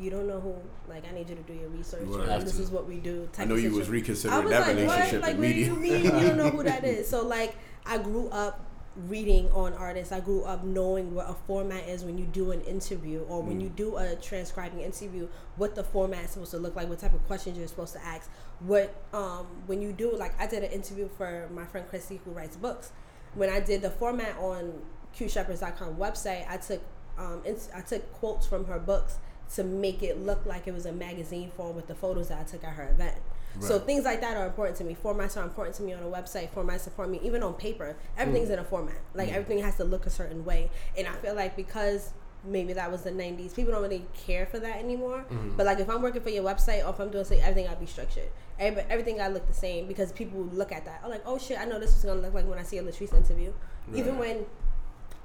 You 0.00 0.08
don't 0.08 0.26
know 0.26 0.40
who. 0.40 0.54
Like 0.88 1.06
I 1.06 1.12
need 1.12 1.28
you 1.28 1.34
to 1.34 1.42
do 1.42 1.52
your 1.52 1.68
research. 1.68 2.00
And 2.08 2.46
this 2.46 2.58
is 2.58 2.70
what 2.70 2.88
we 2.88 2.96
do. 2.96 3.28
I 3.36 3.44
know 3.44 3.56
you 3.56 3.72
was 3.72 3.90
reconsidering 3.90 4.40
I 4.40 4.42
was 4.42 4.50
that 4.50 4.66
like, 4.68 4.76
relationship 4.76 5.20
what? 5.20 5.28
Like, 5.28 5.38
what 5.38 5.48
do 5.48 5.54
you 5.54 5.76
mean 5.76 6.04
you 6.04 6.10
don't 6.10 6.36
know 6.38 6.48
who 6.48 6.62
that 6.62 6.82
is? 6.84 7.06
So 7.10 7.26
like, 7.26 7.54
I 7.84 7.98
grew 7.98 8.28
up 8.30 8.64
reading 8.96 9.50
on 9.52 9.72
artists. 9.74 10.12
I 10.12 10.20
grew 10.20 10.42
up 10.44 10.64
knowing 10.64 11.14
what 11.14 11.28
a 11.28 11.34
format 11.34 11.88
is 11.88 12.04
when 12.04 12.18
you 12.18 12.26
do 12.26 12.50
an 12.52 12.60
interview 12.62 13.20
or 13.28 13.42
when 13.42 13.60
you 13.60 13.68
do 13.68 13.96
a 13.96 14.16
transcribing 14.16 14.80
interview, 14.80 15.28
what 15.56 15.74
the 15.74 15.84
format 15.84 16.24
is 16.24 16.30
supposed 16.32 16.50
to 16.52 16.58
look 16.58 16.76
like, 16.76 16.88
what 16.88 16.98
type 16.98 17.14
of 17.14 17.26
questions 17.26 17.58
you're 17.58 17.68
supposed 17.68 17.94
to 17.94 18.04
ask. 18.04 18.30
What 18.60 18.94
um, 19.12 19.46
when 19.66 19.80
you 19.80 19.92
do 19.92 20.14
like 20.16 20.38
I 20.40 20.46
did 20.46 20.62
an 20.62 20.70
interview 20.70 21.08
for 21.16 21.48
my 21.52 21.64
friend 21.64 21.86
Chrissy 21.88 22.20
who 22.24 22.32
writes 22.32 22.56
books. 22.56 22.92
When 23.34 23.48
I 23.48 23.60
did 23.60 23.80
the 23.80 23.90
format 23.90 24.36
on 24.38 24.82
QShepherds.com 25.16 25.96
website, 25.96 26.46
I 26.48 26.58
took 26.58 26.82
um, 27.18 27.42
ins- 27.44 27.70
I 27.74 27.80
took 27.80 28.12
quotes 28.12 28.46
from 28.46 28.66
her 28.66 28.78
books 28.78 29.18
to 29.54 29.64
make 29.64 30.02
it 30.02 30.18
look 30.18 30.44
like 30.46 30.66
it 30.66 30.74
was 30.74 30.86
a 30.86 30.92
magazine 30.92 31.50
form 31.50 31.76
with 31.76 31.86
the 31.86 31.94
photos 31.94 32.28
that 32.28 32.40
I 32.40 32.44
took 32.44 32.64
at 32.64 32.74
her 32.74 32.88
event. 32.90 33.16
So 33.60 33.78
things 33.78 34.04
like 34.04 34.20
that 34.20 34.36
are 34.36 34.46
important 34.46 34.76
to 34.78 34.84
me. 34.84 34.96
Formats 35.02 35.36
are 35.36 35.44
important 35.44 35.76
to 35.76 35.82
me 35.82 35.92
on 35.92 36.02
a 36.02 36.06
website. 36.06 36.50
Formats 36.50 36.80
support 36.80 37.10
me 37.10 37.20
even 37.22 37.42
on 37.42 37.54
paper. 37.54 37.96
Everything's 38.16 38.48
mm. 38.48 38.54
in 38.54 38.58
a 38.58 38.64
format. 38.64 38.98
Like 39.14 39.28
mm. 39.28 39.34
everything 39.34 39.62
has 39.62 39.76
to 39.76 39.84
look 39.84 40.06
a 40.06 40.10
certain 40.10 40.44
way. 40.44 40.70
And 40.96 41.06
I 41.06 41.12
feel 41.12 41.34
like 41.34 41.56
because 41.56 42.12
maybe 42.44 42.72
that 42.72 42.90
was 42.90 43.02
the 43.02 43.10
'90s, 43.10 43.54
people 43.54 43.72
don't 43.72 43.82
really 43.82 44.06
care 44.26 44.46
for 44.46 44.58
that 44.58 44.76
anymore. 44.78 45.24
Mm. 45.30 45.56
But 45.56 45.66
like 45.66 45.80
if 45.80 45.88
I'm 45.88 46.02
working 46.02 46.22
for 46.22 46.30
your 46.30 46.44
website 46.44 46.84
or 46.84 46.90
if 46.90 47.00
I'm 47.00 47.10
doing 47.10 47.24
something, 47.24 47.44
everything 47.44 47.70
to 47.70 47.76
be 47.76 47.86
structured. 47.86 48.30
Every, 48.58 48.82
everything 48.88 49.18
to 49.18 49.28
look 49.28 49.46
the 49.46 49.54
same 49.54 49.86
because 49.86 50.12
people 50.12 50.44
look 50.52 50.72
at 50.72 50.84
that. 50.84 51.02
Oh, 51.04 51.08
like 51.08 51.22
oh 51.26 51.38
shit, 51.38 51.58
I 51.58 51.64
know 51.64 51.78
this 51.78 51.96
is 51.96 52.04
gonna 52.04 52.20
look 52.20 52.34
like 52.34 52.46
when 52.46 52.58
I 52.58 52.62
see 52.62 52.78
a 52.78 52.82
Latrice 52.82 53.14
interview. 53.14 53.52
Even 53.94 54.18
when 54.18 54.46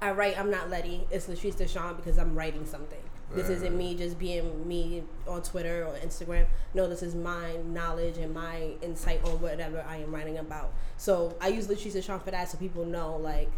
I 0.00 0.12
write, 0.12 0.38
I'm 0.38 0.50
not 0.50 0.70
Letty. 0.70 1.06
It's 1.10 1.26
Latrice 1.26 1.54
Deshawn 1.54 1.96
because 1.96 2.18
I'm 2.18 2.34
writing 2.34 2.66
something. 2.66 3.02
This 3.34 3.50
isn't 3.50 3.76
me 3.76 3.94
just 3.94 4.18
being 4.18 4.66
me 4.66 5.02
on 5.26 5.42
Twitter 5.42 5.84
or 5.84 5.94
Instagram. 5.96 6.46
No, 6.72 6.88
this 6.88 7.02
is 7.02 7.14
my 7.14 7.56
knowledge 7.64 8.16
and 8.16 8.32
my 8.32 8.70
insight 8.80 9.22
on 9.24 9.40
whatever 9.40 9.84
I 9.86 9.98
am 9.98 10.14
writing 10.14 10.38
about. 10.38 10.72
So 10.96 11.36
I 11.40 11.48
use 11.48 11.66
Latrice 11.66 11.94
Deshawn 11.94 12.22
for 12.22 12.30
that, 12.30 12.48
so 12.48 12.56
people 12.56 12.86
know 12.86 13.16
like 13.16 13.50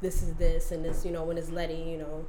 this 0.00 0.22
is 0.22 0.32
this 0.34 0.72
and 0.72 0.82
this. 0.82 1.04
You 1.04 1.12
know, 1.12 1.24
when 1.24 1.36
it's 1.36 1.50
Letty, 1.50 1.74
you 1.74 1.98
know, 1.98 2.26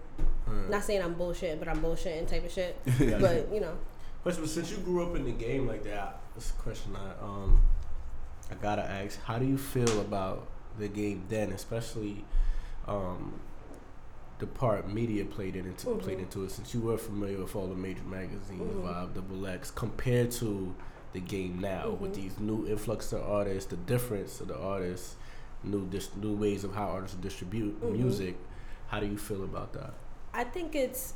not 0.70 0.84
saying 0.84 1.02
I'm 1.02 1.14
bullshit, 1.14 1.58
but 1.60 1.70
I'm 1.70 1.82
bullshitting 1.82 2.28
type 2.28 2.46
of 2.46 2.52
shit. 2.52 2.78
but 3.22 3.52
you 3.54 3.62
know, 3.62 3.78
But 4.24 4.36
since 4.36 4.72
you 4.72 4.78
grew 4.78 5.10
up 5.10 5.16
in 5.16 5.24
the 5.24 5.32
game 5.32 5.68
like 5.68 5.84
that, 5.84 6.20
this 6.36 6.50
a 6.52 6.54
question 6.54 6.96
I 6.96 7.24
um 7.24 7.62
I 8.52 8.56
gotta 8.56 8.84
ask: 8.84 9.24
How 9.24 9.40
do 9.40 9.46
you 9.46 9.58
feel 9.58 10.02
about 10.02 10.48
the 10.78 10.90
game 10.90 11.24
then, 11.30 11.52
especially 11.52 12.26
um 12.88 13.40
the 14.40 14.48
part 14.48 14.92
media 14.92 15.26
played 15.26 15.56
it 15.56 15.66
into 15.66 15.96
played 15.96 16.20
into 16.20 16.44
it? 16.44 16.52
Since 16.52 16.74
you 16.74 16.82
were 16.82 16.98
familiar 16.98 17.40
with 17.40 17.56
all 17.56 17.68
the 17.68 17.76
major 17.76 18.04
magazines, 18.04 18.62
mm-hmm. 18.62 18.88
Vibe, 18.88 19.14
Double 19.14 19.48
X, 19.48 19.72
compared 19.72 20.32
to 20.32 20.74
the 21.14 21.20
game 21.20 21.60
now 21.60 21.92
with 21.92 22.14
mm-hmm. 22.14 22.22
these 22.22 22.40
new 22.40 22.68
influx 22.68 23.14
of 23.14 23.22
artists, 23.22 23.70
the 23.70 23.78
difference 23.78 24.42
of 24.42 24.48
the 24.48 24.58
artists, 24.58 25.16
new 25.64 25.86
dis- 25.88 26.16
new 26.16 26.36
ways 26.36 26.64
of 26.64 26.74
how 26.74 26.88
artists 26.88 27.16
distribute 27.18 27.82
music. 27.84 28.36
How 28.88 29.00
do 29.00 29.08
you 29.08 29.18
feel 29.18 29.44
about 29.44 29.74
that? 29.74 29.94
I 30.34 30.44
think 30.44 30.76
it's. 30.76 31.14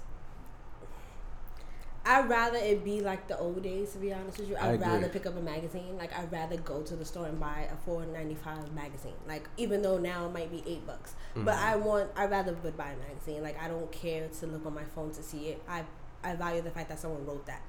I'd 2.07 2.29
rather 2.29 2.57
it 2.57 2.85
be 2.85 3.01
like 3.01 3.27
the 3.27 3.37
old 3.37 3.61
days, 3.61 3.91
to 3.91 3.97
be 3.97 4.13
honest 4.13 4.37
with 4.37 4.49
you. 4.49 4.55
I 4.55 4.71
I'd 4.71 4.79
rather 4.79 5.09
pick 5.09 5.25
up 5.25 5.35
a 5.35 5.41
magazine. 5.41 5.97
Like 5.97 6.17
I'd 6.17 6.31
rather 6.31 6.55
go 6.55 6.81
to 6.81 6.95
the 6.95 7.03
store 7.03 7.25
and 7.25 7.37
buy 7.37 7.67
a 7.69 7.75
four 7.85 8.05
ninety 8.05 8.35
five 8.35 8.73
magazine. 8.73 9.13
Like 9.27 9.49
even 9.57 9.81
though 9.81 9.97
now 9.97 10.25
it 10.25 10.31
might 10.31 10.49
be 10.49 10.63
eight 10.65 10.87
bucks, 10.87 11.15
but 11.35 11.55
I 11.55 11.75
want. 11.75 12.09
I'd 12.15 12.31
rather 12.31 12.53
would 12.63 12.77
buy 12.77 12.91
a 12.91 12.97
magazine. 12.97 13.43
Like 13.43 13.61
I 13.61 13.67
don't 13.67 13.91
care 13.91 14.29
to 14.39 14.47
look 14.47 14.65
on 14.65 14.73
my 14.73 14.85
phone 14.95 15.11
to 15.11 15.21
see 15.21 15.49
it. 15.49 15.61
I 15.67 15.83
I 16.23 16.35
value 16.35 16.61
the 16.61 16.71
fact 16.71 16.87
that 16.89 16.99
someone 16.99 17.25
wrote 17.25 17.45
that. 17.47 17.61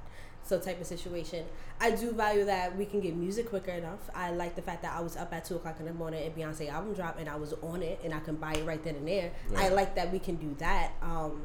So 0.44 0.59
type 0.61 0.81
of 0.81 0.87
situation. 0.87 1.44
I 1.81 1.90
do 1.90 2.12
value 2.12 2.44
that 2.46 2.77
we 2.77 2.87
can 2.87 3.01
get 3.01 3.14
music 3.16 3.51
quicker 3.51 3.72
enough. 3.72 4.09
I 4.14 4.31
like 4.31 4.55
the 4.57 4.62
fact 4.62 4.83
that 4.83 4.96
I 4.96 5.01
was 5.01 5.16
up 5.16 5.33
at 5.35 5.44
two 5.44 5.57
o'clock 5.57 5.79
in 5.81 5.87
the 5.87 5.92
morning 5.92 6.24
and 6.24 6.35
Beyonce 6.35 6.70
album 6.70 6.94
dropped 6.94 7.18
and 7.20 7.29
I 7.29 7.37
was 7.37 7.53
on 7.61 7.83
it 7.83 8.01
and 8.05 8.14
I 8.14 8.20
can 8.20 8.37
buy 8.37 8.53
it 8.53 8.64
right 8.64 8.83
then 8.83 8.94
and 8.94 9.07
there. 9.07 9.33
I 9.57 9.68
like 9.68 9.96
that 9.96 10.11
we 10.11 10.18
can 10.20 10.37
do 10.37 10.55
that. 10.59 10.92
Um, 11.03 11.42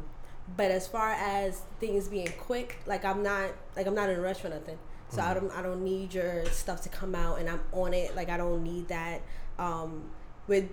but 0.55 0.71
as 0.71 0.87
far 0.87 1.11
as 1.11 1.61
things 1.79 2.07
being 2.07 2.31
quick, 2.37 2.77
like 2.85 3.05
I'm 3.05 3.23
not 3.23 3.51
like 3.75 3.87
I'm 3.87 3.95
not 3.95 4.09
in 4.09 4.17
a 4.17 4.21
rush 4.21 4.39
for 4.39 4.49
nothing. 4.49 4.77
So 5.09 5.21
I 5.21 5.33
don't 5.33 5.51
I 5.51 5.61
don't 5.61 5.83
need 5.83 6.13
your 6.13 6.45
stuff 6.47 6.81
to 6.83 6.89
come 6.89 7.13
out 7.15 7.39
and 7.39 7.49
I'm 7.49 7.61
on 7.71 7.93
it. 7.93 8.15
Like 8.15 8.29
I 8.29 8.37
don't 8.37 8.63
need 8.63 8.87
that. 8.87 9.21
Um, 9.59 10.09
with 10.47 10.69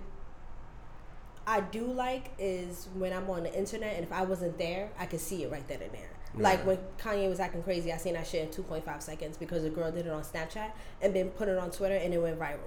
I 1.45 1.61
do 1.61 1.85
like 1.85 2.31
is 2.37 2.87
when 2.95 3.13
I'm 3.13 3.29
on 3.29 3.43
the 3.43 3.53
internet 3.57 3.95
and 3.95 4.03
if 4.03 4.11
I 4.11 4.23
wasn't 4.23 4.57
there, 4.57 4.89
I 4.99 5.05
could 5.05 5.19
see 5.19 5.43
it 5.43 5.51
right 5.51 5.67
then 5.67 5.81
and 5.81 5.91
there. 5.91 6.09
Like 6.37 6.65
when 6.65 6.77
Kanye 6.97 7.29
was 7.29 7.39
acting 7.39 7.61
crazy, 7.63 7.91
I 7.91 7.97
seen 7.97 8.13
that 8.13 8.25
shit 8.25 8.43
in 8.57 8.63
2.5 8.63 9.01
seconds 9.01 9.37
because 9.37 9.65
a 9.65 9.69
girl 9.69 9.91
did 9.91 10.05
it 10.05 10.11
on 10.11 10.23
Snapchat 10.23 10.71
and 11.01 11.13
then 11.13 11.29
put 11.29 11.47
it 11.49 11.57
on 11.57 11.71
Twitter 11.71 11.95
and 11.95 12.13
it 12.13 12.21
went 12.21 12.39
viral. 12.39 12.57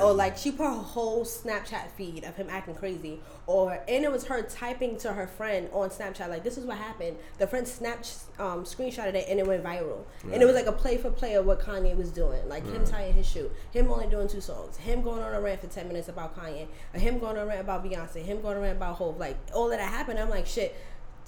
Or 0.00 0.12
like 0.12 0.36
she 0.36 0.50
put 0.50 0.66
a 0.66 0.70
whole 0.70 1.24
Snapchat 1.24 1.90
feed 1.96 2.24
of 2.24 2.36
him 2.36 2.48
acting 2.50 2.74
crazy, 2.74 3.20
or 3.46 3.80
and 3.88 4.04
it 4.04 4.10
was 4.10 4.24
her 4.26 4.42
typing 4.42 4.96
to 4.98 5.12
her 5.12 5.26
friend 5.26 5.68
on 5.72 5.90
Snapchat 5.90 6.28
like 6.28 6.42
this 6.42 6.56
is 6.56 6.64
what 6.64 6.78
happened. 6.78 7.16
The 7.38 7.46
friend 7.46 7.66
snapped 7.66 8.14
um, 8.38 8.64
screenshotted 8.64 9.14
it 9.14 9.26
and 9.28 9.38
it 9.38 9.46
went 9.46 9.62
viral, 9.62 10.04
and 10.32 10.42
it 10.42 10.46
was 10.46 10.54
like 10.54 10.66
a 10.66 10.72
play 10.72 10.96
for 10.96 11.10
play 11.10 11.34
of 11.34 11.44
what 11.44 11.60
Kanye 11.60 11.96
was 11.96 12.10
doing, 12.10 12.48
like 12.48 12.64
him 12.66 12.84
tying 12.84 13.12
his 13.12 13.28
shoe, 13.28 13.50
him 13.72 13.90
only 13.90 14.06
doing 14.06 14.28
two 14.28 14.40
songs, 14.40 14.76
him 14.76 15.02
going 15.02 15.22
on 15.22 15.34
a 15.34 15.40
rant 15.40 15.60
for 15.60 15.66
ten 15.66 15.88
minutes 15.88 16.08
about 16.08 16.36
Kanye, 16.36 16.66
him 16.94 17.18
going 17.18 17.36
on 17.36 17.44
a 17.44 17.46
rant 17.46 17.60
about 17.60 17.84
Beyonce, 17.84 18.22
him 18.22 18.40
going 18.40 18.56
on 18.56 18.62
a 18.62 18.66
rant 18.66 18.76
about 18.76 18.96
Hope, 18.96 19.18
like 19.18 19.36
all 19.54 19.70
of 19.70 19.78
that 19.78 19.80
happened. 19.80 20.18
I'm 20.18 20.30
like 20.30 20.46
shit. 20.46 20.74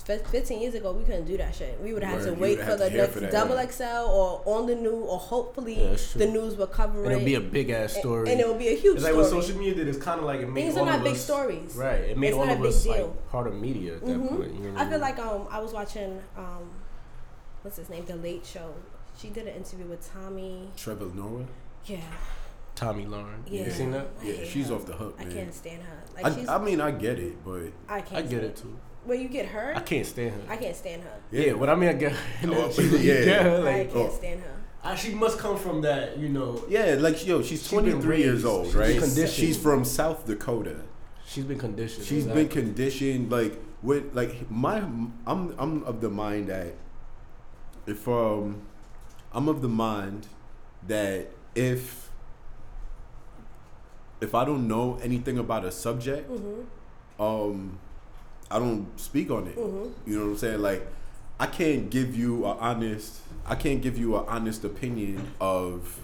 Fif- 0.04 0.26
15 0.26 0.60
years 0.60 0.74
ago, 0.74 0.92
we 0.92 1.02
couldn't 1.04 1.24
do 1.24 1.36
that 1.38 1.54
shit. 1.54 1.80
We 1.80 1.94
would 1.94 2.02
have 2.02 2.18
had 2.20 2.28
Word, 2.28 2.34
to 2.34 2.40
wait 2.40 2.60
for 2.60 2.76
the 2.76 2.90
next 2.90 3.14
for 3.14 3.20
that, 3.20 3.30
double 3.32 3.54
yeah. 3.54 3.66
XL 3.70 3.84
or 4.10 4.42
on 4.44 4.66
the 4.66 4.74
new, 4.74 4.96
or 4.96 5.18
hopefully 5.18 5.80
Yeah, 5.82 5.96
the 6.16 6.26
news 6.26 6.56
will 6.56 6.66
cover 6.66 7.04
And 7.04 7.12
it. 7.12 7.14
it'll 7.14 7.24
be 7.24 7.36
a 7.36 7.40
big 7.40 7.70
ass 7.70 7.94
story. 7.94 8.30
And 8.30 8.38
it 8.38 8.46
will 8.46 8.54
be 8.58 8.68
a 8.68 8.76
huge 8.76 8.96
It's 8.96 9.04
like 9.04 9.12
story. 9.14 9.24
what 9.32 9.42
social 9.42 9.56
media 9.58 9.74
did. 9.76 9.88
It's 9.88 9.96
kind 9.96 10.20
of 10.20 10.26
like 10.26 10.40
it 10.40 10.48
made 10.50 10.62
Things 10.62 10.76
all 10.76 10.82
are 10.82 10.86
not 10.90 10.98
of 10.98 11.04
big 11.04 11.14
us- 11.14 11.24
stories. 11.24 11.74
Right. 11.74 12.00
It 12.00 12.18
made 12.18 12.28
It's 12.28 12.36
all 12.36 12.44
not 12.44 12.52
a 12.52 12.56
of 12.56 12.62
big 12.62 12.68
us 12.72 12.82
deal. 12.82 12.92
like 13.06 13.28
part 13.30 13.46
of 13.46 13.54
media 13.54 13.94
at 13.94 14.00
that 14.02 14.08
Mhm. 14.08 14.28
point. 14.28 14.52
You 14.54 14.60
know 14.60 14.72
what 14.72 14.82
I 14.86 14.90
feel 14.90 14.98
like 14.98 15.18
um 15.18 15.46
I 15.50 15.60
was 15.60 15.72
watching 15.72 16.20
um 16.36 16.70
what's 17.62 17.78
his 17.78 17.88
name 17.88 18.04
The 18.04 18.16
Late 18.16 18.44
Show. 18.44 18.74
She 19.16 19.28
did 19.30 19.46
an 19.48 19.54
interview 19.54 19.86
with 19.86 20.12
Tomi. 20.12 20.68
Trevor 20.76 21.06
Noah. 21.14 21.46
Yeah, 21.86 22.00
Tomi 22.74 23.06
Lahren. 23.06 23.42
yeah. 23.46 23.64
You 23.64 23.70
seen 23.70 23.92
that? 23.92 24.08
Yeah, 24.22 24.44
she's 24.44 24.68
her. 24.68 24.74
off 24.74 24.84
the 24.86 24.92
hook, 24.94 25.16
I 25.18 25.24
man. 25.24 25.34
can't 25.34 25.54
stand 25.54 25.82
her. 25.82 26.02
Like 26.22 26.34
she's, 26.34 26.48
I, 26.48 26.56
I 26.56 26.58
mean, 26.62 26.80
I 26.82 26.90
get 26.90 27.18
it, 27.18 27.42
but 27.44 27.70
I 27.88 28.00
can't. 28.02 28.24
I 28.26 28.28
get 28.28 28.42
it 28.44 28.56
too. 28.56 28.76
Where 29.04 29.18
you 29.18 29.28
get 29.28 29.46
her, 29.46 29.72
I 29.76 29.80
can't 29.80 30.06
stand 30.06 30.32
her. 30.34 30.52
I 30.52 30.56
can't 30.56 30.74
stand 30.76 31.02
her. 31.02 31.16
yeah, 31.30 31.52
what 31.52 31.68
I 31.68 31.74
mean, 31.74 31.90
I 31.90 31.92
get 31.92 32.12
her. 32.12 32.48
Oh, 32.52 32.70
She- 32.70 32.82
yeah. 32.82 33.18
you 33.18 33.24
get 33.24 33.42
her, 33.42 33.66
I 33.68 33.84
can't 33.84 33.96
oh. 33.96 34.10
stand 34.10 34.40
her. 34.40 34.96
she 34.96 35.14
must 35.14 35.38
come 35.38 35.56
from 35.58 35.80
that, 35.82 36.18
you 36.18 36.28
know. 36.28 36.64
yeah, 36.68 36.96
like 36.98 37.26
yo, 37.26 37.40
she's 37.42 37.60
She's 37.60 37.68
23 37.68 38.18
years 38.18 38.44
old, 38.44 38.66
She's 38.66 38.74
right? 38.74 38.98
conditioned. 38.98 39.30
She's 39.30 39.58
from 39.58 39.84
South 39.84 40.26
Dakota. 40.26 40.76
She's 41.26 41.44
been 41.44 41.58
conditioned. 41.58 42.06
She's 42.06 42.24
exactly. 42.24 42.44
been 42.44 42.52
conditioned 42.52 43.30
like 43.32 43.58
with 43.82 44.14
like 44.14 44.50
my 44.50 44.78
I'm 44.78 45.12
I'm 45.26 45.82
of 45.84 46.00
the 46.00 46.10
mind 46.10 46.48
that 46.48 46.74
if 47.86 48.06
um 48.08 48.62
I'm 49.32 49.48
of 49.48 49.60
the 49.62 49.68
mind 49.68 50.26
that 50.86 51.30
if 51.54 52.10
if 54.20 54.34
I 54.34 54.44
don't 54.44 54.66
know 54.68 54.98
anything 55.02 55.38
about 55.38 55.64
a 55.64 55.70
subject, 55.72 56.30
Mm-hmm. 56.30 57.22
um 57.22 57.78
I 58.54 58.60
don't 58.60 58.86
speak 59.00 59.32
on 59.32 59.48
it. 59.48 59.56
Mm-hmm. 59.56 60.08
You 60.08 60.16
know 60.16 60.26
what 60.26 60.30
I'm 60.30 60.36
saying? 60.38 60.62
Like 60.62 60.86
I 61.40 61.46
can't 61.46 61.90
give 61.90 62.16
you 62.16 62.46
an 62.46 62.56
honest 62.60 63.20
I 63.44 63.56
can't 63.56 63.82
give 63.82 63.98
you 63.98 64.16
an 64.16 64.24
honest 64.28 64.64
opinion 64.64 65.32
of 65.40 65.98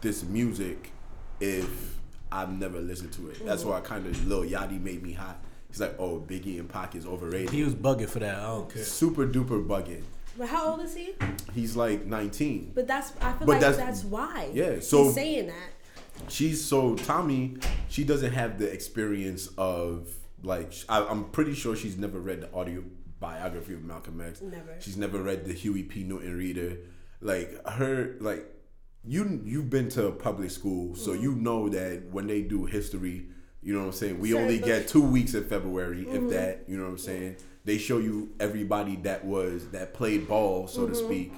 this 0.00 0.22
music 0.22 0.92
if 1.40 1.98
I've 2.30 2.52
never 2.52 2.80
listened 2.80 3.12
to 3.14 3.30
it. 3.30 3.44
That's 3.44 3.62
mm-hmm. 3.62 3.70
why 3.70 3.78
I 3.78 3.80
kind 3.80 4.06
of 4.06 4.26
Lil 4.26 4.44
Yachty 4.44 4.80
made 4.80 5.02
me 5.02 5.12
hot. 5.12 5.42
He's 5.68 5.80
like, 5.80 5.96
oh, 5.98 6.24
Biggie 6.26 6.58
and 6.60 6.68
Pac 6.68 6.94
is 6.94 7.06
overrated. 7.06 7.50
He 7.50 7.64
was 7.64 7.74
bugging 7.74 8.08
for 8.08 8.20
that. 8.20 8.36
I 8.36 8.46
don't 8.46 8.72
care. 8.72 8.82
Super 8.84 9.26
duper 9.26 9.64
bugging. 9.66 10.02
But 10.38 10.48
how 10.48 10.70
old 10.70 10.80
is 10.82 10.94
he? 10.94 11.14
He's 11.54 11.76
like 11.76 12.06
19. 12.06 12.72
But 12.74 12.86
that's 12.86 13.12
I 13.20 13.32
feel 13.32 13.38
But 13.40 13.48
like 13.48 13.60
that's- 13.60 13.76
that's, 13.76 14.04
why. 14.04 14.50
yeah, 14.52 14.78
so- 14.78 15.04
he's 15.04 15.14
saying 15.14 15.46
that. 15.48 15.70
She's 16.28 16.64
so 16.64 16.94
Tomi. 16.96 17.56
She 17.88 18.04
doesn't 18.04 18.32
have 18.32 18.58
the 18.58 18.70
experience 18.70 19.48
of 19.56 20.06
like 20.42 20.72
I, 20.88 21.04
I'm 21.04 21.24
pretty 21.30 21.54
sure 21.54 21.76
she's 21.76 21.96
never 21.96 22.18
read 22.18 22.40
the 22.40 22.52
audio 22.54 22.82
biography 23.18 23.74
of 23.74 23.84
Malcolm 23.84 24.20
X. 24.20 24.40
Never. 24.40 24.76
She's 24.80 24.96
never 24.96 25.22
read 25.22 25.44
the 25.44 25.52
Huey 25.52 25.82
P. 25.82 26.02
Newton 26.02 26.36
reader. 26.36 26.78
Like 27.20 27.66
her, 27.68 28.16
like 28.20 28.46
you 29.04 29.42
you've 29.44 29.70
been 29.70 29.88
to 29.90 30.10
public 30.12 30.50
school, 30.50 30.94
so 30.94 31.12
you 31.12 31.34
know 31.34 31.68
that 31.68 32.06
when 32.10 32.26
they 32.26 32.42
do 32.42 32.64
history, 32.64 33.26
you 33.62 33.74
know 33.74 33.80
what 33.80 33.86
I'm 33.86 33.92
saying. 33.92 34.20
We 34.20 34.34
only 34.34 34.58
get 34.58 34.88
two 34.88 35.02
weeks 35.02 35.34
in 35.34 35.44
February, 35.44 36.06
if 36.08 36.30
that. 36.30 36.64
You 36.66 36.78
know 36.78 36.84
what 36.84 36.92
I'm 36.92 36.98
saying. 36.98 37.36
they 37.64 37.76
show 37.76 37.98
you 37.98 38.32
everybody 38.40 38.96
that 38.96 39.24
was 39.24 39.68
that 39.68 39.92
played 39.94 40.26
ball, 40.26 40.66
so 40.66 40.86
to 40.86 40.94
speak, 40.94 41.32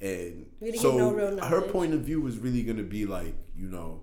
and 0.00 0.46
so 0.76 0.96
no 1.10 1.36
her 1.44 1.60
point 1.60 1.92
of 1.92 2.00
view 2.00 2.26
is 2.26 2.38
really 2.38 2.62
gonna 2.62 2.82
be 2.82 3.04
like 3.04 3.34
you 3.56 3.68
know, 3.68 4.00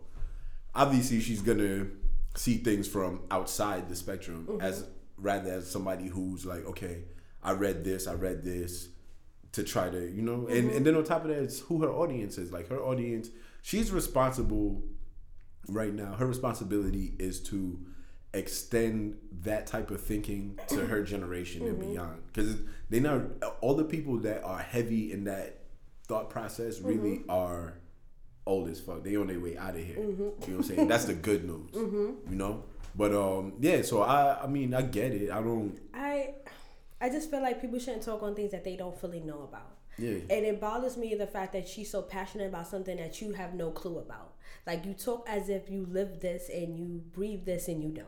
obviously 0.76 1.20
she's 1.20 1.42
gonna 1.42 1.88
see 2.36 2.58
things 2.58 2.88
from 2.88 3.22
outside 3.32 3.89
the 3.89 3.96
spectrum 3.96 4.48
Mm-hmm. 4.50 4.62
as 4.62 4.86
rather 5.17 5.52
as 5.52 5.69
somebody 5.69 6.08
who's 6.08 6.46
like, 6.46 6.65
okay, 6.65 7.04
I 7.43 7.52
read 7.54 7.84
this, 7.84 8.08
I 8.08 8.13
read 8.13 8.43
this, 8.43 8.89
to 9.52 9.63
try 9.63 9.89
to 9.89 10.10
you 10.12 10.22
know, 10.24 10.48
and 10.48 10.67
Mm-hmm. 10.67 10.78
and 10.78 10.86
then 10.86 10.96
on 10.96 11.04
top 11.04 11.24
of 11.24 11.30
that, 11.30 11.43
it's 11.43 11.60
who 11.60 11.82
her 11.84 11.89
audience 11.91 12.38
is. 12.38 12.52
Like 12.52 12.69
her 12.69 12.80
audience, 12.82 13.30
she's 13.62 13.91
responsible 13.91 14.84
right 15.67 15.93
now. 15.93 16.13
Her 16.13 16.26
responsibility 16.26 17.13
is 17.19 17.39
to 17.43 17.80
extend 18.34 19.15
that 19.43 19.67
type 19.67 19.91
of 19.91 20.02
thinking 20.02 20.58
to 20.67 20.88
her 20.88 21.04
generation 21.13 21.67
and 21.67 21.80
beyond 21.80 22.19
because 22.28 22.58
they 22.89 23.00
know 23.00 23.30
all 23.62 23.76
the 23.76 23.84
people 23.84 24.17
that 24.17 24.43
are 24.43 24.58
heavy 24.58 25.12
in 25.12 25.26
that 25.26 25.60
thought 26.08 26.32
process 26.32 26.82
really 26.82 27.22
are 27.30 27.76
old 28.45 28.69
as 28.69 28.79
fuck. 28.79 29.03
They 29.03 29.15
on 29.15 29.27
their 29.27 29.39
way 29.39 29.58
out 29.58 29.75
of 29.75 29.84
here. 29.84 29.97
You 29.97 30.15
know 30.17 30.34
what 30.38 30.49
I'm 30.49 30.63
saying? 30.63 30.88
That's 30.88 31.06
the 31.06 31.13
good 31.13 31.45
news. 31.45 31.69
You 31.73 32.36
know. 32.36 32.63
But 32.95 33.13
um, 33.13 33.53
yeah. 33.60 33.82
So 33.82 34.01
I, 34.01 34.43
I 34.43 34.47
mean, 34.47 34.73
I 34.73 34.84
get 34.84 35.13
it. 35.13 35.32
I 35.32 35.41
don't. 35.41 35.77
I 35.93 36.36
I 37.01 37.10
just 37.10 37.29
feel 37.29 37.41
like 37.41 37.60
people 37.60 37.79
shouldn't 37.79 38.03
talk 38.03 38.23
on 38.23 38.36
things 38.36 38.51
that 38.51 38.63
they 38.63 38.77
don't 38.77 38.97
fully 38.97 39.19
know 39.19 39.41
about. 39.43 39.77
Yeah. 39.97 40.19
And 40.29 40.45
it 40.45 40.60
bothers 40.60 40.97
me 40.97 41.15
the 41.15 41.27
fact 41.27 41.53
that 41.53 41.67
she's 41.67 41.89
so 41.89 42.01
passionate 42.01 42.47
about 42.47 42.67
something 42.67 42.97
that 42.97 43.21
you 43.21 43.34
have 43.34 43.53
no 43.53 43.71
clue 43.71 43.99
about. 43.99 44.34
Like 44.65 44.86
you 44.86 44.93
talk 44.93 45.27
as 45.29 45.49
if 45.49 45.69
you 45.69 45.86
live 45.89 46.19
this 46.19 46.49
and 46.49 46.77
you 46.77 47.03
breathe 47.12 47.45
this 47.45 47.67
and 47.67 47.84
you 47.84 47.89
don't. 47.89 48.08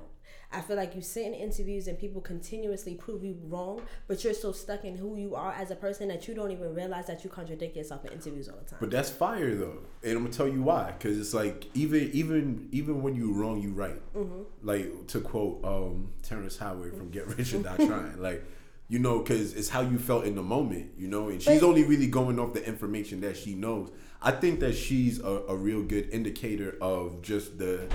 I 0.52 0.62
feel 0.62 0.76
like 0.76 0.96
you 0.96 1.02
sit 1.02 1.26
in 1.26 1.34
interviews 1.34 1.88
and 1.88 1.98
people 1.98 2.22
continuously 2.22 2.96
prove 2.96 3.24
you 3.24 3.38
wrong, 3.44 3.82
but 4.08 4.24
you're 4.24 4.34
so 4.34 4.52
stuck 4.52 4.86
in 4.86 4.98
who 4.98 5.18
you 5.18 5.36
are 5.36 5.54
as 5.54 5.72
a 5.72 5.76
person 5.76 6.08
that 6.10 6.28
you 6.28 6.34
don't 6.34 6.52
even 6.52 6.74
realize 6.74 7.08
that 7.08 7.24
you 7.24 7.30
contradict 7.30 7.76
yourself 7.76 8.06
in 8.06 8.14
interviews 8.14 8.48
all 8.48 8.58
the 8.58 8.70
time. 8.70 8.80
But 8.80 8.92
that's 8.92 9.10
fire 9.10 9.56
though, 9.56 9.80
and 10.04 10.14
I'm 10.14 10.24
gonna 10.24 10.34
tell 10.34 10.48
you 10.48 10.62
why. 10.62 10.94
Because 10.98 11.20
it's 11.20 11.34
like 11.34 11.68
even 11.74 12.10
even 12.14 12.70
even 12.72 13.02
when 13.02 13.16
you're 13.16 13.34
wrong, 13.34 13.62
you 13.62 13.72
right. 13.72 14.02
Mm-hmm. 14.16 14.42
Like 14.64 15.08
to 15.08 15.22
quote 15.22 15.64
um, 15.64 16.12
Terrence 16.24 16.58
Howard 16.58 16.96
from 16.96 17.10
Get 17.10 17.28
Rich 17.38 17.54
or 17.54 17.64
Die 17.64 17.78
Trying, 17.78 18.22
like 18.22 18.44
you 18.88 19.00
know, 19.00 19.20
because 19.20 19.54
it's 19.54 19.70
how 19.70 19.82
you 19.82 19.98
felt 19.98 20.26
in 20.26 20.36
the 20.36 20.44
moment, 20.44 20.92
you 20.98 21.08
know. 21.08 21.30
And 21.30 21.42
she's 21.42 21.60
But- 21.62 21.68
only 21.68 21.84
really 21.84 22.08
going 22.08 22.40
off 22.40 22.54
the 22.54 22.66
information 22.66 23.22
that 23.22 23.36
she 23.38 23.56
knows. 23.56 23.90
I 24.22 24.32
think 24.32 24.60
that 24.62 24.74
she's 24.74 25.20
a, 25.20 25.44
a 25.50 25.56
real 25.56 25.84
good 25.84 26.10
indicator 26.12 26.78
of 26.82 27.22
just 27.22 27.58
the 27.58 27.88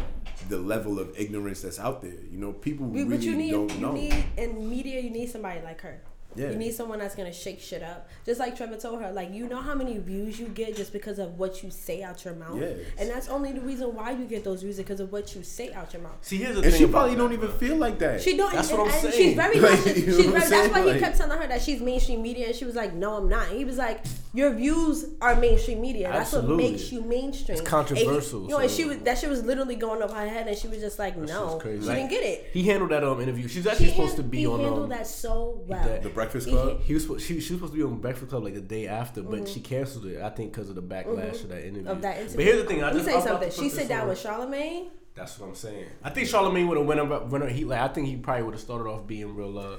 the 0.49 0.59
level 0.59 0.99
of 0.99 1.13
ignorance 1.19 1.61
that's 1.63 1.79
out 1.79 2.01
there. 2.03 2.15
You 2.31 2.39
know, 2.39 2.53
people 2.53 2.87
But- 2.87 2.95
really 2.99 3.17
but 3.17 3.21
you 3.23 3.37
need 3.37 3.51
don't 3.51 3.73
you 3.75 3.81
know. 3.81 3.93
need 3.93 4.25
in 4.37 4.69
media 4.69 5.01
you 5.01 5.11
need 5.11 5.29
somebody 5.31 5.61
like 5.63 5.81
her. 5.83 6.03
Yeah. 6.37 6.51
You 6.51 6.57
need 6.57 6.73
someone 6.75 6.99
that's 7.01 7.15
gonna 7.15 7.33
shake 7.33 7.61
shit 7.61 7.83
up. 7.83 8.09
Just 8.25 8.39
like 8.39 8.57
Trevor 8.57 8.77
told 8.77 9.01
her, 9.03 9.11
like 9.13 9.33
you 9.35 9.49
know 9.49 9.61
how 9.61 9.75
many 9.75 9.99
views 9.99 10.39
you 10.39 10.47
get 10.49 10.77
just 10.77 10.93
because 10.93 11.19
of 11.19 11.39
what 11.39 11.63
you 11.63 11.71
say 11.71 12.03
out 12.03 12.25
your 12.25 12.35
mouth. 12.35 12.61
Yes. 12.61 12.79
And 12.99 13.11
that's 13.11 13.29
only 13.29 13.53
the 13.53 13.61
reason 13.61 13.95
why 13.95 14.13
you 14.13 14.25
get 14.27 14.45
those 14.45 14.63
views 14.63 14.77
because 14.79 15.01
of 15.01 15.11
what 15.11 15.35
you 15.35 15.43
say 15.43 15.73
out 15.73 15.93
your 15.93 16.03
mouth. 16.03 16.19
See, 16.23 16.37
here's 16.37 16.57
the 16.57 16.63
and 16.63 16.71
thing. 16.73 16.87
she 16.87 16.91
probably 16.91 17.17
don't 17.17 17.33
even 17.33 17.49
bro. 17.49 17.59
feel 17.59 17.77
like 17.77 17.99
that. 17.99 18.21
She 18.23 18.37
don't. 18.37 18.53
That's 18.53 18.71
and, 18.71 18.79
what 18.79 18.89
I'm 18.89 18.95
and 18.95 19.13
saying. 19.13 19.25
She's 19.29 19.35
very. 19.37 19.59
Like, 19.61 19.71
conscious- 19.73 19.99
you 19.99 20.07
know 20.07 20.17
she's 20.17 20.27
very 20.27 20.41
that's 20.51 20.69
why 20.73 20.83
saying? 20.85 20.95
he 20.95 21.01
kept 21.01 21.17
telling 21.19 21.39
her 21.39 21.47
that 21.49 21.63
she's 21.63 21.81
mainstream 21.81 22.23
media, 22.23 22.47
and 22.47 22.55
she 22.55 22.65
was 22.65 22.75
like, 22.77 22.95
"No, 22.95 23.17
I'm 23.17 23.29
not." 23.29 23.49
And 23.49 23.59
he 23.59 23.65
was 23.65 23.77
like, 23.79 24.05
"Your 24.33 24.53
views 24.55 25.07
are 25.21 25.35
mainstream 25.37 25.81
media. 25.81 26.09
That's 26.13 26.33
Absolutely. 26.35 26.65
what 26.65 26.73
makes 26.73 26.93
you 26.93 27.01
mainstream." 27.03 27.59
It's 27.59 27.69
controversial, 27.69 28.39
And 28.41 28.47
he- 28.47 28.53
you 28.53 28.57
know, 28.57 28.63
and 28.63 28.71
she 28.71 28.85
was 28.85 28.99
that 28.99 29.19
shit 29.19 29.29
was 29.31 29.43
literally 29.43 29.75
going 29.77 30.01
over 30.03 30.15
her 30.15 30.29
head, 30.29 30.47
and 30.47 30.57
she 30.57 30.69
was 30.69 30.79
just 30.79 30.99
like, 30.99 31.17
That 31.17 31.27
"No, 31.29 31.51
shit's 31.53 31.63
crazy. 31.63 31.81
she 31.83 31.87
Like, 31.89 31.97
didn't 31.99 32.11
get 32.11 32.23
it." 32.23 32.51
He 32.53 32.63
handled 32.63 32.91
that 32.93 33.03
um 33.05 33.21
interview. 33.21 33.49
She's 33.49 33.67
actually 33.67 33.87
He 33.87 33.91
supposed 33.93 34.15
han- 34.15 34.25
to 34.25 34.31
be 34.31 34.39
he 34.39 34.47
on 34.47 34.61
handled 34.61 34.83
um. 34.85 34.89
that 34.91 35.07
so 35.07 35.63
well. 35.67 35.85
that- 35.85 36.03
the 36.03 36.11
Breakfast 36.21 36.47
He- 36.49 36.53
Club. 36.53 36.81
He 36.83 36.95
was 36.95 37.03
supposed- 37.05 37.25
she, 37.27 37.41
she 37.41 37.53
was 37.55 37.61
supposed 37.61 37.73
to 37.73 37.77
be 37.79 37.83
on 37.85 37.99
Breakfast 38.01 38.31
Club 38.31 38.45
like 38.45 38.55
the 38.55 38.61
day 38.61 38.87
after, 38.87 39.23
but 39.23 39.33
Mm-hmm. 39.41 39.45
she 39.53 39.61
canceled 39.61 40.07
it. 40.07 40.21
I 40.23 40.31
think 40.31 40.53
because 40.53 40.69
of 40.69 40.75
the 40.77 40.83
backlash 40.83 41.43
of 41.43 41.49
that 41.51 41.65
interview. 41.67 41.89
of 41.91 42.03
that 42.03 42.17
interview. 42.19 42.37
But 42.37 42.45
here's 42.45 42.63
the 42.63 42.69
thing. 42.69 42.83
I 42.83 42.87
Let 42.87 42.95
me 42.95 43.01
just, 43.01 43.11
say 43.11 43.17
I'm 43.17 43.27
something. 43.27 43.51
She 43.51 43.63
put 43.71 43.73
sit 43.73 43.89
down 43.89 44.03
on- 44.03 44.09
with 44.09 44.23
Charlamagne. 44.23 44.89
That's 45.15 45.39
what 45.39 45.49
I'm 45.49 45.55
saying. 45.55 45.87
I 46.05 46.11
think 46.11 46.29
Charlamagne 46.29 46.69
would 46.69 46.79
have 46.79 46.87
went 46.87 47.01
up, 47.01 47.29
went 47.29 47.45
up, 47.45 47.51
he 47.51 47.65
like 47.65 47.81
I 47.81 47.89
think 47.89 48.07
he 48.09 48.17
probably 48.17 48.45
would 48.45 48.55
have 48.55 48.61
started 48.61 48.89
off 48.89 49.07
being 49.07 49.35
real, 49.35 49.59
uh, 49.59 49.77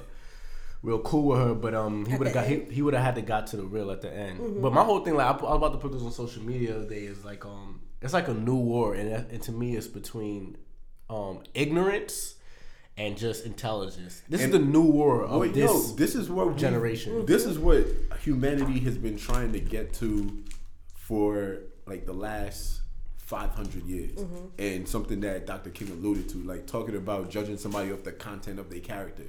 real 0.82 0.98
cool 1.00 1.28
with 1.28 1.38
her, 1.38 1.54
but 1.54 1.74
um 1.74 2.04
he 2.06 2.16
would 2.16 2.26
have 2.26 2.34
got 2.34 2.46
he, 2.46 2.54
end. 2.54 2.62
Mm-hmm. 2.64 2.72
he 2.72 2.82
would 2.82 2.94
have 2.94 3.02
had 3.04 3.14
to 3.14 3.22
got 3.22 3.46
to 3.48 3.56
the 3.56 3.64
real 3.64 3.90
at 3.90 4.02
the 4.02 4.12
end. 4.12 4.60
But 4.62 4.72
my 4.72 4.84
whole 4.84 5.00
thing 5.04 5.14
like 5.14 5.26
I, 5.26 5.30
I 5.30 5.42
was 5.54 5.56
about 5.56 5.72
to 5.72 5.78
put 5.78 5.92
this 5.92 6.02
on 6.02 6.12
social 6.12 6.42
media 6.42 6.72
the 6.72 6.76
other 6.80 6.88
day 6.88 7.04
is 7.04 7.24
like 7.24 7.44
um 7.46 7.80
it's 8.02 8.12
like 8.12 8.28
a 8.28 8.34
new 8.34 8.56
war 8.56 8.94
and 8.94 9.08
and 9.30 9.42
to 9.44 9.52
me 9.52 9.74
it's 9.76 9.86
between 9.86 10.56
um 11.08 11.40
ignorance 11.54 12.34
and 13.02 13.18
just 13.18 13.44
intelligence. 13.44 14.22
This 14.28 14.42
And- 14.42 14.54
is 14.54 14.60
the 14.60 14.64
new 14.64 14.82
war 14.82 15.24
of 15.24 15.40
Wait, 15.40 15.54
this. 15.54 15.70
no, 15.70 15.94
this 15.96 16.14
is 16.14 16.30
what 16.30 16.56
generation. 16.56 17.26
This 17.26 17.44
is 17.44 17.58
what 17.58 17.84
humanity 18.20 18.78
has 18.80 18.96
been 18.96 19.16
trying 19.16 19.52
to 19.52 19.60
get 19.60 19.92
to 19.94 20.38
for 20.94 21.58
like 21.86 22.06
the 22.06 22.12
last 22.12 22.80
500 23.16 23.84
years. 23.84 24.14
Mm-hmm. 24.14 24.46
And 24.58 24.88
something 24.88 25.20
that 25.20 25.46
Dr. 25.46 25.70
King 25.70 25.90
alluded 25.90 26.28
to, 26.30 26.38
like 26.44 26.66
talking 26.66 26.94
about 26.94 27.28
judging 27.28 27.56
somebody 27.58 27.90
off 27.92 28.04
the 28.04 28.12
content 28.12 28.60
of 28.60 28.70
their 28.70 28.80
character. 28.80 29.24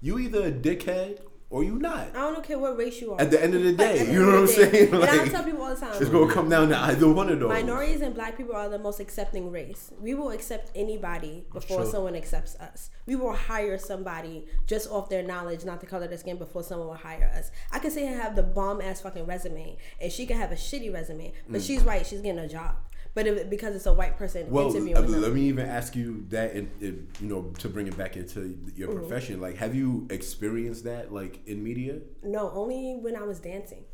You 0.00 0.18
either 0.18 0.42
a 0.46 0.50
dickhead 0.50 1.20
or 1.52 1.62
you 1.62 1.78
not. 1.78 2.08
I 2.16 2.20
don't 2.32 2.42
care 2.42 2.58
what 2.58 2.78
race 2.78 2.98
you 3.00 3.12
are. 3.12 3.20
At 3.20 3.30
the 3.30 3.40
end 3.44 3.54
of 3.54 3.62
the 3.62 3.72
day, 3.74 4.10
you 4.10 4.20
know 4.24 4.32
what 4.32 4.38
I'm 4.40 4.46
saying? 4.46 4.94
And 4.94 5.04
I 5.04 5.16
Like, 5.18 5.30
tell 5.30 5.44
people 5.44 5.62
all 5.62 5.74
the 5.74 5.80
time. 5.80 5.94
it's 6.00 6.08
gonna 6.10 6.32
come 6.32 6.48
down 6.48 6.70
to 6.70 6.78
either 6.78 7.06
one 7.12 7.28
of 7.28 7.38
those. 7.40 7.50
Minorities 7.50 8.00
and 8.00 8.14
black 8.14 8.38
people 8.38 8.56
are 8.56 8.70
the 8.70 8.78
most 8.78 9.00
accepting 9.00 9.52
race. 9.52 9.92
We 10.00 10.14
will 10.14 10.30
accept 10.30 10.70
anybody 10.74 11.44
before 11.52 11.84
someone 11.84 12.16
accepts 12.16 12.56
us. 12.56 12.88
We 13.06 13.16
will 13.16 13.34
hire 13.34 13.76
somebody 13.76 14.46
just 14.66 14.90
off 14.90 15.10
their 15.10 15.22
knowledge, 15.22 15.64
not 15.66 15.80
the 15.80 15.86
color 15.86 16.04
of 16.04 16.08
their 16.10 16.18
skin, 16.18 16.38
before 16.38 16.62
someone 16.62 16.88
will 16.88 16.94
hire 16.94 17.30
us. 17.36 17.50
I 17.70 17.78
can 17.80 17.90
say 17.90 18.08
I 18.08 18.12
have 18.12 18.34
the 18.34 18.42
bomb 18.42 18.80
ass 18.80 19.02
fucking 19.02 19.26
resume, 19.26 19.76
and 20.00 20.10
she 20.10 20.24
can 20.24 20.38
have 20.38 20.52
a 20.52 20.56
shitty 20.56 20.90
resume, 20.92 21.34
but 21.50 21.60
Mm. 21.60 21.66
she's 21.66 21.82
right. 21.84 22.06
She's 22.06 22.22
getting 22.22 22.38
a 22.40 22.48
job. 22.48 22.76
But 23.14 23.26
if, 23.26 23.50
because 23.50 23.74
it's 23.76 23.86
a 23.86 23.92
white 23.92 24.16
person 24.16 24.48
Well, 24.50 24.68
interviewing 24.68 24.96
uh, 24.96 25.02
them. 25.02 25.20
let 25.20 25.32
me 25.32 25.42
even 25.42 25.66
ask 25.68 25.94
you 25.94 26.24
that, 26.30 26.54
you 26.56 27.06
know, 27.20 27.42
to 27.58 27.68
bring 27.68 27.86
it 27.86 27.96
back 27.96 28.16
into 28.16 28.58
your 28.74 28.88
Mm-hmm. 28.88 28.98
profession. 29.00 29.40
Like, 29.40 29.56
have 29.56 29.74
you 29.74 30.06
experienced 30.10 30.84
that, 30.84 31.12
like, 31.12 31.46
in 31.46 31.62
media? 31.62 31.98
No, 32.22 32.50
only 32.54 32.96
when 33.00 33.14
I 33.16 33.22
was 33.22 33.38
dancing. 33.38 33.84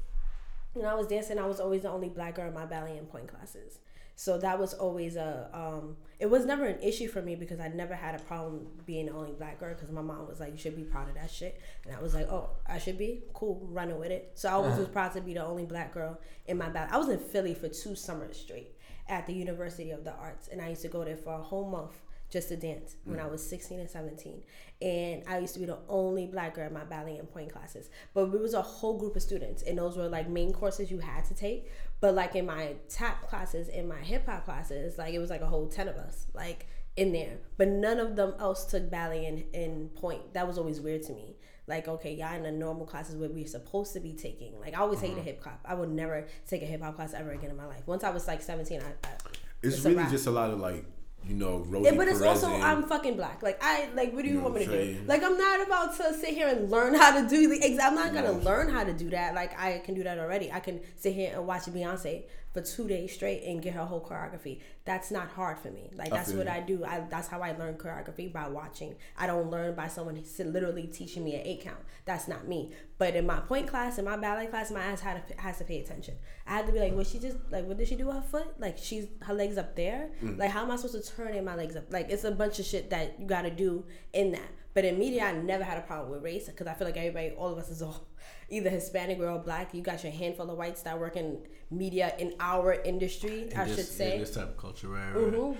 When 0.74 0.86
I 0.86 0.94
was 0.94 1.08
dancing, 1.08 1.38
I 1.38 1.46
was 1.46 1.58
always 1.58 1.82
the 1.82 1.90
only 1.90 2.08
black 2.08 2.36
girl 2.36 2.46
in 2.48 2.54
my 2.54 2.66
ballet 2.66 2.96
and 2.96 3.10
pointe 3.10 3.28
classes. 3.28 3.78
So 4.14 4.36
that 4.38 4.58
was 4.58 4.74
always 4.74 5.14
a. 5.14 5.48
Um, 5.52 5.96
it 6.18 6.26
was 6.26 6.44
never 6.44 6.64
an 6.66 6.80
issue 6.82 7.06
for 7.06 7.22
me 7.22 7.36
because 7.36 7.60
I 7.60 7.68
never 7.68 7.94
had 7.94 8.16
a 8.16 8.18
problem 8.24 8.66
being 8.84 9.06
the 9.06 9.12
only 9.12 9.30
black 9.30 9.60
girl 9.60 9.74
because 9.74 9.92
my 9.92 10.02
mom 10.02 10.26
was 10.26 10.40
like, 10.40 10.50
"You 10.50 10.58
should 10.58 10.74
be 10.74 10.82
proud 10.82 11.08
of 11.08 11.14
that 11.14 11.30
shit," 11.30 11.60
and 11.86 11.94
I 11.94 12.02
was 12.02 12.14
like, 12.14 12.28
"Oh, 12.28 12.50
I 12.66 12.78
should 12.78 12.98
be 12.98 13.22
cool, 13.32 13.64
running 13.70 13.96
with 13.96 14.10
it." 14.10 14.32
So 14.34 14.48
I 14.48 14.52
always 14.54 14.76
was 14.76 14.88
proud 14.88 15.12
to 15.12 15.20
be 15.20 15.34
the 15.34 15.44
only 15.44 15.66
black 15.66 15.94
girl 15.94 16.18
in 16.46 16.58
my 16.58 16.68
ballet. 16.68 16.88
I 16.90 16.96
was 16.96 17.08
in 17.08 17.20
Philly 17.20 17.54
for 17.54 17.68
two 17.68 17.94
summers 17.94 18.36
straight 18.36 18.72
at 19.08 19.26
the 19.26 19.32
University 19.32 19.90
of 19.90 20.04
the 20.04 20.12
Arts, 20.12 20.48
and 20.48 20.60
I 20.60 20.68
used 20.68 20.82
to 20.82 20.88
go 20.88 21.04
there 21.04 21.16
for 21.16 21.34
a 21.34 21.42
whole 21.42 21.68
month 21.68 22.00
just 22.30 22.48
to 22.48 22.56
dance 22.56 22.96
when 23.04 23.18
mm. 23.18 23.24
I 23.24 23.26
was 23.26 23.48
16 23.48 23.80
and 23.80 23.88
17. 23.88 24.42
And 24.82 25.22
I 25.26 25.38
used 25.38 25.54
to 25.54 25.60
be 25.60 25.66
the 25.66 25.78
only 25.88 26.26
black 26.26 26.54
girl 26.54 26.66
in 26.66 26.74
my 26.74 26.84
ballet 26.84 27.16
and 27.16 27.30
pointe 27.30 27.52
classes. 27.52 27.88
But 28.12 28.34
it 28.34 28.40
was 28.40 28.54
a 28.54 28.62
whole 28.62 28.98
group 28.98 29.16
of 29.16 29.22
students, 29.22 29.62
and 29.62 29.78
those 29.78 29.96
were 29.96 30.08
like 30.08 30.28
main 30.28 30.52
courses 30.52 30.90
you 30.90 30.98
had 30.98 31.24
to 31.26 31.34
take. 31.34 31.70
But 32.00 32.14
like 32.14 32.36
in 32.36 32.46
my 32.46 32.74
tap 32.88 33.28
classes, 33.28 33.68
in 33.68 33.88
my 33.88 33.98
hip 33.98 34.26
hop 34.26 34.44
classes, 34.44 34.98
like 34.98 35.14
it 35.14 35.18
was 35.18 35.30
like 35.30 35.40
a 35.40 35.46
whole 35.46 35.68
10 35.68 35.88
of 35.88 35.96
us, 35.96 36.26
like 36.34 36.66
in 36.96 37.12
there. 37.12 37.38
But 37.56 37.68
none 37.68 37.98
of 37.98 38.14
them 38.14 38.34
else 38.38 38.66
took 38.66 38.90
ballet 38.90 39.24
and, 39.26 39.44
and 39.54 39.94
pointe. 39.94 40.34
That 40.34 40.46
was 40.46 40.58
always 40.58 40.80
weird 40.80 41.02
to 41.04 41.12
me. 41.12 41.36
Like, 41.68 41.86
okay, 41.86 42.14
y'all 42.14 42.34
in 42.34 42.42
the 42.42 42.50
normal 42.50 42.86
classes 42.86 43.14
where 43.16 43.28
we're 43.28 43.46
supposed 43.46 43.92
to 43.92 44.00
be 44.00 44.14
taking. 44.14 44.58
Like, 44.60 44.74
I 44.76 44.80
always 44.80 45.00
hated 45.00 45.16
mm-hmm. 45.18 45.24
hip 45.26 45.44
hop. 45.44 45.60
I 45.64 45.74
would 45.74 45.90
never 45.90 46.26
take 46.48 46.62
a 46.62 46.66
hip 46.66 46.82
hop 46.82 46.96
class 46.96 47.12
ever 47.14 47.30
again 47.32 47.50
in 47.50 47.56
my 47.56 47.66
life. 47.66 47.82
Once 47.86 48.02
I 48.04 48.10
was 48.10 48.26
like 48.26 48.40
17, 48.42 48.80
I. 48.80 48.84
I 49.06 49.10
It's, 49.62 49.76
It's 49.76 49.84
really 49.84 49.96
wrap. 49.96 50.10
just 50.10 50.26
a 50.26 50.30
lot 50.30 50.50
of 50.50 50.58
like, 50.60 50.84
you 51.26 51.34
know, 51.34 51.58
Rosie 51.68 51.94
but 51.96 52.08
it's 52.08 52.20
Perez 52.20 52.42
also 52.42 52.54
and- 52.54 52.62
I'm 52.62 52.84
fucking 52.84 53.16
black. 53.16 53.42
Like 53.42 53.58
I 53.60 53.88
like 53.94 54.14
what 54.14 54.22
do 54.22 54.28
you, 54.28 54.34
You 54.36 54.40
know 54.40 54.44
want 54.48 54.54
me 54.54 54.66
to 54.66 54.94
do? 54.94 55.00
Like 55.06 55.22
I'm 55.22 55.36
not 55.36 55.66
about 55.66 55.96
to 55.96 56.14
sit 56.14 56.30
here 56.30 56.46
and 56.48 56.70
learn 56.70 56.94
how 56.94 57.20
to 57.20 57.28
do 57.28 57.48
the 57.48 57.62
ex- 57.62 57.82
I'm 57.82 57.96
not 57.96 58.14
gonna 58.14 58.32
Yeah. 58.38 58.44
learn 58.44 58.70
how 58.70 58.84
to 58.84 58.92
do 58.92 59.10
that. 59.10 59.34
Like 59.34 59.58
I 59.60 59.78
can 59.80 59.94
do 59.94 60.04
that 60.04 60.18
already. 60.18 60.50
I 60.52 60.60
can 60.60 60.80
sit 60.96 61.14
here 61.14 61.32
and 61.34 61.44
watch 61.46 61.62
Beyonce 61.64 62.22
for 62.58 62.76
two 62.76 62.88
days 62.88 63.12
straight 63.12 63.44
and 63.44 63.62
get 63.62 63.74
her 63.74 63.84
whole 63.84 64.00
choreography. 64.00 64.60
That's 64.84 65.10
not 65.10 65.28
hard 65.28 65.58
for 65.58 65.70
me. 65.70 65.90
Like 65.94 66.12
I 66.12 66.16
that's 66.16 66.32
what 66.32 66.46
you. 66.46 66.52
I 66.52 66.60
do. 66.60 66.84
I 66.84 67.00
that's 67.08 67.28
how 67.28 67.40
I 67.40 67.52
learn 67.52 67.74
choreography 67.74 68.32
by 68.32 68.48
watching. 68.48 68.96
I 69.16 69.26
don't 69.26 69.50
learn 69.50 69.74
by 69.74 69.88
someone 69.88 70.22
literally 70.38 70.86
teaching 70.86 71.24
me 71.24 71.34
an 71.34 71.46
eight 71.46 71.62
count. 71.62 71.78
That's 72.04 72.26
not 72.26 72.48
me. 72.48 72.72
But 72.96 73.14
in 73.14 73.26
my 73.26 73.40
pointe 73.40 73.68
class, 73.68 73.98
in 73.98 74.04
my 74.04 74.16
ballet 74.16 74.46
class, 74.46 74.70
my 74.70 74.82
ass 74.82 75.00
had 75.00 75.28
to, 75.28 75.40
has 75.40 75.58
to 75.58 75.64
pay 75.64 75.80
attention. 75.80 76.14
I 76.46 76.52
had 76.52 76.66
to 76.66 76.72
be 76.72 76.80
like, 76.80 76.94
what 76.94 77.06
she 77.06 77.18
just 77.18 77.36
like? 77.50 77.66
What 77.66 77.78
did 77.78 77.88
she 77.88 77.96
do 77.96 78.06
with 78.06 78.16
her 78.16 78.22
foot? 78.22 78.48
Like 78.58 78.78
she's 78.78 79.06
her 79.22 79.34
legs 79.34 79.58
up 79.58 79.76
there. 79.76 80.10
Mm. 80.22 80.38
Like 80.38 80.50
how 80.50 80.62
am 80.62 80.70
I 80.70 80.76
supposed 80.76 81.04
to 81.04 81.16
turn 81.16 81.34
in 81.34 81.44
my 81.44 81.54
legs 81.54 81.76
up? 81.76 81.84
Like 81.90 82.10
it's 82.10 82.24
a 82.24 82.30
bunch 82.30 82.58
of 82.58 82.64
shit 82.64 82.90
that 82.90 83.20
you 83.20 83.26
got 83.26 83.42
to 83.42 83.50
do 83.50 83.84
in 84.12 84.32
that. 84.32 84.50
But 84.74 84.84
in 84.84 84.98
media, 84.98 85.24
I 85.24 85.32
never 85.32 85.64
had 85.64 85.78
a 85.78 85.82
problem 85.82 86.10
with 86.10 86.22
race 86.22 86.46
because 86.46 86.66
I 86.66 86.74
feel 86.74 86.86
like 86.86 86.96
everybody, 86.96 87.30
all 87.30 87.52
of 87.52 87.58
us, 87.58 87.68
is 87.68 87.82
all 87.82 88.06
either 88.48 88.70
Hispanic 88.70 89.18
or 89.20 89.38
black. 89.38 89.74
You 89.74 89.82
got 89.82 90.02
your 90.02 90.12
handful 90.12 90.50
of 90.50 90.56
whites 90.58 90.82
that 90.82 90.98
work 90.98 91.16
in 91.16 91.38
media 91.70 92.14
in 92.18 92.34
our 92.40 92.74
industry. 92.74 93.50
I 93.54 93.64
this, 93.64 93.76
should 93.76 93.86
say. 93.86 94.14
in 94.14 94.20
this 94.20 94.34
type 94.34 94.48
of 94.50 94.56
culture, 94.56 94.88
right? 94.88 95.12
right. 95.14 95.32
Mhm. 95.32 95.56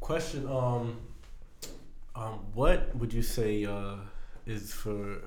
Question: 0.00 0.46
Um, 0.46 0.96
um, 2.14 2.40
what 2.54 2.94
would 2.96 3.12
you 3.12 3.22
say 3.22 3.64
uh, 3.64 3.96
is 4.46 4.72
for 4.72 5.18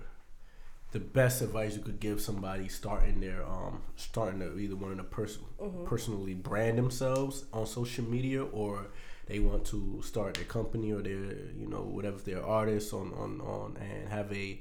the 0.91 0.99
best 0.99 1.41
advice 1.41 1.75
you 1.75 1.81
could 1.81 1.99
give 2.01 2.19
somebody 2.19 2.67
starting 2.67 3.21
their 3.21 3.45
um 3.45 3.81
starting 3.95 4.39
to 4.41 4.57
either 4.59 4.75
wanting 4.75 4.97
to 4.97 5.03
person 5.03 5.41
Mm-hmm. 5.61 5.85
personally 5.85 6.33
brand 6.33 6.77
themselves 6.77 7.45
on 7.53 7.65
social 7.67 8.03
media 8.03 8.43
or 8.43 8.87
they 9.27 9.39
want 9.39 9.63
to 9.65 10.01
start 10.03 10.33
their 10.33 10.43
company 10.45 10.91
or 10.91 11.01
their 11.01 11.13
you 11.13 11.67
know 11.69 11.81
whatever 11.83 12.17
their 12.17 12.35
they're 12.37 12.45
artists 12.45 12.91
on 12.93 13.13
on 13.13 13.39
on 13.41 13.77
and 13.79 14.09
have 14.09 14.33
a 14.33 14.59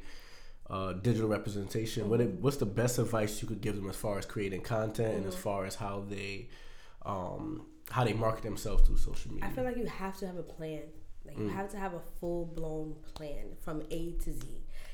uh, 0.71 0.93
digital 0.95 1.29
representation. 1.29 2.09
What 2.09 2.21
it, 2.21 2.31
what's 2.41 2.57
the 2.59 2.67
best 2.67 2.99
advice 2.99 3.43
you 3.43 3.49
could 3.49 3.61
give 3.61 3.77
them 3.77 3.89
as 3.91 3.97
far 3.97 4.19
as 4.19 4.27
creating 4.27 4.63
content 4.63 5.15
and 5.17 5.27
as 5.27 5.35
Mm-hmm. 5.35 5.43
far 5.43 5.65
as 5.67 5.75
how 5.75 6.05
they 6.09 6.49
um, 7.05 7.67
how 7.91 8.05
they 8.05 8.13
market 8.13 8.43
themselves 8.45 8.87
through 8.87 8.99
social 8.99 9.33
media? 9.33 9.49
I 9.49 9.53
feel 9.53 9.65
like 9.65 9.77
you 9.77 9.87
have 9.87 10.17
to 10.19 10.27
have 10.27 10.37
a 10.37 10.43
plan. 10.43 10.83
Like 11.27 11.37
Mm. 11.37 11.43
you 11.45 11.49
have 11.51 11.69
to 11.71 11.77
have 11.77 11.95
a 11.95 12.01
full 12.21 12.47
blown 12.47 12.95
plan 13.15 13.57
from 13.61 13.83
A 13.91 14.13
to 14.25 14.33
Z. 14.33 14.43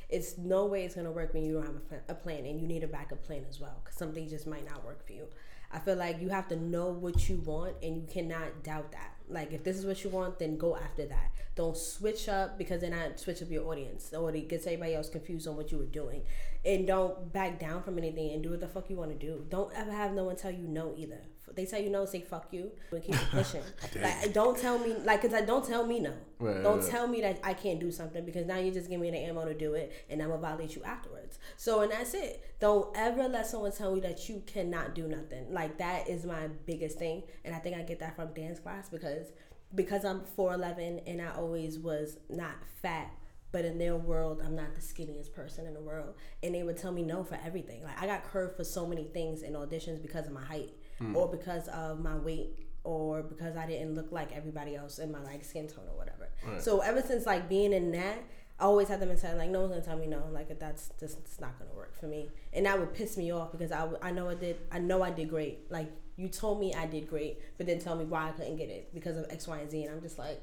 It's 0.08 0.38
no 0.38 0.66
way 0.66 0.84
it's 0.84 0.94
gonna 0.94 1.10
work 1.10 1.34
when 1.34 1.44
you 1.44 1.54
don't 1.54 1.66
have 1.66 1.76
a, 2.08 2.12
a 2.12 2.14
plan, 2.14 2.46
and 2.46 2.60
you 2.60 2.66
need 2.66 2.82
a 2.84 2.88
backup 2.88 3.22
plan 3.24 3.44
as 3.48 3.60
well, 3.60 3.80
because 3.82 3.98
something 3.98 4.28
just 4.28 4.46
might 4.46 4.64
not 4.68 4.84
work 4.84 5.04
for 5.06 5.12
you. 5.12 5.26
I 5.72 5.78
feel 5.80 5.96
like 5.96 6.20
you 6.22 6.28
have 6.28 6.46
to 6.48 6.56
know 6.56 6.88
what 6.90 7.28
you 7.28 7.38
want, 7.38 7.74
and 7.82 7.96
you 7.96 8.06
cannot 8.08 8.62
doubt 8.62 8.92
that. 8.92 9.15
Like 9.28 9.52
if 9.52 9.64
this 9.64 9.76
is 9.76 9.84
what 9.84 10.02
you 10.04 10.10
want, 10.10 10.38
then 10.38 10.56
go 10.56 10.76
after 10.76 11.06
that. 11.06 11.32
Don't 11.54 11.76
switch 11.76 12.28
up 12.28 12.58
because 12.58 12.82
then 12.82 12.92
I 12.92 13.16
switch 13.16 13.42
up 13.42 13.50
your 13.50 13.66
audience, 13.66 14.12
or 14.12 14.34
it 14.34 14.48
gets 14.48 14.66
everybody 14.66 14.94
else 14.94 15.08
confused 15.08 15.48
on 15.48 15.56
what 15.56 15.72
you 15.72 15.78
were 15.78 15.84
doing. 15.84 16.22
And 16.64 16.86
don't 16.86 17.32
back 17.32 17.58
down 17.58 17.82
from 17.82 17.98
anything 17.98 18.32
and 18.32 18.42
do 18.42 18.50
what 18.50 18.60
the 18.60 18.68
fuck 18.68 18.90
you 18.90 18.96
want 18.96 19.18
to 19.18 19.26
do. 19.26 19.44
Don't 19.48 19.72
ever 19.74 19.92
have 19.92 20.12
no 20.12 20.24
one 20.24 20.36
tell 20.36 20.50
you 20.50 20.68
no 20.68 20.92
either. 20.96 21.20
They 21.54 21.64
tell 21.64 21.80
you 21.80 21.90
no, 21.90 22.04
say 22.04 22.20
fuck 22.20 22.48
you, 22.52 22.70
and 22.90 23.02
keep 23.02 23.14
it 23.14 23.20
pushing. 23.30 23.62
like 24.00 24.32
don't 24.32 24.58
tell 24.58 24.78
me 24.78 24.94
like, 25.04 25.22
cause 25.22 25.32
I 25.32 25.42
don't 25.42 25.66
tell 25.66 25.86
me 25.86 26.00
no. 26.00 26.12
Right, 26.38 26.62
don't 26.62 26.80
right. 26.80 26.90
tell 26.90 27.06
me 27.06 27.20
that 27.22 27.40
I 27.42 27.54
can't 27.54 27.80
do 27.80 27.90
something 27.90 28.24
because 28.24 28.46
now 28.46 28.58
you 28.58 28.70
just 28.70 28.90
give 28.90 29.00
me 29.00 29.10
the 29.10 29.18
ammo 29.18 29.44
to 29.44 29.54
do 29.54 29.74
it, 29.74 29.92
and 30.10 30.22
I'm 30.22 30.28
gonna 30.28 30.40
violate 30.40 30.76
you 30.76 30.82
afterwards. 30.84 31.38
So 31.56 31.80
and 31.80 31.90
that's 31.92 32.14
it. 32.14 32.56
Don't 32.60 32.94
ever 32.96 33.28
let 33.28 33.46
someone 33.46 33.72
tell 33.72 33.94
you 33.94 34.02
that 34.02 34.28
you 34.28 34.42
cannot 34.46 34.94
do 34.94 35.06
nothing. 35.06 35.52
Like 35.52 35.78
that 35.78 36.08
is 36.08 36.24
my 36.24 36.48
biggest 36.66 36.98
thing, 36.98 37.22
and 37.44 37.54
I 37.54 37.58
think 37.58 37.76
I 37.76 37.82
get 37.82 38.00
that 38.00 38.16
from 38.16 38.32
dance 38.34 38.58
class 38.58 38.88
because 38.88 39.32
because 39.74 40.04
I'm 40.04 40.20
4'11 40.38 41.02
and 41.06 41.20
I 41.20 41.34
always 41.34 41.78
was 41.78 42.18
not 42.28 42.54
fat. 42.82 43.10
But 43.52 43.64
in 43.64 43.78
their 43.78 43.96
world, 43.96 44.42
I'm 44.44 44.54
not 44.54 44.74
the 44.74 44.80
skinniest 44.82 45.32
person 45.32 45.66
in 45.66 45.72
the 45.72 45.80
world, 45.80 46.14
and 46.42 46.54
they 46.54 46.62
would 46.62 46.76
tell 46.76 46.92
me 46.92 47.02
no 47.02 47.24
for 47.24 47.38
everything. 47.42 47.82
Like 47.82 47.98
I 48.00 48.06
got 48.06 48.24
curved 48.24 48.56
for 48.56 48.64
so 48.64 48.86
many 48.86 49.04
things 49.04 49.42
in 49.42 49.54
auditions 49.54 50.02
because 50.02 50.26
of 50.26 50.32
my 50.32 50.44
height, 50.44 50.70
or 51.14 51.28
because 51.28 51.68
of 51.68 52.00
my 52.00 52.16
weight, 52.16 52.58
or 52.84 53.22
because 53.22 53.56
I 53.56 53.66
didn't 53.66 53.94
look 53.94 54.12
like 54.12 54.30
everybody 54.34 54.76
else 54.76 54.98
in 54.98 55.10
my 55.12 55.22
like 55.22 55.44
skin 55.44 55.66
tone 55.68 55.84
or 55.90 55.96
whatever. 55.96 56.28
So 56.60 56.80
ever 56.80 57.02
since 57.02 57.26
like 57.26 57.48
being 57.48 57.72
in 57.72 57.92
that, 57.92 58.18
I 58.58 58.64
always 58.64 58.88
had 58.88 59.00
them 59.00 59.08
mentality 59.10 59.38
like 59.38 59.50
no 59.50 59.60
one's 59.60 59.72
gonna 59.72 59.84
tell 59.84 59.98
me 59.98 60.06
no. 60.06 60.22
Like 60.32 60.58
that's 60.58 60.90
just 60.98 61.18
it's 61.18 61.40
not 61.40 61.58
gonna 61.58 61.74
work 61.74 61.98
for 61.98 62.06
me, 62.06 62.30
and 62.52 62.64
that 62.66 62.78
would 62.78 62.94
piss 62.94 63.16
me 63.16 63.30
off 63.32 63.52
because 63.52 63.72
I, 63.72 63.88
I 64.02 64.10
know 64.12 64.28
I 64.28 64.34
did 64.34 64.56
I 64.72 64.78
know 64.78 65.02
I 65.02 65.10
did 65.10 65.28
great. 65.28 65.70
Like 65.70 65.90
you 66.16 66.28
told 66.28 66.58
me 66.60 66.72
I 66.74 66.86
did 66.86 67.08
great, 67.08 67.40
but 67.58 67.66
then 67.66 67.78
tell 67.78 67.94
me 67.96 68.04
why 68.06 68.28
I 68.28 68.32
couldn't 68.32 68.56
get 68.56 68.70
it 68.70 68.94
because 68.94 69.16
of 69.18 69.26
X, 69.30 69.46
Y, 69.46 69.58
and 69.58 69.70
Z, 69.70 69.82
and 69.82 69.94
I'm 69.94 70.00
just 70.00 70.18
like, 70.18 70.40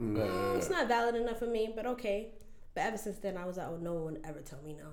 mm, 0.00 0.56
it's 0.56 0.70
not 0.70 0.88
valid 0.88 1.14
enough 1.14 1.38
for 1.38 1.46
me. 1.46 1.72
But 1.74 1.84
okay. 1.86 2.28
But 2.74 2.82
ever 2.84 2.96
since 2.96 3.18
then, 3.18 3.36
I 3.36 3.44
was 3.44 3.56
like, 3.56 3.66
oh, 3.68 3.78
no 3.82 3.94
one 3.94 4.18
ever 4.24 4.40
tell 4.40 4.62
me 4.62 4.74
no. 4.74 4.88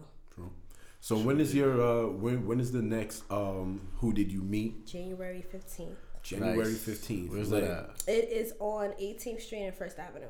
True. 1.05 1.17
So 1.17 1.23
when 1.23 1.39
is 1.39 1.53
your 1.53 1.81
uh 1.81 2.07
when 2.07 2.45
when 2.47 2.59
is 2.59 2.71
the 2.71 2.81
next 2.81 3.23
um 3.31 3.81
who 3.97 4.13
did 4.13 4.31
you 4.31 4.41
meet? 4.41 4.85
January 4.85 5.43
15th. 5.53 5.95
January 6.23 6.57
Nice. 6.57 6.83
fifteenth. 6.83 7.31
Where's 7.31 7.49
that 7.51 7.63
at? 7.63 7.89
It 8.07 8.29
is 8.29 8.53
on 8.59 8.89
18th 9.01 9.41
Street 9.41 9.63
and 9.63 9.73
First 9.75 9.97
Avenue. 9.97 10.25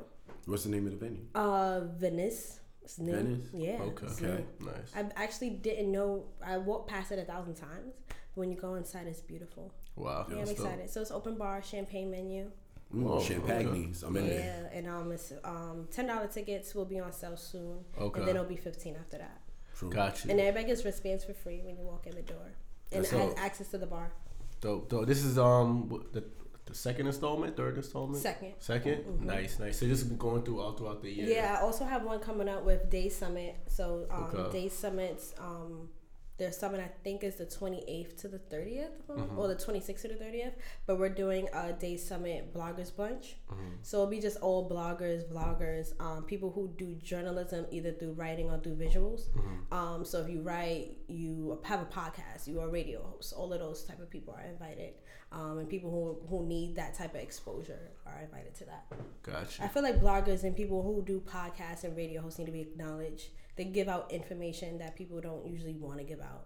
What's 0.46 0.64
the 0.64 0.70
name 0.70 0.86
of 0.86 0.92
the 0.92 0.98
venue? 0.98 1.24
Uh, 1.34 1.82
Venice. 1.98 2.60
It's 2.84 3.00
new. 3.00 3.14
Venice? 3.14 3.48
Yeah. 3.54 3.82
Okay. 3.82 4.06
Okay. 4.06 4.46
Nice. 4.60 4.92
I 4.96 5.10
actually 5.24 5.50
didn't 5.52 5.92
know. 5.92 6.26
I 6.46 6.58
walked 6.58 6.88
past 6.90 7.12
it 7.12 7.18
a 7.20 7.26
thousand 7.26 7.56
times. 7.56 7.96
When 8.36 8.52
you 8.52 8.58
go 8.58 8.76
inside, 8.76 9.08
it's 9.08 9.22
beautiful. 9.22 9.74
Wow. 9.96 10.28
Yeah, 10.30 10.36
I'm 10.36 10.46
that's 10.46 10.54
dope. 10.54 10.68
excited. 10.68 10.90
So 10.92 11.02
it's 11.02 11.10
open 11.12 11.36
bar, 11.36 11.64
champagne 11.64 12.12
menu. 12.12 12.52
Oh, 12.96 13.20
Champagnes. 13.20 14.04
I'm 14.04 14.16
in 14.16 14.26
Yeah, 14.26 14.32
there. 14.38 14.70
and 14.74 14.88
um, 14.88 15.12
it's 15.12 15.34
um, 15.44 15.88
ten 15.92 16.06
dollar 16.08 16.28
tickets 16.28 16.76
will 16.76 16.86
be 16.86 17.00
on 17.00 17.12
sale 17.12 17.36
soon, 17.36 17.80
Okay. 18.00 18.20
and 18.20 18.28
then 18.28 18.36
it'll 18.36 18.48
be 18.48 18.56
fifteen 18.56 18.96
after 18.96 19.18
that. 19.18 19.42
True. 19.78 19.90
Gotcha. 19.90 20.30
And 20.32 20.40
everybody 20.40 20.66
gets 20.66 20.84
wristbands 20.84 21.24
for 21.24 21.34
free 21.34 21.62
when 21.64 21.78
you 21.78 21.84
walk 21.84 22.08
in 22.08 22.16
the 22.16 22.22
door, 22.24 22.48
and 22.92 23.04
That's 23.04 23.14
it 23.14 23.18
has 23.20 23.30
dope. 23.30 23.40
access 23.40 23.68
to 23.70 23.78
the 23.78 23.86
bar. 23.88 24.12
Dope, 24.62 24.90
dope. 24.90 25.06
This 25.06 25.24
is 25.24 25.38
um 25.38 26.04
the 26.14 26.24
the 26.66 26.74
second 26.74 27.08
installment, 27.08 27.56
third 27.56 27.78
installment, 27.78 28.22
Second. 28.22 28.54
2nd 28.60 29.22
Nice, 29.22 29.58
nice. 29.58 29.80
So 29.80 29.86
this 29.86 30.00
has 30.00 30.08
been 30.10 30.18
going 30.18 30.44
through 30.44 30.60
all 30.60 30.74
throughout 30.74 31.02
the 31.02 31.10
year. 31.10 31.26
Yeah, 31.30 31.58
I 31.58 31.62
also 31.62 31.86
have 31.86 32.04
one 32.04 32.20
coming 32.20 32.50
up 32.50 32.64
with 32.66 32.90
Day 32.90 33.08
Summit. 33.08 33.56
So 33.68 34.06
um, 34.12 34.24
Okay. 34.36 34.52
Day 34.64 34.68
Summits, 34.70 35.34
um, 35.40 35.88
their 36.38 36.52
summit 36.52 36.80
I 36.80 36.90
think 37.04 37.24
is 37.24 37.36
the 37.36 37.46
28th 37.46 38.22
to 38.22 38.28
the 38.28 38.38
30th, 38.40 38.90
Mm-hmm. 39.10 39.40
or 39.40 39.48
the 39.48 39.56
26th 39.56 40.02
to 40.04 40.08
the 40.10 40.14
30th. 40.16 40.54
But 40.86 41.00
we're 41.00 41.10
doing 41.10 41.48
a 41.54 41.74
Day 41.74 41.98
Summit 41.98 42.54
bloggers 42.54 42.96
bunch. 42.96 43.38
Mm-hmm. 43.52 43.64
So 43.82 43.98
it'll 43.98 44.10
be 44.12 44.20
just 44.20 44.38
all 44.38 44.70
bloggers, 44.70 45.24
vloggers, 45.32 46.00
um, 46.00 46.24
people 46.24 46.52
who 46.52 46.70
do 46.78 46.94
journalism 46.96 47.66
either 47.72 47.92
through 47.94 48.14
writing 48.14 48.50
or 48.52 48.60
through 48.60 48.76
visuals. 48.76 49.30
Mm-hmm. 49.32 49.74
Um, 49.74 50.06
so 50.06 50.22
if 50.22 50.30
you 50.30 50.42
write, 50.42 50.98
you 51.08 51.60
have 51.64 51.82
a 51.82 51.86
podcast, 51.86 52.46
you 52.48 52.60
are 52.62 52.68
a 52.68 52.72
radio 52.72 53.02
host. 53.02 53.34
All 53.36 53.52
of 53.54 53.60
those 53.60 53.84
type 53.84 54.00
of 54.00 54.10
people 54.10 54.36
are 54.38 54.46
invited, 54.46 54.94
um, 55.32 55.58
and 55.60 55.68
people 55.68 55.90
who 55.90 56.28
who 56.30 56.46
need 56.46 56.76
that 56.76 56.94
type 56.96 57.16
of 57.16 57.22
exposure 57.22 57.92
are 58.06 58.20
invited 58.22 58.54
to 58.56 58.66
that. 58.66 58.86
Gotcha. 59.24 59.64
I 59.64 59.68
feel 59.70 59.84
like 59.84 60.00
bloggers 60.00 60.44
and 60.44 60.56
people 60.56 60.84
who 60.84 61.02
do 61.04 61.20
podcasts 61.22 61.84
and 61.84 61.96
radio 61.98 62.22
hosts 62.22 62.38
need 62.40 62.46
to 62.46 62.52
be 62.52 62.62
acknowledged. 62.62 63.30
They 63.58 63.66
give 63.66 63.88
out 63.88 64.12
information 64.12 64.78
that 64.80 64.96
people 64.96 65.20
don't 65.20 65.46
usually 65.48 65.74
want 65.74 65.98
to 65.98 66.04
give 66.04 66.22
out, 66.22 66.46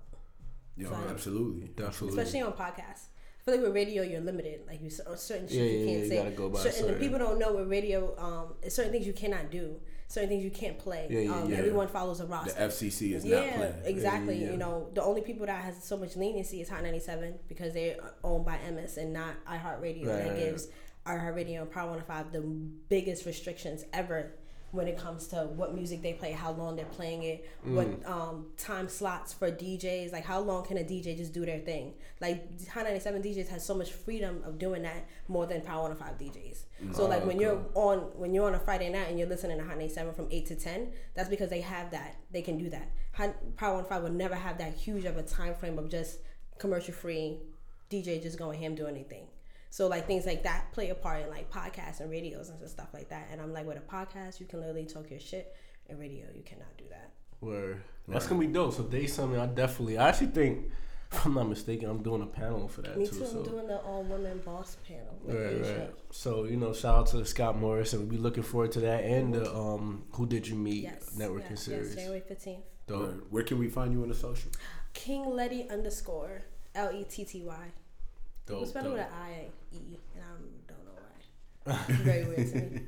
Yeah, 0.78 0.90
Fine. 0.90 1.08
absolutely. 1.10 1.68
Definitely. 1.68 2.18
especially 2.18 2.42
on 2.42 2.54
podcasts. 2.54 3.08
I 3.42 3.44
feel 3.44 3.56
like 3.56 3.64
with 3.66 3.74
radio, 3.76 4.04
you're 4.04 4.22
limited. 4.22 4.62
Like 4.68 4.82
you 4.82 4.90
cer- 4.90 5.04
certain 5.18 5.48
shit 5.48 5.58
Yeah, 5.58 5.64
you 5.64 5.86
can't 5.86 5.90
yeah, 5.98 6.04
you 6.04 6.10
say. 6.10 6.16
gotta 6.18 6.32
go 6.32 6.50
by 6.50 6.60
certain, 6.60 6.72
certain- 6.74 6.90
and 6.94 7.00
people 7.02 7.20
don't 7.20 7.40
know 7.40 7.54
with 7.54 7.70
radio. 7.70 8.16
Um, 8.18 8.70
certain 8.70 8.92
things 8.92 9.06
you 9.08 9.14
cannot 9.14 9.50
do. 9.52 9.76
Certain 10.08 10.30
things 10.30 10.44
you 10.44 10.52
can't 10.52 10.78
play. 10.78 11.08
Yeah, 11.10 11.20
yeah, 11.22 11.34
um, 11.34 11.50
yeah. 11.50 11.58
Everyone 11.58 11.88
follows 11.88 12.20
a 12.20 12.26
roster. 12.28 12.54
The. 12.54 12.60
FCC 12.68 13.14
is 13.16 13.24
not 13.26 13.32
yeah, 13.46 13.56
playing. 13.58 13.74
exactly. 13.86 14.44
You 14.44 14.58
know, 14.58 14.90
the 14.94 15.02
only 15.02 15.22
people 15.22 15.46
that 15.48 15.64
has 15.64 15.82
so 15.84 15.98
much 15.98 16.16
leniency 16.18 16.62
is 16.62 16.70
Hot 16.70 16.84
97 16.84 17.40
because 17.48 17.74
they're 17.74 17.96
owned 18.24 18.46
by 18.46 18.58
Emmis 18.58 18.98
and 18.98 19.12
not 19.14 19.36
iHeartRadio. 19.46 20.06
Right, 20.08 20.28
that 20.28 20.36
gives 20.38 20.68
iHeartRadio 21.06 21.62
and 21.62 21.72
Power 21.72 21.90
105 21.92 22.32
the 22.34 22.42
biggest 22.42 23.26
restrictions 23.26 23.86
ever 23.94 24.34
when 24.72 24.88
it 24.88 24.98
comes 24.98 25.28
to 25.28 25.38
what 25.56 25.76
music 25.76 26.02
they 26.02 26.14
play, 26.14 26.32
how 26.32 26.52
long 26.54 26.76
they're 26.78 26.86
playing 26.86 27.24
it, 27.24 27.46
what 27.64 27.88
Mm. 27.88 28.10
um, 28.10 28.46
time 28.58 28.88
slots 28.88 29.34
for 29.34 29.52
DJs, 29.52 30.14
like 30.14 30.24
how 30.24 30.40
long 30.40 30.64
can 30.64 30.78
a 30.78 30.84
DJ 30.84 31.16
just 31.16 31.34
do 31.34 31.46
their 31.46 31.60
thing? 31.60 31.94
Like 32.22 32.68
Hot 32.70 32.84
97 32.86 33.22
DJs 33.22 33.50
has 33.50 33.66
so 33.66 33.74
much 33.74 33.92
freedom 33.92 34.42
of 34.46 34.58
doing 34.58 34.84
that 34.84 35.08
more 35.28 35.46
than 35.46 35.62
Power 35.62 35.84
105 35.90 36.18
DJs. 36.18 36.64
So 36.96 37.06
like 37.06 37.24
Oh, 37.24 37.28
when 37.28 37.36
okay. 37.36 37.46
you're 37.46 37.66
on 37.76 37.98
when 38.18 38.34
you're 38.34 38.48
on 38.48 38.56
a 38.56 38.60
Friday 38.60 38.90
night 38.90 39.10
and 39.10 39.20
you're 39.20 39.28
listening 39.28 39.58
to 39.58 39.64
Hot 39.66 39.78
97 39.78 40.14
from 40.14 40.28
8 40.32 40.46
to 40.48 40.56
10, 40.56 40.94
that's 41.16 41.30
because 41.30 41.50
they 41.50 41.62
have 41.62 41.92
that. 41.92 42.16
They 42.32 42.42
can 42.42 42.58
do 42.58 42.70
that. 42.70 42.90
Hot, 43.14 43.36
Power 43.58 43.74
105 43.76 44.04
would 44.04 44.16
never 44.16 44.36
have 44.36 44.58
that 44.60 44.74
huge 44.74 45.04
of 45.06 45.18
a 45.18 45.24
time 45.24 45.54
frame 45.54 45.78
of 45.78 45.90
just 45.90 46.20
commercial 46.60 46.94
free 46.94 47.40
DJ 47.90 48.22
just 48.22 48.38
going 48.38 48.58
ham 48.60 48.76
doing 48.76 48.96
anything. 48.96 49.28
So 49.72 49.88
like 49.88 50.06
things 50.06 50.26
like 50.28 50.44
that 50.44 50.72
play 50.74 50.90
a 50.90 50.96
part 50.96 51.24
in 51.24 51.30
like 51.30 51.50
podcasts 51.50 52.00
and 52.02 52.12
radios 52.12 52.50
and 52.50 52.70
stuff 52.70 52.90
like 52.94 53.10
that. 53.10 53.30
And 53.32 53.42
I'm 53.42 53.52
like 53.54 53.66
with 53.66 53.78
a 53.78 53.82
podcast, 53.82 54.40
you 54.40 54.46
can 54.46 54.60
literally 54.60 54.86
talk 54.86 55.10
your 55.10 55.20
shit. 55.20 55.56
In 55.88 55.98
radio, 55.98 56.26
you 56.36 56.44
cannot 56.44 56.78
do 56.78 56.84
that. 56.90 57.10
Where 57.40 57.82
That's 58.08 58.28
gonna 58.28 58.40
be 58.40 58.48
dope. 58.48 58.74
So 58.76 58.84
day 58.84 59.08
something 59.08 59.40
I 59.40 59.46
definitely 59.48 59.98
I 59.98 60.10
actually 60.10 60.28
think 60.28 60.70
if 61.12 61.26
I'm 61.26 61.34
not 61.34 61.50
mistaken, 61.50 61.90
I'm 61.90 62.04
doing 62.04 62.22
a 62.22 62.26
panel 62.28 62.68
for 62.68 62.82
that 62.84 62.98
Me 62.98 63.08
too. 63.08 63.16
too. 63.20 63.26
I'm 63.26 63.44
doing 63.44 63.68
the 63.68 63.78
all 63.80 64.04
women 64.04 64.40
boss 64.46 64.78
panel. 64.88 65.18
with 65.24 65.36
Right, 65.36 65.54
Asia. 65.66 65.80
right. 65.80 65.94
So 66.12 66.44
you 66.46 66.56
know, 66.58 66.72
shout 66.74 66.96
out 67.00 67.08
to 67.08 67.26
Scott 67.26 67.58
Morris, 67.58 67.94
and 67.94 68.04
we'll 68.04 68.12
be 68.12 68.18
looking 68.18 68.44
forward 68.44 68.72
to 68.74 68.80
that 68.82 69.04
and 69.04 69.34
the 69.34 69.54
um, 69.54 70.04
Who 70.12 70.26
Did 70.28 70.48
You 70.48 70.56
Meet 70.56 70.84
Yes. 70.84 71.12
networking 71.18 71.50
yes, 71.52 71.64
series. 71.64 71.88
Yes, 71.88 71.96
January 71.96 72.22
15th. 72.30 72.60
Dope. 72.88 73.00
Word. 73.02 73.22
Where 73.32 73.44
can 73.44 73.58
we 73.58 73.70
find 73.70 73.92
you 73.94 74.02
on 74.04 74.10
the 74.10 74.16
social? 74.16 74.52
King 74.94 75.30
Letty 75.30 75.70
underscore 75.70 76.44
L 76.76 76.92
E 76.94 77.04
T 77.10 77.26
T 77.26 77.42
Y. 77.44 77.56
Dope. 78.46 78.64
It's 78.64 78.72
better 78.72 78.90
dope. 78.90 78.98
with 78.98 79.08
an 79.08 79.14
I 79.14 79.46
E, 79.74 79.98
and 80.16 80.24
I 80.24 80.72
don't 80.74 80.86
know 80.86 80.92
why. 81.66 81.80
It's 81.90 82.00
very 82.00 82.26
weird 82.26 82.48
to 82.52 82.56
me. 82.56 82.82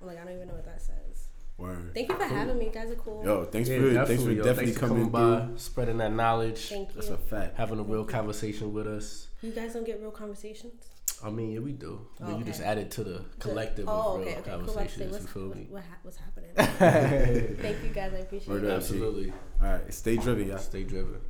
I'm 0.00 0.06
like, 0.06 0.20
I 0.20 0.24
don't 0.24 0.34
even 0.34 0.48
know 0.48 0.54
what 0.54 0.64
that 0.66 0.80
says. 0.80 1.28
Word. 1.56 1.92
Thank 1.94 2.08
you 2.08 2.16
for 2.16 2.24
having 2.24 2.58
me. 2.58 2.64
You 2.66 2.70
guys 2.72 2.90
are 2.90 2.96
cool. 2.96 3.24
Yo, 3.24 3.44
thanks 3.44 3.68
Yeah, 3.68 3.78
for 3.78 3.82
thanks 3.82 3.94
for 3.94 4.06
definitely, 4.08 4.36
yo. 4.36 4.42
definitely 4.44 4.64
Thanks 4.72 4.80
for 4.80 4.88
coming, 4.88 5.08
by, 5.10 5.46
through. 5.46 5.58
spreading 5.58 5.98
that 5.98 6.12
knowledge, 6.12 6.68
Thank 6.68 6.88
you. 6.88 6.94
That's 6.96 7.08
a 7.10 7.16
fact. 7.16 7.56
having 7.56 7.78
a 7.78 7.82
real 7.84 8.04
conversation 8.04 8.72
with 8.72 8.86
us. 8.88 9.28
You 9.40 9.52
guys 9.52 9.72
don't 9.74 9.86
get 9.86 10.00
real 10.00 10.10
conversations. 10.10 10.88
I 11.22 11.30
mean, 11.30 11.52
yeah, 11.52 11.60
we 11.60 11.72
do. 11.72 12.06
But 12.18 12.30
you 12.30 12.34
Okay. 12.36 12.44
just 12.44 12.60
added 12.60 12.90
to 12.92 13.04
the 13.04 13.24
collective 13.38 13.88
oh, 13.88 13.92
of 13.92 14.20
real 14.20 14.28
okay, 14.28 14.38
okay. 14.40 14.50
Cool. 14.50 14.58
Like, 14.58 14.66
conversations. 14.66 15.12
what's, 15.12 15.22
you 15.24 15.28
feel 15.30 15.42
me? 15.54 15.66
what, 15.70 15.82
ha- 15.84 15.98
what's 16.02 16.16
happening? 16.18 17.56
Thank 17.62 17.82
you 17.84 17.90
guys. 17.90 18.12
I 18.14 18.18
appreciate 18.18 18.64
it. 18.64 18.70
Absolutely. 18.70 19.32
All 19.62 19.68
right, 19.68 19.94
stay 19.94 20.16
driven, 20.16 20.48
y'all. 20.48 20.58
Stay 20.58 20.82
driven. 20.82 21.20